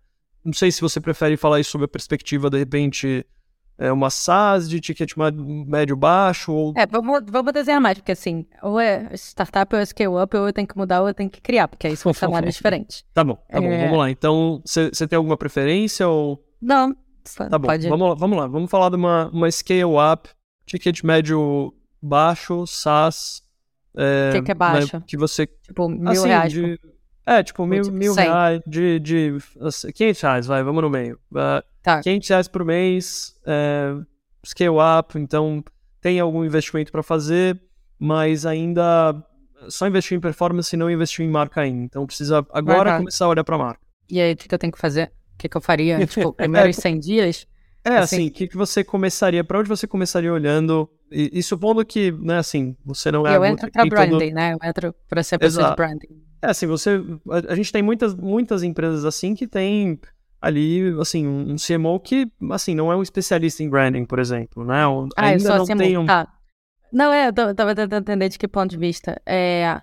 Não 0.44 0.52
sei 0.52 0.70
se 0.70 0.80
você 0.80 1.00
prefere 1.00 1.36
falar 1.36 1.60
isso 1.60 1.70
sob 1.70 1.84
a 1.84 1.88
perspectiva, 1.88 2.50
de 2.50 2.58
repente, 2.58 3.26
é 3.76 3.90
uma 3.90 4.10
SaaS 4.10 4.68
de 4.68 4.80
ticket 4.80 5.12
médio 5.66 5.96
baixo? 5.96 6.52
Ou... 6.52 6.74
É, 6.76 6.86
vamos, 6.86 7.22
vamos 7.28 7.52
desenhar 7.52 7.80
mais, 7.80 7.98
porque 7.98 8.12
assim, 8.12 8.46
ou 8.62 8.78
é 8.78 9.08
startup 9.14 9.74
ou 9.74 9.80
é 9.80 9.84
scale 9.84 10.22
up, 10.22 10.36
ou 10.36 10.46
eu 10.46 10.52
tenho 10.52 10.68
que 10.68 10.76
mudar 10.76 11.02
ou 11.02 11.08
eu 11.08 11.14
tenho 11.14 11.28
que 11.28 11.40
criar, 11.40 11.66
porque 11.66 11.86
aí 11.86 11.96
são 11.96 12.12
cenários 12.12 12.54
diferentes. 12.56 13.04
Tá 13.12 13.24
bom, 13.24 13.34
tá 13.34 13.58
é... 13.58 13.60
bom, 13.60 13.68
vamos 13.68 13.98
lá. 13.98 14.10
Então, 14.10 14.62
você 14.64 15.08
tem 15.08 15.16
alguma 15.16 15.36
preferência 15.36 16.06
ou... 16.06 16.44
Não, 16.60 16.94
tá 17.36 17.58
bom. 17.58 17.66
Pode... 17.66 17.88
Vamos, 17.88 18.08
lá, 18.08 18.14
vamos 18.14 18.38
lá, 18.38 18.46
vamos 18.46 18.70
falar 18.70 18.90
de 18.90 18.96
uma, 18.96 19.28
uma 19.30 19.50
scale 19.50 19.84
up, 20.12 20.28
ticket 20.66 21.02
médio 21.02 21.74
baixo, 22.00 22.66
SaaS. 22.66 23.42
O 23.92 24.00
é, 24.00 24.32
que, 24.32 24.42
que, 24.42 24.50
é 24.52 24.54
baixo? 24.54 24.96
Né, 24.96 25.02
que 25.06 25.16
você... 25.16 25.46
Tipo, 25.46 25.88
mil 25.88 26.10
assim, 26.10 26.28
reais. 26.28 26.52
De, 26.52 26.78
é, 27.26 27.42
tipo, 27.42 27.66
mil, 27.66 27.82
tipo, 27.82 27.96
mil 27.96 28.14
reais, 28.14 28.60
de, 28.66 28.98
de 29.00 29.38
500 29.94 30.20
reais, 30.20 30.46
vai, 30.46 30.62
vamos 30.62 30.82
no 30.82 30.90
meio. 30.90 31.18
Uh, 31.32 31.62
Tá. 31.84 32.00
500 32.00 32.28
reais 32.30 32.48
por 32.48 32.64
mês, 32.64 33.34
é, 33.46 33.94
scale 34.44 34.76
up, 34.98 35.18
então 35.18 35.62
tem 36.00 36.18
algum 36.18 36.42
investimento 36.42 36.90
para 36.90 37.02
fazer, 37.02 37.60
mas 37.98 38.46
ainda 38.46 39.14
só 39.68 39.86
investiu 39.86 40.16
em 40.16 40.20
performance 40.20 40.74
e 40.74 40.78
não 40.78 40.90
investiu 40.90 41.26
em 41.26 41.28
marca 41.28 41.60
ainda. 41.60 41.84
Então 41.84 42.06
precisa 42.06 42.44
agora 42.50 42.96
começar 42.96 43.26
a 43.26 43.28
olhar 43.28 43.44
para 43.44 43.58
marca. 43.58 43.80
E 44.08 44.18
aí, 44.18 44.32
o 44.32 44.36
que, 44.36 44.52
eu 44.52 44.58
tenho 44.58 44.72
que 44.72 44.78
fazer? 44.78 45.12
O 45.34 45.38
que, 45.38 45.46
que 45.46 45.56
eu 45.58 45.60
faria? 45.60 45.98
tipo, 46.08 46.32
primeiros 46.32 46.78
é, 46.78 46.80
100 46.80 47.00
dias? 47.00 47.46
É, 47.84 47.98
assim, 47.98 47.98
o 47.98 48.20
assim, 48.20 48.30
que, 48.30 48.48
que 48.48 48.56
você 48.56 48.82
começaria, 48.82 49.44
para 49.44 49.58
onde 49.58 49.68
você 49.68 49.86
começaria 49.86 50.32
olhando? 50.32 50.88
E, 51.12 51.38
e, 51.38 51.42
supondo 51.42 51.84
que, 51.84 52.10
né, 52.12 52.38
assim, 52.38 52.74
você 52.82 53.12
não 53.12 53.26
é... 53.26 53.36
Eu 53.36 53.44
entro 53.44 53.70
pra 53.70 53.84
branding, 53.84 54.10
todo... 54.10 54.34
né? 54.34 54.54
Eu 54.54 54.68
entro 54.68 54.94
para 55.06 55.22
ser 55.22 55.38
pessoa 55.38 55.68
de 55.68 55.76
branding. 55.76 56.23
É, 56.44 56.50
assim, 56.50 56.66
você... 56.66 57.02
A, 57.30 57.52
a, 57.52 57.56
gente 57.56 57.72
tem 57.72 57.82
muitas, 57.82 58.14
muitas 58.14 58.62
empresas 58.62 59.04
assim 59.04 59.34
que 59.34 59.46
tem 59.46 59.98
ali, 60.40 60.94
assim, 61.00 61.26
um 61.26 61.56
CMO 61.56 61.98
que, 61.98 62.30
assim, 62.52 62.74
não 62.74 62.92
é 62.92 62.96
um 62.96 63.02
especialista 63.02 63.62
em 63.62 63.70
branding, 63.70 64.04
por 64.04 64.18
exemplo, 64.18 64.62
né? 64.62 64.86
Ou, 64.86 65.08
ah, 65.16 65.28
ainda 65.28 65.56
não 65.56 65.64
CMO, 65.64 65.78
tem 65.78 65.96
um... 65.96 66.04
Tá. 66.04 66.28
Não, 66.92 67.10
é, 67.10 67.28
eu 67.28 67.54
tava 67.54 67.74
tentando 67.74 68.02
entender 68.02 68.28
de 68.28 68.38
que 68.38 68.46
ponto 68.46 68.70
de 68.70 68.76
vista. 68.76 69.20
É, 69.24 69.80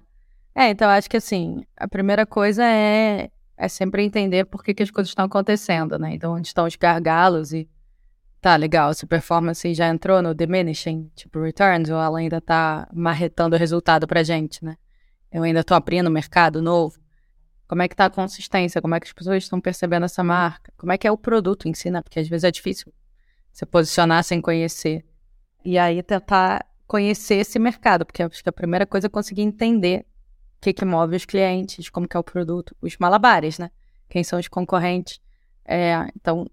é, 0.54 0.70
então 0.70 0.88
acho 0.88 1.10
que, 1.10 1.18
assim, 1.18 1.66
a 1.76 1.88
primeira 1.88 2.28
coisa 2.28 2.64
é, 2.64 3.32
é 3.58 3.68
sempre 3.68 4.04
entender 4.04 4.46
por 4.46 4.64
que, 4.64 4.76
que 4.76 4.84
as 4.84 4.92
coisas 4.92 5.10
estão 5.10 5.26
acontecendo, 5.26 5.98
né? 5.98 6.14
Então, 6.14 6.34
onde 6.34 6.48
estão 6.48 6.68
os 6.68 6.76
gargalos 6.76 7.52
e... 7.54 7.68
Tá, 8.40 8.56
legal, 8.56 8.92
se 8.94 9.06
performance 9.06 9.72
já 9.74 9.88
entrou 9.88 10.20
no 10.20 10.34
diminishing, 10.34 11.12
tipo, 11.16 11.42
returns, 11.42 11.90
ou 11.90 11.98
ela 11.98 12.18
ainda 12.18 12.42
tá 12.42 12.88
marretando 12.92 13.56
o 13.56 13.60
resultado 13.60 14.08
pra 14.08 14.24
gente, 14.24 14.64
né? 14.66 14.78
Eu 15.32 15.44
ainda 15.44 15.64
tô 15.64 15.74
abrindo 15.74 16.10
mercado 16.10 16.62
novo. 16.62 17.00
Como 17.68 17.82
é 17.82 17.88
que 17.88 17.96
tá 17.96 18.06
a 18.06 18.10
consistência? 18.10 18.82
Como 18.82 18.94
é 18.94 19.00
que 19.00 19.08
as 19.08 19.14
pessoas 19.14 19.44
estão 19.44 19.62
percebendo 19.62 20.04
essa 20.04 20.24
marca? 20.24 20.74
Como 20.76 20.92
é 20.92 20.98
que 20.98 21.08
é 21.08 21.12
o 21.12 21.18
produto 21.18 21.70
em 21.70 21.74
si, 21.74 21.90
né? 21.90 22.02
Porque 22.02 22.20
às 22.20 22.28
vezes 22.28 22.44
é 22.44 22.52
difícil 22.52 22.94
se 23.52 23.66
posicionar 23.66 24.24
sem 24.24 24.42
conhecer. 24.42 25.06
E 25.64 25.78
aí 25.78 26.04
tentar 26.04 26.66
conhecer 26.86 27.36
esse 27.36 27.58
mercado, 27.58 28.06
porque 28.06 28.22
acho 28.22 28.44
que 28.44 28.50
a 28.50 28.54
primeira 28.54 28.86
coisa 28.86 29.08
é 29.08 29.10
conseguir 29.10 29.44
entender 29.44 30.06
o 30.58 30.62
que, 30.62 30.74
que 30.74 30.84
move 30.84 31.16
os 31.16 31.24
clientes, 31.24 31.90
como 31.90 32.08
que 32.08 32.18
é 32.18 32.20
o 32.20 32.24
produto, 32.24 32.76
os 32.82 32.98
malabares, 32.98 33.58
né? 33.58 33.72
Quem 34.10 34.24
são 34.24 34.38
os 34.38 34.50
concorrentes. 34.50 35.22
É, 35.64 35.96
então, 36.14 36.46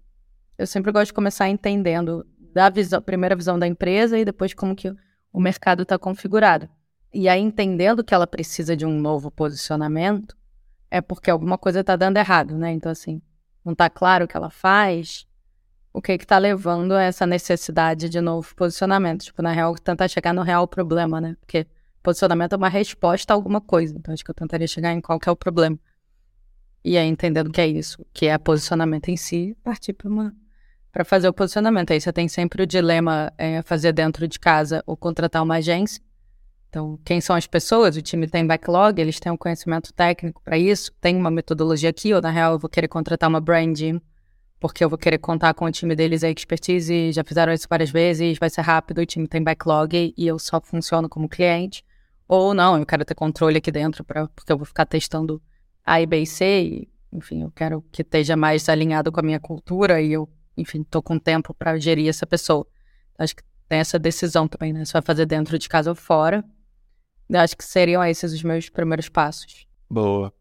eu 0.57 0.65
sempre 0.65 0.91
gosto 0.93 1.07
de 1.07 1.13
começar 1.13 1.49
entendendo 1.49 2.25
da 2.53 2.69
visão, 2.69 3.01
primeira 3.01 3.35
visão 3.35 3.59
da 3.59 3.67
empresa 3.67 4.17
e 4.17 4.23
depois 4.23 4.53
como 4.53 4.73
que 4.73 4.93
o 5.33 5.41
mercado 5.41 5.83
está 5.83 5.99
configurado. 5.99 6.69
E 7.13 7.27
aí, 7.27 7.41
entendendo 7.41 8.03
que 8.03 8.13
ela 8.13 8.27
precisa 8.27 8.75
de 8.75 8.85
um 8.85 8.99
novo 8.99 9.31
posicionamento, 9.31 10.37
é 10.91 11.01
porque 11.01 11.29
alguma 11.29 11.57
coisa 11.57 11.81
está 11.81 11.95
dando 11.95 12.17
errado, 12.17 12.57
né? 12.57 12.71
Então, 12.71 12.91
assim, 12.91 13.21
não 13.65 13.73
está 13.73 13.89
claro 13.89 14.25
o 14.25 14.27
que 14.27 14.37
ela 14.37 14.49
faz, 14.49 15.27
o 15.93 16.01
que 16.01 16.11
está 16.13 16.37
levando 16.37 16.93
a 16.93 17.01
essa 17.01 17.25
necessidade 17.25 18.09
de 18.09 18.21
novo 18.21 18.53
posicionamento. 18.55 19.23
Tipo, 19.23 19.41
na 19.41 19.51
real, 19.51 19.75
tentar 19.75 20.07
chegar 20.07 20.33
no 20.33 20.43
real 20.43 20.67
problema, 20.67 21.19
né? 21.19 21.35
Porque 21.39 21.65
posicionamento 22.03 22.53
é 22.53 22.57
uma 22.57 22.69
resposta 22.69 23.33
a 23.33 23.35
alguma 23.35 23.59
coisa. 23.59 23.95
Então, 23.97 24.13
acho 24.13 24.23
que 24.23 24.31
eu 24.31 24.35
tentaria 24.35 24.67
chegar 24.67 24.93
em 24.93 25.01
qual 25.01 25.19
que 25.19 25.27
é 25.27 25.31
o 25.31 25.35
problema. 25.35 25.79
E 26.83 26.97
aí, 26.97 27.07
entendendo 27.07 27.51
que 27.51 27.59
é 27.59 27.67
isso, 27.67 28.05
que 28.13 28.27
é 28.27 28.37
posicionamento 28.37 29.09
em 29.09 29.17
si, 29.17 29.57
partir 29.63 29.93
para 29.93 30.07
uma 30.07 30.33
para 30.91 31.05
fazer 31.05 31.27
o 31.27 31.33
posicionamento. 31.33 31.91
Aí 31.91 32.01
você 32.01 32.11
tem 32.11 32.27
sempre 32.27 32.63
o 32.63 32.67
dilema 32.67 33.31
é, 33.37 33.61
fazer 33.61 33.93
dentro 33.93 34.27
de 34.27 34.39
casa 34.39 34.83
ou 34.85 34.97
contratar 34.97 35.43
uma 35.43 35.55
agência. 35.55 36.01
Então, 36.69 36.99
quem 37.03 37.19
são 37.19 37.35
as 37.35 37.47
pessoas? 37.47 37.97
O 37.97 38.01
time 38.01 38.27
tem 38.27 38.45
backlog, 38.45 39.01
eles 39.01 39.19
têm 39.19 39.31
um 39.31 39.37
conhecimento 39.37 39.91
técnico 39.91 40.39
para 40.43 40.57
isso, 40.57 40.91
tem 41.01 41.15
uma 41.15 41.31
metodologia 41.31 41.89
aqui, 41.89 42.13
ou 42.13 42.21
na 42.21 42.29
real 42.29 42.53
eu 42.53 42.59
vou 42.59 42.69
querer 42.69 42.87
contratar 42.87 43.27
uma 43.27 43.41
branding, 43.41 43.99
porque 44.59 44.83
eu 44.83 44.89
vou 44.89 44.97
querer 44.97 45.17
contar 45.17 45.53
com 45.55 45.65
o 45.65 45.71
time 45.71 45.95
deles, 45.95 46.23
a 46.23 46.29
expertise, 46.29 47.11
já 47.11 47.23
fizeram 47.23 47.51
isso 47.51 47.65
várias 47.67 47.89
vezes, 47.89 48.37
vai 48.37 48.51
ser 48.51 48.61
rápido, 48.61 48.99
o 48.99 49.05
time 49.05 49.27
tem 49.27 49.41
backlog 49.41 50.13
e 50.15 50.27
eu 50.27 50.37
só 50.37 50.61
funciono 50.61 51.09
como 51.09 51.27
cliente. 51.27 51.83
Ou 52.27 52.53
não, 52.53 52.77
eu 52.77 52.85
quero 52.85 53.03
ter 53.03 53.15
controle 53.15 53.57
aqui 53.57 53.71
dentro, 53.71 54.03
pra, 54.03 54.27
porque 54.27 54.51
eu 54.51 54.57
vou 54.57 54.65
ficar 54.65 54.85
testando 54.85 55.41
A, 55.83 56.05
B 56.05 56.21
e 56.21 56.27
C, 56.27 56.61
e, 56.61 56.89
enfim, 57.11 57.41
eu 57.41 57.51
quero 57.51 57.83
que 57.91 58.03
esteja 58.03 58.35
mais 58.35 58.69
alinhado 58.69 59.11
com 59.11 59.19
a 59.19 59.23
minha 59.23 59.39
cultura 59.39 59.99
e 59.99 60.13
eu, 60.13 60.29
enfim, 60.55 60.83
tô 60.83 61.01
com 61.01 61.17
tempo 61.17 61.51
para 61.51 61.79
gerir 61.79 62.07
essa 62.07 62.27
pessoa. 62.27 62.67
Acho 63.17 63.35
que 63.35 63.43
tem 63.67 63.79
essa 63.79 63.97
decisão 63.97 64.47
também, 64.47 64.71
né? 64.71 64.85
Se 64.85 64.93
vai 64.93 65.01
fazer 65.01 65.25
dentro 65.25 65.57
de 65.57 65.67
casa 65.67 65.89
ou 65.89 65.95
fora. 65.95 66.45
Eu 67.29 67.39
acho 67.39 67.55
que 67.55 67.63
seriam 67.63 68.03
esses 68.03 68.33
os 68.33 68.43
meus 68.43 68.69
primeiros 68.69 69.09
passos. 69.09 69.67
Boa. 69.89 70.33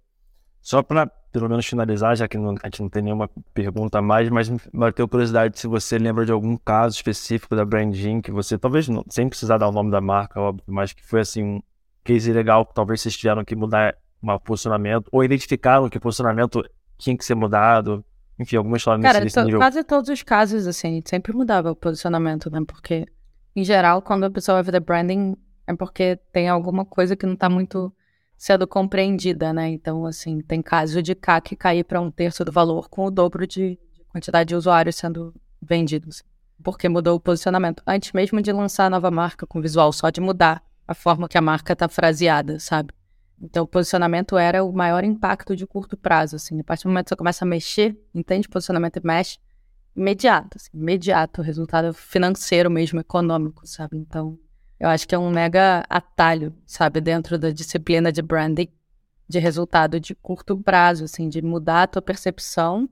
Só 0.61 0.83
para 0.83 1.07
pelo 1.31 1.49
menos 1.49 1.67
finalizar, 1.67 2.17
já 2.17 2.27
que 2.27 2.39
não, 2.39 2.55
a 2.63 2.67
gente 2.67 2.81
não 2.81 2.89
tem 2.89 3.03
nenhuma 3.03 3.29
pergunta 3.53 3.99
a 3.99 4.03
mais, 4.03 4.29
mas 4.31 4.49
bateu 4.73 5.07
curiosidade 5.07 5.59
se 5.59 5.67
você 5.67 5.99
lembra 5.99 6.25
de 6.25 6.33
algum 6.33 6.57
caso 6.57 6.97
específico 6.97 7.55
da 7.55 7.65
Branding 7.65 8.23
que 8.23 8.33
você, 8.33 8.59
talvez 8.59 8.89
não, 8.89 9.05
sem 9.11 9.29
precisar 9.29 9.59
dar 9.59 9.69
o 9.69 9.73
nome 9.73 9.91
da 9.91 10.01
marca, 10.01 10.41
óbvio, 10.41 10.65
mas 10.67 10.93
que 10.93 11.05
foi 11.05 11.21
assim 11.21 11.43
um 11.43 11.63
case 12.03 12.33
legal 12.33 12.65
que 12.65 12.75
talvez 12.75 13.03
vocês 13.03 13.17
tiveram 13.17 13.45
que 13.45 13.55
mudar 13.55 13.95
um 14.23 14.39
posicionamento, 14.39 15.09
ou 15.13 15.23
identificaram 15.23 15.89
que 15.89 15.99
o 15.99 16.01
posicionamento 16.01 16.65
tinha 16.97 17.17
que 17.17 17.25
ser 17.25 17.35
mudado. 17.35 18.05
Enfim, 18.39 18.57
alguma 18.57 18.77
história 18.77 19.03
Cara, 19.03 19.21
nesse, 19.21 19.41
nível. 19.43 19.59
quase 19.59 19.83
todos 19.85 20.09
os 20.09 20.23
casos, 20.23 20.67
assim, 20.67 21.03
sempre 21.05 21.33
mudava 21.33 21.71
o 21.71 21.77
posicionamento, 21.77 22.51
né? 22.51 22.61
Porque, 22.67 23.07
em 23.55 23.65
geral, 23.65 24.01
quando 24.01 24.25
a 24.25 24.31
pessoa 24.31 24.57
vai 24.57 24.65
fazer 24.65 24.81
branding, 24.81 25.37
é 25.69 25.77
porque 25.77 26.19
tem 26.33 26.49
alguma 26.49 26.83
coisa 26.83 27.15
que 27.15 27.27
não 27.27 27.35
está 27.35 27.49
muito 27.51 27.93
sendo 28.39 28.67
compreendida, 28.67 29.53
né? 29.53 29.69
Então, 29.69 30.07
assim, 30.07 30.41
tem 30.41 30.63
caso 30.63 31.03
de 31.03 31.15
CAC 31.15 31.55
cair 31.57 31.85
para 31.85 32.01
um 32.01 32.11
terço 32.11 32.43
do 32.43 32.51
valor 32.51 32.89
com 32.89 33.05
o 33.05 33.11
dobro 33.11 33.47
de, 33.47 33.79
quantidade 34.09 34.49
de 34.49 34.57
usuários 34.57 34.97
sendo 34.97 35.35
vendidos. 35.61 36.23
Porque 36.65 36.89
mudou 36.89 37.17
o 37.17 37.21
posicionamento. 37.21 37.83
Antes 37.87 38.13
mesmo 38.13 38.41
de 38.41 38.51
lançar 38.51 38.87
a 38.87 38.91
nova 38.91 39.11
marca 39.11 39.47
com 39.47 39.61
visual, 39.61 39.93
só 39.93 40.09
de 40.09 40.23
mudar 40.23 40.65
a 40.87 40.95
forma 40.95 41.29
que 41.29 41.37
a 41.37 41.43
marca 41.43 41.75
está 41.75 41.87
fraseada, 41.87 42.59
sabe? 42.59 42.95
Então, 43.39 43.65
o 43.65 43.69
posicionamento 43.69 44.39
era 44.39 44.65
o 44.65 44.73
maior 44.73 45.05
impacto 45.05 45.55
de 45.55 45.67
curto 45.67 45.99
prazo, 45.99 46.37
assim. 46.37 46.59
A 46.59 46.65
partir 46.65 46.85
do 46.85 46.89
momento 46.89 47.05
que 47.05 47.09
você 47.11 47.17
começa 47.17 47.45
a 47.45 47.49
mexer, 47.49 47.95
entende 48.15 48.49
posicionamento 48.49 48.97
e 48.97 49.07
mexe, 49.07 49.39
imediato, 49.95 50.57
assim, 50.57 50.71
imediato, 50.73 51.43
resultado 51.43 51.93
financeiro 51.93 52.71
mesmo, 52.71 52.99
econômico, 52.99 53.67
sabe? 53.67 53.99
Então, 53.99 54.39
eu 54.81 54.89
acho 54.89 55.07
que 55.07 55.15
é 55.15 55.19
um 55.19 55.31
mega 55.31 55.85
atalho, 55.89 56.55
sabe, 56.67 57.01
dentro 57.01 57.39
da 57.39 57.51
disciplina 57.51 58.13
de 58.13 58.23
branding, 58.23 58.69
de 59.29 59.39
resultado 59.39 59.99
de 59.99 60.15
curto 60.15 60.57
prazo, 60.57 61.05
assim, 61.05 61.29
de 61.29 61.43
mudar 61.43 61.83
a 61.83 61.87
tua 61.87 62.03
percepção 62.03 62.89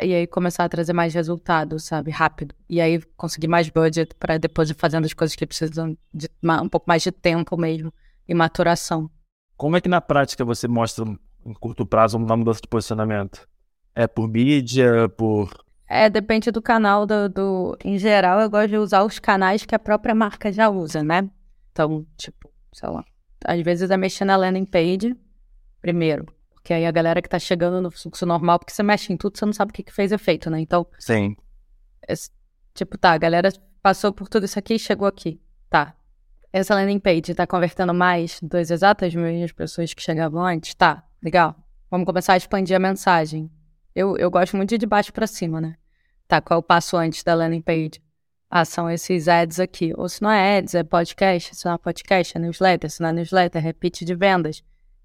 e 0.00 0.12
aí 0.12 0.26
começar 0.26 0.64
a 0.64 0.68
trazer 0.68 0.92
mais 0.92 1.14
resultado, 1.14 1.78
sabe, 1.78 2.10
rápido. 2.10 2.54
E 2.68 2.80
aí 2.80 3.00
conseguir 3.16 3.46
mais 3.46 3.68
budget 3.68 4.14
para 4.16 4.38
depois 4.38 4.68
ir 4.70 4.74
fazendo 4.74 5.04
as 5.04 5.14
coisas 5.14 5.36
que 5.36 5.46
precisam 5.46 5.96
de 6.12 6.28
um 6.42 6.68
pouco 6.68 6.86
mais 6.88 7.02
de 7.02 7.12
tempo 7.12 7.56
mesmo 7.56 7.92
e 8.28 8.34
maturação. 8.34 9.08
Como 9.56 9.76
é 9.76 9.80
que 9.80 9.88
na 9.88 10.00
prática 10.00 10.44
você 10.44 10.66
mostra 10.66 11.04
em 11.46 11.54
curto 11.54 11.86
prazo 11.86 12.18
uma 12.18 12.36
mudança 12.36 12.60
de 12.60 12.68
posicionamento? 12.68 13.48
É 13.94 14.08
por 14.08 14.28
mídia, 14.28 15.08
por 15.10 15.63
é, 15.94 16.10
depende 16.10 16.50
do 16.50 16.60
canal 16.60 17.06
do, 17.06 17.28
do. 17.28 17.78
Em 17.84 17.96
geral, 17.96 18.40
eu 18.40 18.50
gosto 18.50 18.68
de 18.68 18.76
usar 18.76 19.04
os 19.04 19.20
canais 19.20 19.64
que 19.64 19.76
a 19.76 19.78
própria 19.78 20.12
marca 20.12 20.50
já 20.50 20.68
usa, 20.68 21.04
né? 21.04 21.30
Então, 21.70 22.04
tipo, 22.16 22.50
sei 22.72 22.88
lá. 22.88 23.04
Às 23.44 23.60
vezes 23.62 23.88
é 23.90 23.96
mexer 23.96 24.24
na 24.24 24.34
landing 24.34 24.64
page 24.64 25.16
primeiro. 25.80 26.26
Porque 26.52 26.74
aí 26.74 26.84
a 26.84 26.90
galera 26.90 27.22
que 27.22 27.28
tá 27.28 27.38
chegando 27.38 27.80
no 27.80 27.92
fluxo 27.92 28.26
normal, 28.26 28.58
porque 28.58 28.72
você 28.72 28.82
mexe 28.82 29.12
em 29.12 29.16
tudo, 29.16 29.38
você 29.38 29.46
não 29.46 29.52
sabe 29.52 29.70
o 29.70 29.72
que, 29.72 29.84
que 29.84 29.92
fez 29.92 30.10
efeito, 30.10 30.50
né? 30.50 30.58
Então. 30.58 30.84
Sim. 30.98 31.36
É, 32.08 32.14
tipo, 32.74 32.98
tá, 32.98 33.12
a 33.12 33.18
galera 33.18 33.52
passou 33.80 34.12
por 34.12 34.28
tudo 34.28 34.46
isso 34.46 34.58
aqui 34.58 34.74
e 34.74 34.78
chegou 34.80 35.06
aqui. 35.06 35.40
Tá. 35.70 35.94
Essa 36.52 36.74
landing 36.74 36.98
page 36.98 37.34
tá 37.36 37.46
convertendo 37.46 37.94
mais 37.94 38.40
das 38.42 38.68
exatas 38.72 39.14
mesmas 39.14 39.52
pessoas 39.52 39.94
que 39.94 40.02
chegavam 40.02 40.44
antes? 40.44 40.74
Tá, 40.74 41.04
legal. 41.22 41.54
Vamos 41.88 42.04
começar 42.04 42.32
a 42.32 42.36
expandir 42.36 42.74
a 42.74 42.80
mensagem. 42.80 43.48
Eu, 43.94 44.16
eu 44.16 44.28
gosto 44.28 44.56
muito 44.56 44.70
de 44.70 44.78
de 44.78 44.86
baixo 44.86 45.12
para 45.12 45.28
cima, 45.28 45.60
né? 45.60 45.76
Tá, 46.34 46.40
qual 46.40 46.58
é 46.58 46.58
o 46.58 46.62
passo 46.64 46.96
antes 46.96 47.22
da 47.22 47.32
landing 47.32 47.60
page? 47.60 48.02
Ah, 48.50 48.64
são 48.64 48.90
esses 48.90 49.28
ads 49.28 49.60
aqui. 49.60 49.92
Ou 49.96 50.08
se 50.08 50.20
não 50.20 50.28
é 50.32 50.58
ads, 50.58 50.74
é 50.74 50.82
podcast. 50.82 51.54
Se 51.54 51.64
não 51.64 51.74
é 51.74 51.78
podcast, 51.78 52.36
é 52.36 52.40
newsletter. 52.40 52.90
Se 52.90 53.00
não 53.00 53.10
é 53.10 53.12
newsletter, 53.12 53.62
é 53.62 53.64
repeat 53.64 54.04
de 54.04 54.16
vendas. 54.16 54.60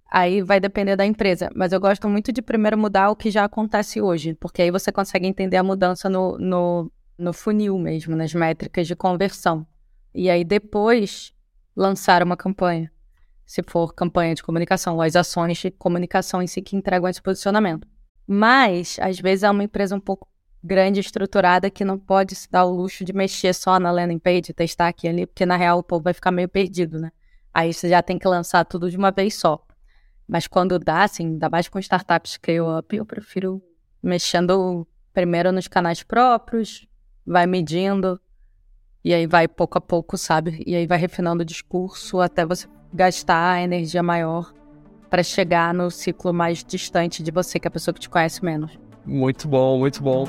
Aí 0.09 0.41
vai 0.41 0.59
depender 0.59 0.95
da 0.95 1.05
empresa. 1.05 1.51
Mas 1.53 1.71
eu 1.71 1.79
gosto 1.79 2.09
muito 2.09 2.31
de 2.31 2.41
primeiro 2.41 2.75
mudar 2.79 3.11
o 3.11 3.15
que 3.15 3.29
já 3.29 3.43
acontece 3.43 4.01
hoje. 4.01 4.33
Porque 4.33 4.63
aí 4.63 4.71
você 4.71 4.91
consegue 4.91 5.27
entender 5.27 5.57
a 5.57 5.61
mudança 5.61 6.09
no, 6.09 6.35
no, 6.39 6.91
no 7.15 7.31
funil 7.31 7.77
mesmo, 7.77 8.15
nas 8.15 8.33
métricas 8.33 8.87
de 8.87 8.95
conversão. 8.95 9.67
E 10.15 10.31
aí 10.31 10.43
depois 10.43 11.31
lançar 11.75 12.23
uma 12.23 12.35
campanha. 12.35 12.91
Se 13.45 13.61
for 13.61 13.93
campanha 13.93 14.33
de 14.33 14.41
comunicação, 14.41 14.95
ou 14.95 15.01
as 15.03 15.15
ações 15.15 15.59
de 15.59 15.69
comunicação 15.69 16.41
em 16.41 16.47
si 16.47 16.59
que 16.59 16.75
entregam 16.75 17.07
esse 17.07 17.21
posicionamento. 17.21 17.87
Mas, 18.25 18.97
às 18.99 19.19
vezes, 19.19 19.43
é 19.43 19.49
uma 19.51 19.63
empresa 19.63 19.95
um 19.95 19.99
pouco 19.99 20.27
grande, 20.63 20.99
estruturada, 20.99 21.69
que 21.69 21.85
não 21.85 21.97
pode 21.97 22.35
se 22.35 22.49
dar 22.51 22.65
o 22.65 22.73
luxo 22.73 23.05
de 23.05 23.13
mexer 23.13 23.53
só 23.53 23.79
na 23.79 23.91
landing 23.91 24.19
page, 24.19 24.53
testar 24.53 24.89
aqui 24.89 25.07
ali, 25.07 25.25
porque 25.25 25.45
na 25.45 25.55
real 25.55 25.79
o 25.79 25.83
povo 25.83 26.03
vai 26.03 26.13
ficar 26.13 26.31
meio 26.31 26.49
perdido, 26.49 26.99
né? 26.99 27.11
Aí 27.53 27.73
você 27.73 27.89
já 27.89 28.01
tem 28.01 28.19
que 28.19 28.27
lançar 28.27 28.65
tudo 28.65 28.89
de 28.89 28.97
uma 28.97 29.11
vez 29.11 29.35
só. 29.35 29.65
Mas 30.27 30.47
quando 30.47 30.77
dá, 30.77 31.03
assim, 31.03 31.25
ainda 31.25 31.49
mais 31.49 31.67
com 31.67 31.79
startups 31.79 32.33
scale-up, 32.33 32.95
eu 32.95 33.05
prefiro 33.05 33.61
mexendo 34.01 34.87
primeiro 35.13 35.51
nos 35.51 35.67
canais 35.67 36.03
próprios, 36.03 36.87
vai 37.25 37.47
medindo, 37.47 38.19
e 39.03 39.13
aí 39.13 39.25
vai 39.25 39.47
pouco 39.47 39.77
a 39.77 39.81
pouco, 39.81 40.17
sabe? 40.17 40.63
E 40.65 40.75
aí 40.75 40.85
vai 40.85 40.97
refinando 40.97 41.41
o 41.41 41.45
discurso 41.45 42.19
até 42.19 42.45
você 42.45 42.67
gastar 42.93 43.53
a 43.53 43.61
energia 43.61 44.03
maior 44.03 44.53
para 45.09 45.23
chegar 45.23 45.73
no 45.73 45.89
ciclo 45.89 46.33
mais 46.33 46.63
distante 46.63 47.23
de 47.23 47.31
você, 47.31 47.59
que 47.59 47.67
é 47.67 47.69
a 47.69 47.71
pessoa 47.71 47.93
que 47.93 47.99
te 47.99 48.09
conhece 48.09 48.43
menos. 48.43 48.77
Muito 49.05 49.47
bom, 49.47 49.79
muito 49.79 50.01
bom. 50.03 50.27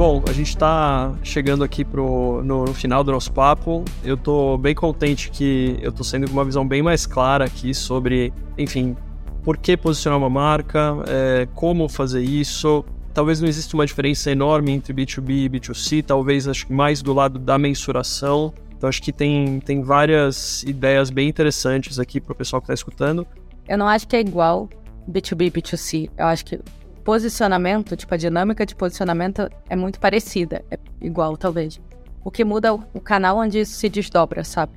Bom, 0.00 0.22
a 0.26 0.32
gente 0.32 0.48
está 0.48 1.12
chegando 1.22 1.62
aqui 1.62 1.84
pro, 1.84 2.42
no, 2.42 2.64
no, 2.64 2.72
final 2.72 3.04
do 3.04 3.12
nosso 3.12 3.30
papo. 3.30 3.84
Eu 4.02 4.14
estou 4.14 4.56
bem 4.56 4.74
contente 4.74 5.30
que 5.30 5.76
eu 5.82 5.90
estou 5.90 6.02
sendo 6.02 6.26
com 6.26 6.32
uma 6.32 6.44
visão 6.44 6.66
bem 6.66 6.82
mais 6.82 7.04
clara 7.04 7.44
aqui 7.44 7.74
sobre, 7.74 8.32
enfim, 8.56 8.96
por 9.42 9.58
que 9.58 9.76
posicionar 9.76 10.18
uma 10.18 10.30
marca, 10.30 10.96
é, 11.06 11.46
como 11.54 11.86
fazer 11.86 12.22
isso. 12.22 12.82
Talvez 13.12 13.42
não 13.42 13.48
exista 13.48 13.76
uma 13.76 13.84
diferença 13.84 14.30
enorme 14.30 14.72
entre 14.72 14.94
B2B 14.94 15.30
e 15.30 15.48
B2C, 15.50 16.02
talvez 16.02 16.48
acho 16.48 16.66
que 16.66 16.72
mais 16.72 17.02
do 17.02 17.12
lado 17.12 17.38
da 17.38 17.58
mensuração. 17.58 18.54
Então 18.74 18.88
acho 18.88 19.02
que 19.02 19.12
tem, 19.12 19.60
tem 19.60 19.82
várias 19.82 20.62
ideias 20.62 21.10
bem 21.10 21.28
interessantes 21.28 21.98
aqui 21.98 22.22
para 22.22 22.32
o 22.32 22.34
pessoal 22.34 22.62
que 22.62 22.64
está 22.64 22.72
escutando. 22.74 23.26
Eu 23.68 23.76
não 23.76 23.86
acho 23.86 24.08
que 24.08 24.16
é 24.16 24.20
igual 24.20 24.66
B2B 25.10 25.46
e 25.46 25.50
B2C. 25.50 26.10
Eu 26.16 26.26
acho 26.26 26.44
que 26.44 26.60
posicionamento, 27.04 27.96
tipo, 27.96 28.14
a 28.14 28.16
dinâmica 28.16 28.64
de 28.64 28.74
posicionamento 28.74 29.50
é 29.68 29.76
muito 29.76 29.98
parecida. 29.98 30.64
É 30.70 30.78
igual, 31.00 31.36
talvez. 31.36 31.80
O 32.24 32.30
que 32.30 32.44
muda 32.44 32.68
é 32.68 32.72
o 32.72 33.00
canal 33.00 33.38
onde 33.38 33.60
isso 33.60 33.72
se 33.72 33.88
desdobra, 33.88 34.44
sabe? 34.44 34.72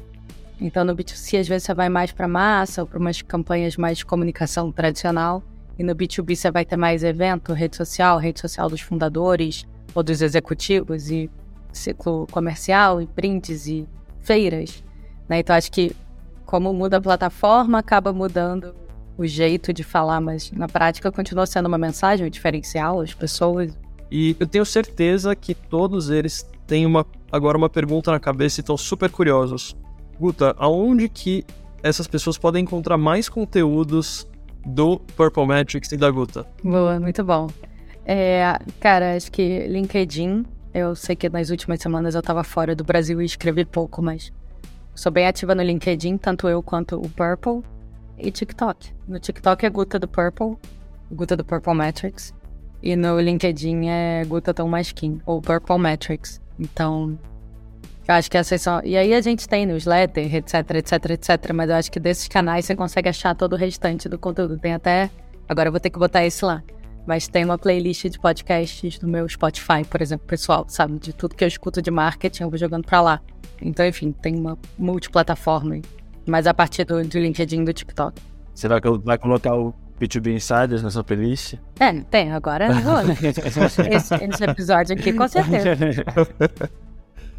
Então, 0.59 0.85
no 0.85 0.95
B2C, 0.95 1.39
às 1.39 1.47
vezes 1.47 1.63
você 1.63 1.73
vai 1.73 1.89
mais 1.89 2.11
para 2.11 2.27
massa 2.27 2.81
ou 2.81 2.87
para 2.87 2.99
umas 2.99 3.21
campanhas 3.21 3.75
mais 3.75 3.97
de 3.97 4.05
comunicação 4.05 4.71
tradicional. 4.71 5.43
E 5.77 5.83
no 5.83 5.95
B2B 5.95 6.35
você 6.35 6.51
vai 6.51 6.63
ter 6.63 6.77
mais 6.77 7.03
evento, 7.03 7.51
rede 7.51 7.75
social, 7.75 8.17
rede 8.17 8.39
social 8.39 8.69
dos 8.69 8.81
fundadores 8.81 9.65
ou 9.93 10.03
dos 10.03 10.21
executivos. 10.21 11.09
E 11.09 11.29
ciclo 11.73 12.27
comercial 12.31 13.01
e 13.01 13.07
prints 13.07 13.67
e 13.67 13.87
feiras. 14.21 14.83
Né? 15.27 15.39
Então 15.39 15.55
acho 15.55 15.71
que 15.71 15.95
como 16.45 16.71
muda 16.71 16.97
a 16.97 17.01
plataforma, 17.01 17.79
acaba 17.79 18.13
mudando 18.13 18.75
o 19.17 19.25
jeito 19.25 19.71
de 19.71 19.83
falar, 19.83 20.19
mas 20.19 20.51
na 20.51 20.67
prática 20.67 21.11
continua 21.11 21.45
sendo 21.45 21.67
uma 21.67 21.77
mensagem, 21.77 22.25
um 22.25 22.29
diferencial 22.29 22.99
às 23.01 23.13
pessoas. 23.13 23.77
E 24.11 24.35
eu 24.39 24.47
tenho 24.47 24.65
certeza 24.65 25.35
que 25.35 25.53
todos 25.53 26.09
eles 26.09 26.47
têm 26.67 26.85
uma, 26.85 27.05
agora 27.31 27.57
uma 27.57 27.69
pergunta 27.69 28.11
na 28.11 28.19
cabeça 28.19 28.59
e 28.59 28.61
estão 28.61 28.77
super 28.77 29.09
curiosos. 29.09 29.75
Guta, 30.19 30.55
aonde 30.57 31.09
que 31.09 31.43
essas 31.81 32.07
pessoas 32.07 32.37
podem 32.37 32.63
encontrar 32.63 32.97
mais 32.97 33.27
conteúdos 33.27 34.27
do 34.65 34.99
Purple 34.99 35.47
Metrics 35.47 35.91
e 35.91 35.97
da 35.97 36.09
Guta? 36.09 36.45
Boa, 36.63 36.99
muito 36.99 37.23
bom. 37.23 37.47
É, 38.05 38.59
cara, 38.79 39.15
acho 39.15 39.31
que 39.31 39.67
LinkedIn. 39.67 40.45
Eu 40.73 40.95
sei 40.95 41.15
que 41.15 41.29
nas 41.29 41.51
últimas 41.51 41.79
semanas 41.79 42.15
eu 42.15 42.19
estava 42.19 42.43
fora 42.43 42.75
do 42.75 42.83
Brasil 42.83 43.21
e 43.21 43.25
escrevi 43.25 43.63
pouco, 43.63 44.01
mas 44.01 44.31
sou 44.95 45.11
bem 45.11 45.27
ativa 45.27 45.53
no 45.53 45.61
LinkedIn, 45.61 46.17
tanto 46.17 46.47
eu 46.47 46.63
quanto 46.63 46.95
o 46.95 47.07
Purple. 47.09 47.61
E 48.23 48.31
TikTok. 48.31 48.93
No 49.05 49.19
TikTok 49.19 49.65
é 49.65 49.69
Guta 49.69 49.99
do 49.99 50.07
Purple, 50.07 50.55
Guta 51.11 51.35
do 51.35 51.43
Purple 51.43 51.75
Metrics. 51.75 52.33
E 52.81 52.95
no 52.95 53.19
LinkedIn 53.19 53.87
é 53.87 54.23
Guta 54.25 54.53
Tom 54.53 54.69
Maskin, 54.69 55.19
ou 55.25 55.41
Purple 55.41 55.77
Metrics. 55.77 56.41
Então, 56.57 57.19
eu 58.07 58.15
acho 58.15 58.31
que 58.31 58.37
essas 58.37 58.61
são. 58.61 58.81
E 58.85 58.95
aí 58.95 59.13
a 59.13 59.19
gente 59.19 59.47
tem 59.47 59.65
newsletter, 59.65 60.33
etc, 60.33 60.53
etc, 60.75 61.09
etc. 61.11 61.53
Mas 61.53 61.69
eu 61.69 61.75
acho 61.75 61.91
que 61.91 61.99
desses 61.99 62.29
canais 62.29 62.63
você 62.63 62.75
consegue 62.77 63.09
achar 63.09 63.35
todo 63.35 63.53
o 63.53 63.57
restante 63.57 64.07
do 64.07 64.17
conteúdo. 64.17 64.57
Tem 64.57 64.73
até. 64.73 65.09
Agora 65.47 65.67
eu 65.67 65.71
vou 65.71 65.81
ter 65.81 65.89
que 65.89 65.99
botar 65.99 66.25
esse 66.25 66.45
lá. 66.45 66.63
Mas 67.05 67.27
tem 67.27 67.43
uma 67.43 67.57
playlist 67.57 68.07
de 68.07 68.17
podcasts 68.17 69.01
no 69.01 69.09
meu 69.09 69.27
Spotify, 69.27 69.83
por 69.89 70.01
exemplo, 70.01 70.25
pessoal, 70.25 70.65
sabe? 70.69 70.97
De 70.97 71.11
tudo 71.11 71.35
que 71.35 71.43
eu 71.43 71.47
escuto 71.49 71.81
de 71.81 71.91
marketing, 71.91 72.43
eu 72.43 72.49
vou 72.49 72.57
jogando 72.57 72.85
pra 72.85 73.01
lá. 73.01 73.21
Então, 73.61 73.85
enfim, 73.85 74.13
tem 74.13 74.35
uma 74.35 74.57
multiplataforma. 74.77 75.81
Mas 76.25 76.47
a 76.47 76.53
partir 76.53 76.85
do, 76.85 77.03
do 77.03 77.19
LinkedIn 77.19 77.61
e 77.61 77.65
do 77.65 77.73
TikTok. 77.73 78.21
Você 78.53 78.67
vai, 78.67 78.79
vai 79.03 79.17
colocar 79.17 79.55
o 79.55 79.73
B2B 79.99 80.35
Insiders 80.35 80.81
na 80.81 80.89
sua 80.89 81.03
playlist? 81.03 81.55
É, 81.79 81.93
tem, 82.01 82.31
agora 82.31 82.69
né? 82.69 82.81
esse, 83.91 84.13
esse 84.15 84.43
episódio 84.43 84.95
aqui, 84.95 85.11
com 85.13 85.27
certeza. 85.27 85.75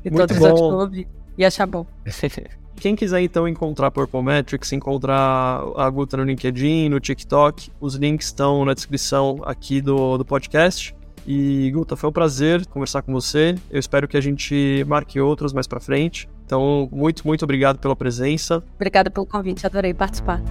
E 0.05 0.11
Muito 0.11 0.29
todos 0.29 0.39
bom. 0.39 0.45
os 0.45 0.61
outros 0.61 0.69
clubes. 0.69 1.07
E 1.39 1.45
achar 1.45 1.67
bom. 1.67 1.87
Quem 2.77 2.95
quiser 2.95 3.21
então 3.23 3.49
encontrar 3.49 3.91
Purple 3.91 4.23
Metrics, 4.23 4.73
encontrar 4.73 5.63
a 5.77 5.89
Guta 5.89 6.17
no 6.17 6.25
LinkedIn, 6.25 6.89
no 6.89 7.01
TikTok, 7.01 7.71
os 7.81 7.95
links 7.95 8.27
estão 8.27 8.65
na 8.65 8.75
descrição 8.75 9.41
aqui 9.45 9.81
do, 9.81 10.19
do 10.19 10.25
podcast. 10.25 10.95
E 11.27 11.71
Guta, 11.73 11.97
foi 11.97 12.11
um 12.11 12.13
prazer 12.13 12.67
conversar 12.67 13.01
com 13.03 13.13
você. 13.13 13.55
Eu 13.71 13.79
espero 13.79 14.07
que 14.07 14.17
a 14.17 14.21
gente 14.21 14.85
marque 14.87 15.19
outros 15.21 15.53
mais 15.53 15.67
pra 15.67 15.81
frente. 15.81 16.29
Então, 16.45 16.89
muito, 16.93 17.27
muito 17.27 17.43
obrigado 17.43 17.79
pela 17.79 17.97
presença. 17.97 18.63
Obrigada 18.75 19.11
pelo 19.11 19.27
convite, 19.27 19.67
adorei 19.67 19.95
participar. 19.95 20.43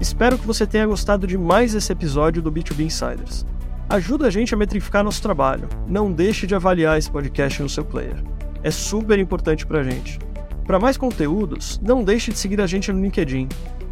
Espero 0.00 0.38
que 0.38 0.46
você 0.46 0.66
tenha 0.66 0.86
gostado 0.86 1.26
de 1.26 1.36
mais 1.36 1.74
esse 1.74 1.90
episódio 1.90 2.40
do 2.40 2.52
B2B 2.52 2.84
Insiders. 2.84 3.44
Ajuda 3.88 4.28
a 4.28 4.30
gente 4.30 4.54
a 4.54 4.56
metrificar 4.56 5.02
nosso 5.02 5.20
trabalho. 5.20 5.68
Não 5.86 6.12
deixe 6.12 6.46
de 6.46 6.54
avaliar 6.54 6.98
esse 6.98 7.10
podcast 7.10 7.62
no 7.62 7.68
seu 7.68 7.84
player. 7.84 8.22
É 8.62 8.70
super 8.70 9.18
importante 9.18 9.66
pra 9.66 9.82
gente. 9.82 10.18
Para 10.64 10.78
mais 10.78 10.96
conteúdos, 10.96 11.80
não 11.82 12.04
deixe 12.04 12.30
de 12.30 12.38
seguir 12.38 12.60
a 12.60 12.66
gente 12.66 12.92
no 12.92 13.00
LinkedIn. 13.00 13.48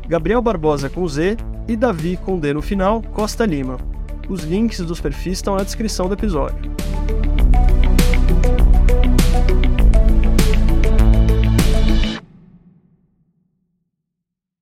Gabriel 0.06 0.42
Barbosa 0.42 0.88
com 0.88 1.08
Z 1.08 1.36
e 1.66 1.74
Davi 1.74 2.16
com 2.18 2.38
D 2.38 2.52
no 2.52 2.62
final, 2.62 3.02
Costa 3.12 3.44
Lima. 3.44 3.78
Os 4.28 4.44
links 4.44 4.80
dos 4.80 5.00
perfis 5.00 5.38
estão 5.38 5.56
na 5.56 5.64
descrição 5.64 6.06
do 6.06 6.14
episódio. 6.14 6.70